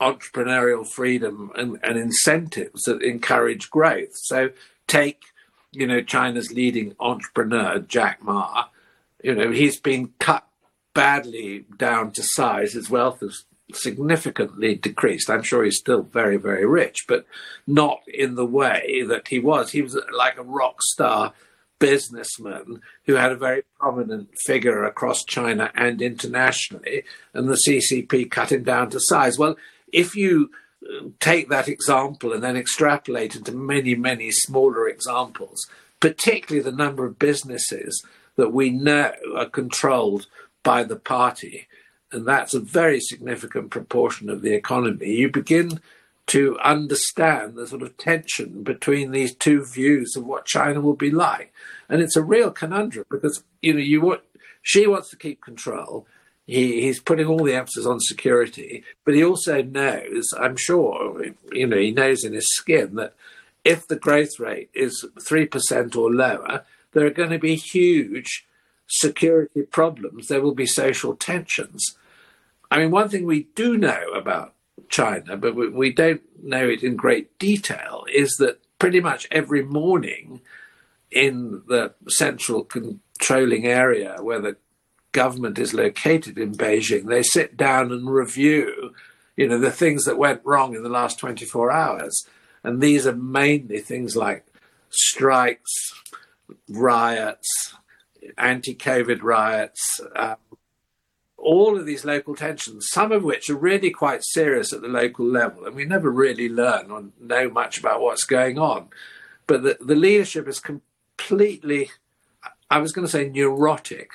entrepreneurial 0.00 0.86
freedom 0.86 1.50
and, 1.54 1.78
and 1.82 1.98
incentives 1.98 2.82
that 2.82 3.02
encourage 3.02 3.70
growth. 3.70 4.14
So 4.14 4.50
take, 4.86 5.22
you 5.72 5.86
know, 5.86 6.00
China's 6.00 6.52
leading 6.52 6.94
entrepreneur, 7.00 7.78
Jack 7.78 8.22
Ma, 8.22 8.64
you 9.22 9.34
know, 9.34 9.50
he's 9.50 9.80
been 9.80 10.12
cut 10.18 10.46
badly 10.94 11.64
down 11.76 12.12
to 12.12 12.22
size. 12.22 12.72
His 12.72 12.88
wealth 12.88 13.20
has 13.20 13.44
significantly 13.72 14.76
decreased. 14.76 15.28
I'm 15.28 15.42
sure 15.42 15.64
he's 15.64 15.78
still 15.78 16.02
very, 16.02 16.36
very 16.36 16.66
rich, 16.66 17.04
but 17.08 17.26
not 17.66 18.00
in 18.06 18.36
the 18.36 18.46
way 18.46 19.04
that 19.06 19.28
he 19.28 19.38
was. 19.38 19.72
He 19.72 19.82
was 19.82 19.98
like 20.16 20.38
a 20.38 20.42
rock 20.42 20.82
star 20.82 21.32
businessman 21.78 22.80
who 23.04 23.14
had 23.14 23.32
a 23.32 23.36
very 23.36 23.62
prominent 23.78 24.30
figure 24.46 24.84
across 24.84 25.24
China 25.24 25.70
and 25.74 26.00
internationally, 26.00 27.04
and 27.34 27.48
the 27.48 27.60
CCP 27.66 28.30
cut 28.30 28.52
him 28.52 28.62
down 28.62 28.90
to 28.90 29.00
size. 29.00 29.38
Well, 29.38 29.56
if 29.92 30.16
you 30.16 30.50
take 31.20 31.48
that 31.48 31.68
example 31.68 32.32
and 32.32 32.42
then 32.42 32.56
extrapolate 32.56 33.34
into 33.34 33.52
many, 33.52 33.94
many 33.94 34.30
smaller 34.30 34.88
examples, 34.88 35.66
particularly 36.00 36.62
the 36.62 36.76
number 36.76 37.04
of 37.04 37.18
businesses 37.18 38.04
that 38.36 38.52
we 38.52 38.70
know 38.70 39.12
are 39.34 39.48
controlled 39.48 40.26
by 40.62 40.82
the 40.82 40.96
party, 40.96 41.68
and 42.12 42.26
that's 42.26 42.54
a 42.54 42.60
very 42.60 43.00
significant 43.00 43.70
proportion 43.70 44.28
of 44.28 44.42
the 44.42 44.54
economy, 44.54 45.10
you 45.10 45.30
begin 45.30 45.80
to 46.26 46.58
understand 46.58 47.54
the 47.54 47.66
sort 47.66 47.82
of 47.82 47.96
tension 47.96 48.62
between 48.62 49.10
these 49.12 49.34
two 49.34 49.64
views 49.64 50.16
of 50.16 50.26
what 50.26 50.44
China 50.44 50.80
will 50.80 50.96
be 50.96 51.10
like. 51.10 51.52
And 51.88 52.02
it's 52.02 52.16
a 52.16 52.22
real 52.22 52.50
conundrum 52.50 53.06
because, 53.08 53.44
you 53.62 53.74
know, 53.74 53.80
you 53.80 54.00
want, 54.00 54.22
Xi 54.62 54.86
wants 54.88 55.08
to 55.10 55.16
keep 55.16 55.40
control 55.40 56.06
he, 56.46 56.82
he's 56.82 57.00
putting 57.00 57.26
all 57.26 57.44
the 57.44 57.54
emphasis 57.54 57.86
on 57.86 57.98
security, 58.00 58.84
but 59.04 59.14
he 59.14 59.24
also 59.24 59.62
knows, 59.62 60.32
I'm 60.38 60.56
sure, 60.56 61.24
you 61.52 61.66
know, 61.66 61.76
he 61.76 61.90
knows 61.90 62.24
in 62.24 62.34
his 62.34 62.54
skin 62.54 62.94
that 62.94 63.14
if 63.64 63.88
the 63.88 63.96
growth 63.96 64.38
rate 64.38 64.70
is 64.72 65.04
3% 65.18 65.96
or 65.96 66.12
lower, 66.12 66.64
there 66.92 67.04
are 67.04 67.10
going 67.10 67.30
to 67.30 67.38
be 67.38 67.56
huge 67.56 68.46
security 68.86 69.62
problems. 69.62 70.28
There 70.28 70.40
will 70.40 70.54
be 70.54 70.66
social 70.66 71.16
tensions. 71.16 71.96
I 72.70 72.78
mean, 72.78 72.92
one 72.92 73.08
thing 73.08 73.26
we 73.26 73.48
do 73.56 73.76
know 73.76 74.10
about 74.14 74.54
China, 74.88 75.36
but 75.36 75.56
we, 75.56 75.68
we 75.68 75.92
don't 75.92 76.22
know 76.42 76.68
it 76.68 76.84
in 76.84 76.94
great 76.94 77.38
detail, 77.40 78.04
is 78.12 78.36
that 78.38 78.60
pretty 78.78 79.00
much 79.00 79.26
every 79.32 79.62
morning 79.62 80.40
in 81.10 81.62
the 81.66 81.94
central 82.08 82.62
controlling 82.64 83.66
area 83.66 84.16
where 84.20 84.40
the 84.40 84.56
government 85.16 85.58
is 85.58 85.72
located 85.72 86.36
in 86.36 86.52
Beijing, 86.52 87.06
they 87.06 87.22
sit 87.22 87.56
down 87.56 87.90
and 87.90 88.10
review, 88.10 88.92
you 89.34 89.48
know, 89.48 89.58
the 89.58 89.70
things 89.70 90.04
that 90.04 90.18
went 90.18 90.42
wrong 90.44 90.74
in 90.74 90.82
the 90.82 90.90
last 90.90 91.18
24 91.18 91.72
hours. 91.72 92.26
And 92.62 92.82
these 92.82 93.06
are 93.06 93.16
mainly 93.16 93.78
things 93.78 94.14
like 94.14 94.44
strikes, 94.90 95.72
riots, 96.68 97.74
anti-COVID 98.36 99.22
riots, 99.22 100.02
um, 100.14 100.36
all 101.38 101.78
of 101.78 101.86
these 101.86 102.04
local 102.04 102.34
tensions, 102.34 102.88
some 102.90 103.10
of 103.10 103.24
which 103.24 103.48
are 103.48 103.56
really 103.56 103.90
quite 103.90 104.22
serious 104.22 104.70
at 104.74 104.82
the 104.82 104.88
local 104.88 105.24
level, 105.24 105.64
and 105.64 105.74
we 105.74 105.86
never 105.86 106.10
really 106.10 106.50
learn 106.50 106.90
or 106.90 107.04
know 107.18 107.48
much 107.48 107.78
about 107.78 108.02
what's 108.02 108.24
going 108.24 108.58
on. 108.58 108.88
But 109.46 109.62
the, 109.62 109.78
the 109.80 109.94
leadership 109.94 110.46
is 110.46 110.60
completely, 110.60 111.90
I 112.68 112.80
was 112.80 112.92
going 112.92 113.06
to 113.06 113.10
say 113.10 113.30
neurotic 113.30 114.10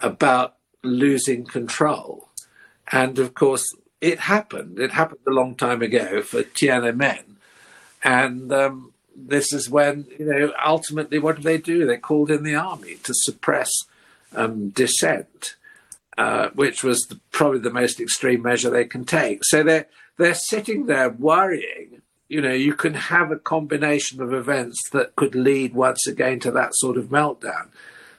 about 0.00 0.56
losing 0.82 1.44
control. 1.44 2.28
And 2.90 3.18
of 3.18 3.34
course, 3.34 3.64
it 4.00 4.20
happened. 4.20 4.78
It 4.78 4.92
happened 4.92 5.20
a 5.26 5.30
long 5.30 5.54
time 5.54 5.82
ago 5.82 6.22
for 6.22 6.42
Tiananmen. 6.42 7.24
And 8.02 8.52
um, 8.52 8.92
this 9.14 9.52
is 9.52 9.68
when, 9.68 10.06
you 10.18 10.24
know, 10.24 10.52
ultimately, 10.64 11.18
what 11.18 11.36
did 11.36 11.44
they 11.44 11.58
do? 11.58 11.86
They 11.86 11.98
called 11.98 12.30
in 12.30 12.42
the 12.42 12.54
army 12.54 12.96
to 13.02 13.12
suppress 13.14 13.70
um, 14.34 14.70
dissent, 14.70 15.56
uh, 16.16 16.48
which 16.54 16.82
was 16.82 17.02
the, 17.02 17.20
probably 17.30 17.60
the 17.60 17.70
most 17.70 18.00
extreme 18.00 18.42
measure 18.42 18.70
they 18.70 18.86
can 18.86 19.04
take. 19.04 19.44
So 19.44 19.62
they're, 19.62 19.86
they're 20.16 20.34
sitting 20.34 20.86
there 20.86 21.10
worrying. 21.10 22.02
You 22.28 22.40
know, 22.40 22.52
you 22.52 22.74
can 22.74 22.94
have 22.94 23.30
a 23.30 23.36
combination 23.36 24.22
of 24.22 24.32
events 24.32 24.78
that 24.92 25.16
could 25.16 25.34
lead 25.34 25.74
once 25.74 26.06
again 26.06 26.40
to 26.40 26.50
that 26.52 26.74
sort 26.74 26.96
of 26.96 27.06
meltdown. 27.06 27.68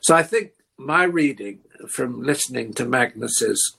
So 0.01 0.15
I 0.15 0.23
think 0.23 0.51
my 0.85 1.03
reading 1.03 1.59
from 1.89 2.21
listening 2.23 2.73
to 2.73 2.85
Magnus's 2.85 3.77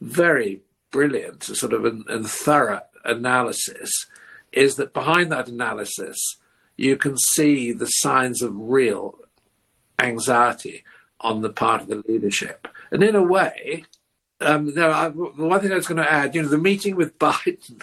very 0.00 0.60
brilliant 0.90 1.42
sort 1.42 1.72
of 1.72 1.84
and, 1.84 2.08
and 2.08 2.28
thorough 2.28 2.82
analysis 3.04 4.06
is 4.52 4.76
that 4.76 4.92
behind 4.92 5.32
that 5.32 5.48
analysis 5.48 6.36
you 6.76 6.96
can 6.96 7.16
see 7.16 7.72
the 7.72 7.86
signs 7.86 8.42
of 8.42 8.52
real 8.54 9.18
anxiety 9.98 10.84
on 11.20 11.42
the 11.42 11.50
part 11.50 11.80
of 11.82 11.88
the 11.88 12.02
leadership. 12.08 12.68
And 12.90 13.02
in 13.02 13.14
a 13.14 13.22
way, 13.22 13.84
Um, 14.40 14.74
no, 14.74 14.90
I, 14.90 15.08
the 15.08 15.46
one 15.46 15.60
thing 15.60 15.72
I 15.72 15.76
was 15.76 15.86
going 15.86 16.02
to 16.02 16.12
add, 16.12 16.34
you 16.34 16.42
know, 16.42 16.48
the 16.48 16.58
meeting 16.58 16.96
with 16.96 17.18
Biden 17.26 17.80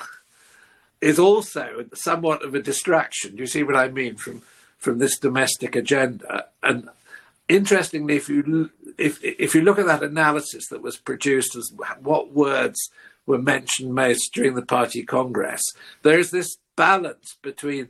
is 1.00 1.18
also 1.18 1.86
somewhat 1.94 2.44
of 2.44 2.54
a 2.54 2.62
distraction. 2.62 3.36
Do 3.36 3.42
you 3.42 3.48
see 3.48 3.64
what 3.64 3.76
I 3.76 3.88
mean 3.88 4.16
from 4.16 4.42
from 4.78 5.00
this 5.00 5.18
domestic 5.18 5.76
agenda? 5.76 6.48
And 6.62 6.90
interestingly, 7.52 8.16
if 8.16 8.30
you 8.30 8.72
if 8.98 9.24
if 9.24 9.54
you 9.54 9.62
look 9.62 9.78
at 9.78 9.86
that 9.86 10.04
analysis 10.04 10.68
that 10.70 10.82
was 10.82 10.98
produced 10.98 11.56
as 11.56 11.72
what 12.02 12.34
words 12.34 12.80
were 13.26 13.42
mentioned 13.42 13.94
most 13.94 14.34
during 14.34 14.56
the 14.56 14.66
party 14.66 15.04
congress, 15.04 15.62
there 16.02 16.18
is 16.18 16.32
this 16.32 16.58
balance 16.76 17.38
between 17.42 17.90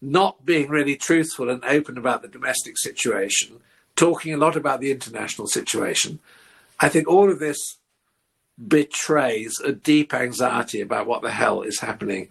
not 0.00 0.44
being 0.44 0.68
really 0.68 0.96
truthful 0.96 1.48
and 1.48 1.64
open 1.64 1.96
about 1.96 2.22
the 2.22 2.28
domestic 2.28 2.76
situation, 2.76 3.60
talking 3.94 4.34
a 4.34 4.36
lot 4.36 4.56
about 4.56 4.80
the 4.80 4.90
international 4.90 5.46
situation. 5.46 6.18
I 6.80 6.88
think 6.88 7.06
all 7.06 7.30
of 7.30 7.38
this 7.38 7.78
betrays 8.68 9.60
a 9.64 9.72
deep 9.72 10.12
anxiety 10.12 10.80
about 10.80 11.06
what 11.06 11.22
the 11.22 11.30
hell 11.30 11.62
is 11.62 11.80
happening 11.80 12.28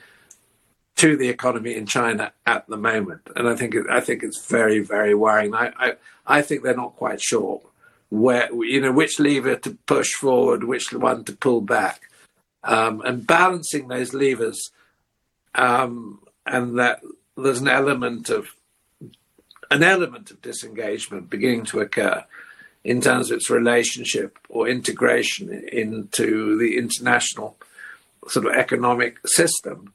to 0.98 1.16
the 1.16 1.30
economy 1.30 1.74
in 1.76 1.86
China 1.86 2.34
at 2.46 2.68
the 2.68 2.78
moment, 2.78 3.22
and 3.36 3.48
I 3.48 3.56
think 3.56 3.74
it, 3.74 3.86
I 3.90 4.02
think 4.02 4.22
it's 4.22 4.46
very 4.46 4.80
very 4.80 5.16
worrying. 5.16 5.56
I, 5.56 5.72
I 5.80 5.96
I 6.32 6.42
think 6.42 6.64
they're 6.64 6.76
not 6.76 6.96
quite 6.96 7.22
sure 7.22 7.62
where 8.10 8.54
you 8.54 8.80
know 8.80 8.92
which 8.92 9.20
lever 9.20 9.56
to 9.58 9.78
push 9.86 10.12
forward, 10.14 10.64
which 10.64 10.94
one 10.94 11.24
to 11.26 11.34
pull 11.34 11.62
back, 11.62 12.02
um, 12.64 13.02
and 13.02 13.28
balancing 13.28 13.88
those 13.88 14.14
levers, 14.14 14.72
um, 15.56 16.20
and 16.46 16.80
that 16.80 17.02
there's 17.36 17.62
an 17.62 17.68
element 17.68 18.30
of 18.30 18.56
an 19.70 19.84
element 19.84 20.32
of 20.32 20.42
disengagement 20.42 21.30
beginning 21.30 21.66
to 21.66 21.80
occur 21.80 22.24
in 22.84 23.02
terms 23.02 23.30
of 23.30 23.38
its 23.38 23.50
relationship 23.50 24.38
or 24.50 24.68
integration 24.68 25.52
into 25.72 26.58
the 26.58 26.78
international 26.78 27.58
sort 28.28 28.46
of 28.46 28.54
economic 28.54 29.18
system. 29.26 29.94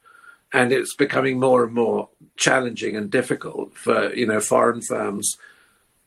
And 0.52 0.72
it's 0.72 0.94
becoming 0.94 1.40
more 1.40 1.64
and 1.64 1.74
more 1.74 2.08
challenging 2.36 2.96
and 2.96 3.10
difficult 3.10 3.74
for 3.74 4.12
you 4.14 4.26
know 4.26 4.40
foreign 4.40 4.82
firms 4.82 5.36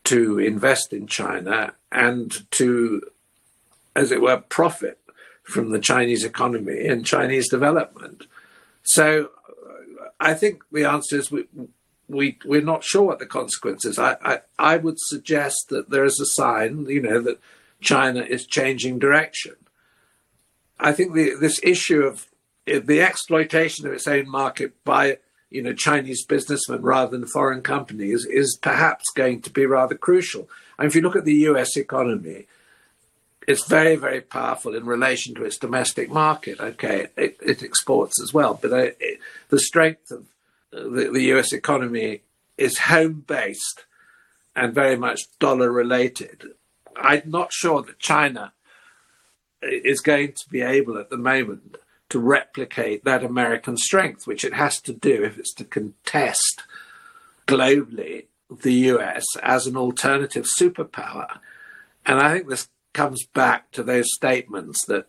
to 0.04 0.38
invest 0.38 0.92
in 0.92 1.06
China 1.06 1.74
and 1.92 2.50
to, 2.52 3.02
as 3.94 4.10
it 4.10 4.20
were, 4.20 4.38
profit 4.38 4.98
from 5.42 5.70
the 5.70 5.80
Chinese 5.80 6.24
economy 6.24 6.86
and 6.86 7.04
Chinese 7.04 7.48
development. 7.48 8.26
So 8.82 9.30
uh, 9.48 10.08
I 10.18 10.34
think 10.34 10.62
the 10.72 10.84
answer 10.84 11.16
is 11.18 11.30
we, 11.30 11.44
we 12.08 12.38
we're 12.44 12.62
not 12.62 12.84
sure 12.84 13.02
what 13.02 13.18
the 13.18 13.26
consequences. 13.26 13.98
I, 13.98 14.16
I 14.22 14.40
I 14.58 14.76
would 14.76 14.98
suggest 14.98 15.66
that 15.68 15.90
there 15.90 16.04
is 16.04 16.18
a 16.20 16.26
sign, 16.26 16.86
you 16.88 17.00
know, 17.00 17.20
that 17.20 17.40
China 17.80 18.20
is 18.20 18.46
changing 18.46 18.98
direction. 18.98 19.54
I 20.78 20.92
think 20.92 21.14
the, 21.14 21.34
this 21.34 21.60
issue 21.62 22.02
of 22.02 22.26
the 22.66 23.02
exploitation 23.02 23.86
of 23.86 23.92
its 23.92 24.06
own 24.06 24.28
market 24.28 24.82
by 24.84 25.18
you 25.50 25.62
know 25.62 25.72
Chinese 25.72 26.24
businessmen 26.24 26.82
rather 26.82 27.10
than 27.10 27.26
foreign 27.26 27.62
companies 27.62 28.24
is 28.24 28.58
perhaps 28.60 29.04
going 29.14 29.42
to 29.42 29.50
be 29.50 29.66
rather 29.66 29.96
crucial. 29.96 30.48
And 30.78 30.86
if 30.86 30.94
you 30.94 31.02
look 31.02 31.16
at 31.16 31.24
the 31.24 31.34
U.S. 31.34 31.76
economy, 31.76 32.46
it's 33.46 33.66
very 33.66 33.96
very 33.96 34.20
powerful 34.20 34.74
in 34.74 34.86
relation 34.86 35.34
to 35.34 35.44
its 35.44 35.58
domestic 35.58 36.10
market. 36.10 36.60
Okay, 36.60 37.08
it, 37.16 37.36
it 37.42 37.62
exports 37.62 38.20
as 38.22 38.32
well, 38.32 38.58
but 38.60 38.72
uh, 38.72 38.90
it, 39.00 39.18
the 39.48 39.58
strength 39.58 40.10
of 40.10 40.26
the, 40.70 41.10
the 41.12 41.22
U.S. 41.34 41.52
economy 41.52 42.22
is 42.56 42.78
home 42.78 43.24
based 43.26 43.84
and 44.54 44.74
very 44.74 44.96
much 44.96 45.22
dollar 45.38 45.72
related. 45.72 46.44
I'm 46.96 47.22
not 47.24 47.52
sure 47.52 47.82
that 47.82 47.98
China 47.98 48.52
is 49.62 50.00
going 50.00 50.32
to 50.32 50.48
be 50.50 50.62
able 50.62 50.98
at 50.98 51.10
the 51.10 51.16
moment 51.16 51.76
to 52.10 52.18
replicate 52.18 53.04
that 53.04 53.24
American 53.24 53.76
strength, 53.76 54.26
which 54.26 54.44
it 54.44 54.54
has 54.54 54.80
to 54.82 54.92
do 54.92 55.24
if 55.24 55.38
it's 55.38 55.54
to 55.54 55.64
contest 55.64 56.62
globally 57.46 58.26
the 58.62 58.74
US 58.90 59.24
as 59.42 59.66
an 59.66 59.76
alternative 59.76 60.46
superpower. 60.60 61.38
And 62.04 62.20
I 62.20 62.32
think 62.32 62.48
this 62.48 62.68
comes 62.92 63.24
back 63.26 63.70
to 63.72 63.82
those 63.82 64.12
statements 64.12 64.84
that 64.86 65.06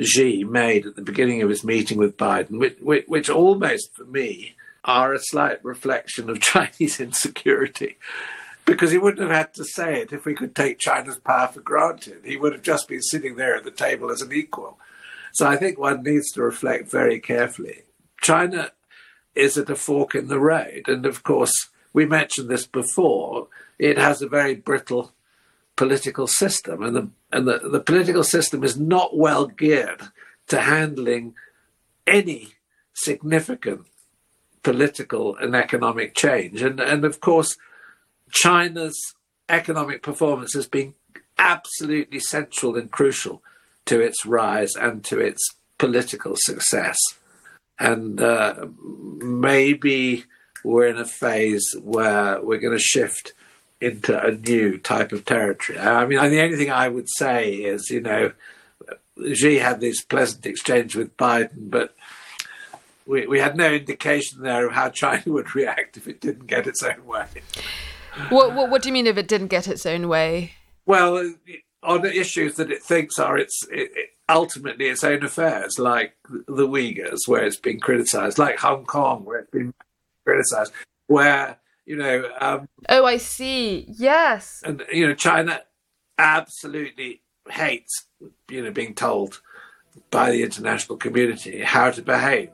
Xi 0.00 0.44
made 0.44 0.86
at 0.86 0.96
the 0.96 1.02
beginning 1.02 1.42
of 1.42 1.50
his 1.50 1.64
meeting 1.64 1.98
with 1.98 2.16
Biden, 2.16 2.58
which, 2.58 2.78
which, 2.80 3.04
which 3.06 3.30
almost 3.30 3.94
for 3.94 4.04
me 4.04 4.56
are 4.84 5.12
a 5.12 5.20
slight 5.20 5.64
reflection 5.64 6.30
of 6.30 6.40
Chinese 6.40 7.00
insecurity. 7.00 7.98
Because 8.64 8.92
he 8.92 8.98
wouldn't 8.98 9.28
have 9.28 9.36
had 9.36 9.54
to 9.54 9.64
say 9.64 10.00
it 10.00 10.12
if 10.12 10.24
we 10.24 10.34
could 10.34 10.54
take 10.54 10.78
China's 10.78 11.18
power 11.18 11.48
for 11.48 11.60
granted. 11.60 12.20
He 12.24 12.36
would 12.36 12.52
have 12.52 12.62
just 12.62 12.86
been 12.86 13.02
sitting 13.02 13.34
there 13.34 13.56
at 13.56 13.64
the 13.64 13.72
table 13.72 14.10
as 14.10 14.22
an 14.22 14.32
equal. 14.32 14.78
So 15.32 15.46
I 15.46 15.56
think 15.56 15.78
one 15.78 16.02
needs 16.02 16.30
to 16.32 16.42
reflect 16.42 16.90
very 16.90 17.18
carefully. 17.18 17.82
China 18.20 18.72
is 19.34 19.56
at 19.56 19.70
a 19.70 19.76
fork 19.76 20.14
in 20.14 20.28
the 20.28 20.38
road. 20.38 20.84
And 20.86 21.06
of 21.06 21.22
course, 21.22 21.70
we 21.92 22.06
mentioned 22.06 22.48
this 22.48 22.66
before, 22.66 23.48
it 23.78 23.98
has 23.98 24.22
a 24.22 24.28
very 24.28 24.54
brittle 24.54 25.12
political 25.76 26.26
system. 26.26 26.82
And 26.82 26.96
the, 26.96 27.08
and 27.30 27.48
the, 27.48 27.58
the 27.58 27.80
political 27.80 28.24
system 28.24 28.62
is 28.62 28.78
not 28.78 29.16
well 29.16 29.46
geared 29.46 30.02
to 30.48 30.60
handling 30.60 31.34
any 32.06 32.54
significant 32.94 33.86
political 34.62 35.36
and 35.36 35.56
economic 35.56 36.14
change. 36.14 36.62
And, 36.62 36.78
and 36.78 37.04
of 37.04 37.20
course, 37.20 37.56
China's 38.30 38.98
economic 39.48 40.02
performance 40.02 40.54
has 40.54 40.66
been 40.66 40.94
absolutely 41.38 42.20
central 42.20 42.76
and 42.76 42.90
crucial 42.90 43.42
to 43.86 44.00
its 44.00 44.24
rise 44.24 44.74
and 44.76 45.04
to 45.04 45.18
its 45.18 45.42
political 45.78 46.34
success. 46.36 46.98
And 47.78 48.20
uh, 48.20 48.66
maybe 49.18 50.24
we're 50.64 50.86
in 50.86 50.98
a 50.98 51.04
phase 51.04 51.74
where 51.82 52.40
we're 52.40 52.60
going 52.60 52.76
to 52.76 52.82
shift 52.82 53.32
into 53.80 54.16
a 54.22 54.30
new 54.30 54.78
type 54.78 55.10
of 55.12 55.24
territory. 55.24 55.78
I 55.78 56.06
mean, 56.06 56.18
the 56.30 56.40
only 56.40 56.56
thing 56.56 56.70
I 56.70 56.88
would 56.88 57.08
say 57.08 57.52
is, 57.54 57.90
you 57.90 58.00
know, 58.00 58.32
Xi 59.34 59.56
had 59.56 59.80
this 59.80 60.02
pleasant 60.02 60.46
exchange 60.46 60.94
with 60.94 61.16
Biden, 61.16 61.70
but 61.70 61.94
we, 63.06 63.26
we 63.26 63.40
had 63.40 63.56
no 63.56 63.72
indication 63.72 64.42
there 64.42 64.66
of 64.66 64.72
how 64.72 64.88
China 64.90 65.22
would 65.26 65.54
react 65.54 65.96
if 65.96 66.06
it 66.06 66.20
didn't 66.20 66.46
get 66.46 66.66
its 66.66 66.82
own 66.82 67.04
way. 67.06 67.26
What, 68.28 68.54
what, 68.54 68.70
what 68.70 68.82
do 68.82 68.88
you 68.88 68.92
mean 68.92 69.06
if 69.06 69.18
it 69.18 69.26
didn't 69.26 69.48
get 69.48 69.66
its 69.66 69.84
own 69.84 70.08
way? 70.08 70.52
Well, 70.86 71.34
on 71.82 72.04
issues 72.04 72.54
that 72.56 72.70
it 72.70 72.82
thinks 72.82 73.18
are 73.18 73.36
its 73.38 73.66
it, 73.70 73.90
it, 73.94 74.10
ultimately 74.28 74.86
its 74.86 75.04
own 75.04 75.22
affairs, 75.22 75.78
like 75.78 76.14
the 76.30 76.66
Uyghurs, 76.66 77.26
where 77.26 77.44
it's 77.44 77.56
been 77.56 77.80
criticised, 77.80 78.38
like 78.38 78.58
Hong 78.58 78.84
Kong, 78.84 79.24
where 79.24 79.40
it's 79.40 79.50
been 79.50 79.74
criticised, 80.24 80.72
where 81.06 81.58
you 81.86 81.96
know. 81.96 82.30
Um, 82.40 82.68
oh, 82.88 83.04
I 83.04 83.16
see. 83.16 83.86
Yes. 83.88 84.62
And 84.64 84.84
you 84.92 85.06
know, 85.06 85.14
China 85.14 85.62
absolutely 86.18 87.22
hates 87.50 88.06
you 88.48 88.62
know 88.62 88.70
being 88.70 88.94
told 88.94 89.40
by 90.10 90.30
the 90.30 90.42
international 90.42 90.96
community 90.96 91.60
how 91.60 91.90
to 91.90 92.02
behave. 92.02 92.50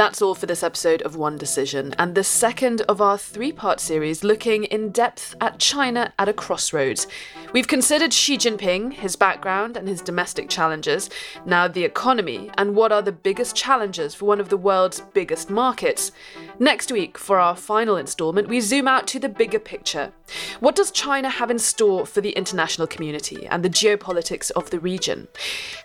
That's 0.00 0.22
all 0.22 0.34
for 0.34 0.46
this 0.46 0.62
episode 0.62 1.02
of 1.02 1.16
One 1.16 1.36
Decision, 1.36 1.94
and 1.98 2.14
the 2.14 2.24
second 2.24 2.80
of 2.88 3.02
our 3.02 3.18
three 3.18 3.52
part 3.52 3.80
series 3.80 4.24
looking 4.24 4.64
in 4.64 4.92
depth 4.92 5.34
at 5.42 5.58
China 5.58 6.14
at 6.18 6.26
a 6.26 6.32
crossroads. 6.32 7.06
We've 7.52 7.68
considered 7.68 8.14
Xi 8.14 8.38
Jinping, 8.38 8.94
his 8.94 9.14
background, 9.14 9.76
and 9.76 9.86
his 9.86 10.00
domestic 10.00 10.48
challenges, 10.48 11.10
now 11.44 11.68
the 11.68 11.84
economy, 11.84 12.50
and 12.56 12.74
what 12.74 12.92
are 12.92 13.02
the 13.02 13.12
biggest 13.12 13.54
challenges 13.54 14.14
for 14.14 14.24
one 14.24 14.40
of 14.40 14.48
the 14.48 14.56
world's 14.56 15.02
biggest 15.12 15.50
markets. 15.50 16.12
Next 16.58 16.90
week, 16.90 17.18
for 17.18 17.38
our 17.38 17.54
final 17.54 17.98
instalment, 17.98 18.48
we 18.48 18.62
zoom 18.62 18.88
out 18.88 19.06
to 19.08 19.18
the 19.18 19.28
bigger 19.28 19.58
picture. 19.58 20.14
What 20.60 20.76
does 20.76 20.90
China 20.90 21.28
have 21.28 21.50
in 21.50 21.58
store 21.58 22.06
for 22.06 22.22
the 22.22 22.30
international 22.30 22.86
community 22.86 23.46
and 23.48 23.62
the 23.62 23.68
geopolitics 23.68 24.50
of 24.52 24.70
the 24.70 24.80
region? 24.80 25.28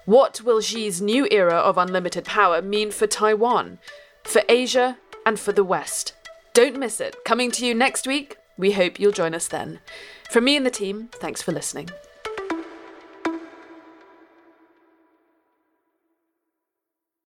What 0.06 0.40
will 0.42 0.62
Xi's 0.62 1.02
new 1.02 1.28
era 1.32 1.56
of 1.56 1.78
unlimited 1.78 2.24
power 2.24 2.62
mean 2.62 2.92
for 2.92 3.08
Taiwan? 3.08 3.78
For 4.26 4.42
Asia, 4.50 4.98
and 5.26 5.40
for 5.40 5.52
the 5.52 5.64
West. 5.64 6.14
Don't 6.54 6.78
miss 6.78 7.00
it. 7.00 7.16
Coming 7.26 7.52
to 7.52 7.66
you 7.66 7.74
next 7.74 8.08
week. 8.08 8.38
We 8.58 8.74
hope 8.74 9.00
you'll 9.00 9.12
join 9.12 9.34
us 9.34 9.48
then. 9.48 9.80
From 10.30 10.46
me 10.46 10.56
and 10.56 10.66
the 10.66 10.72
team, 10.72 11.10
thanks 11.20 11.42
for 11.42 11.52
listening. 11.52 11.90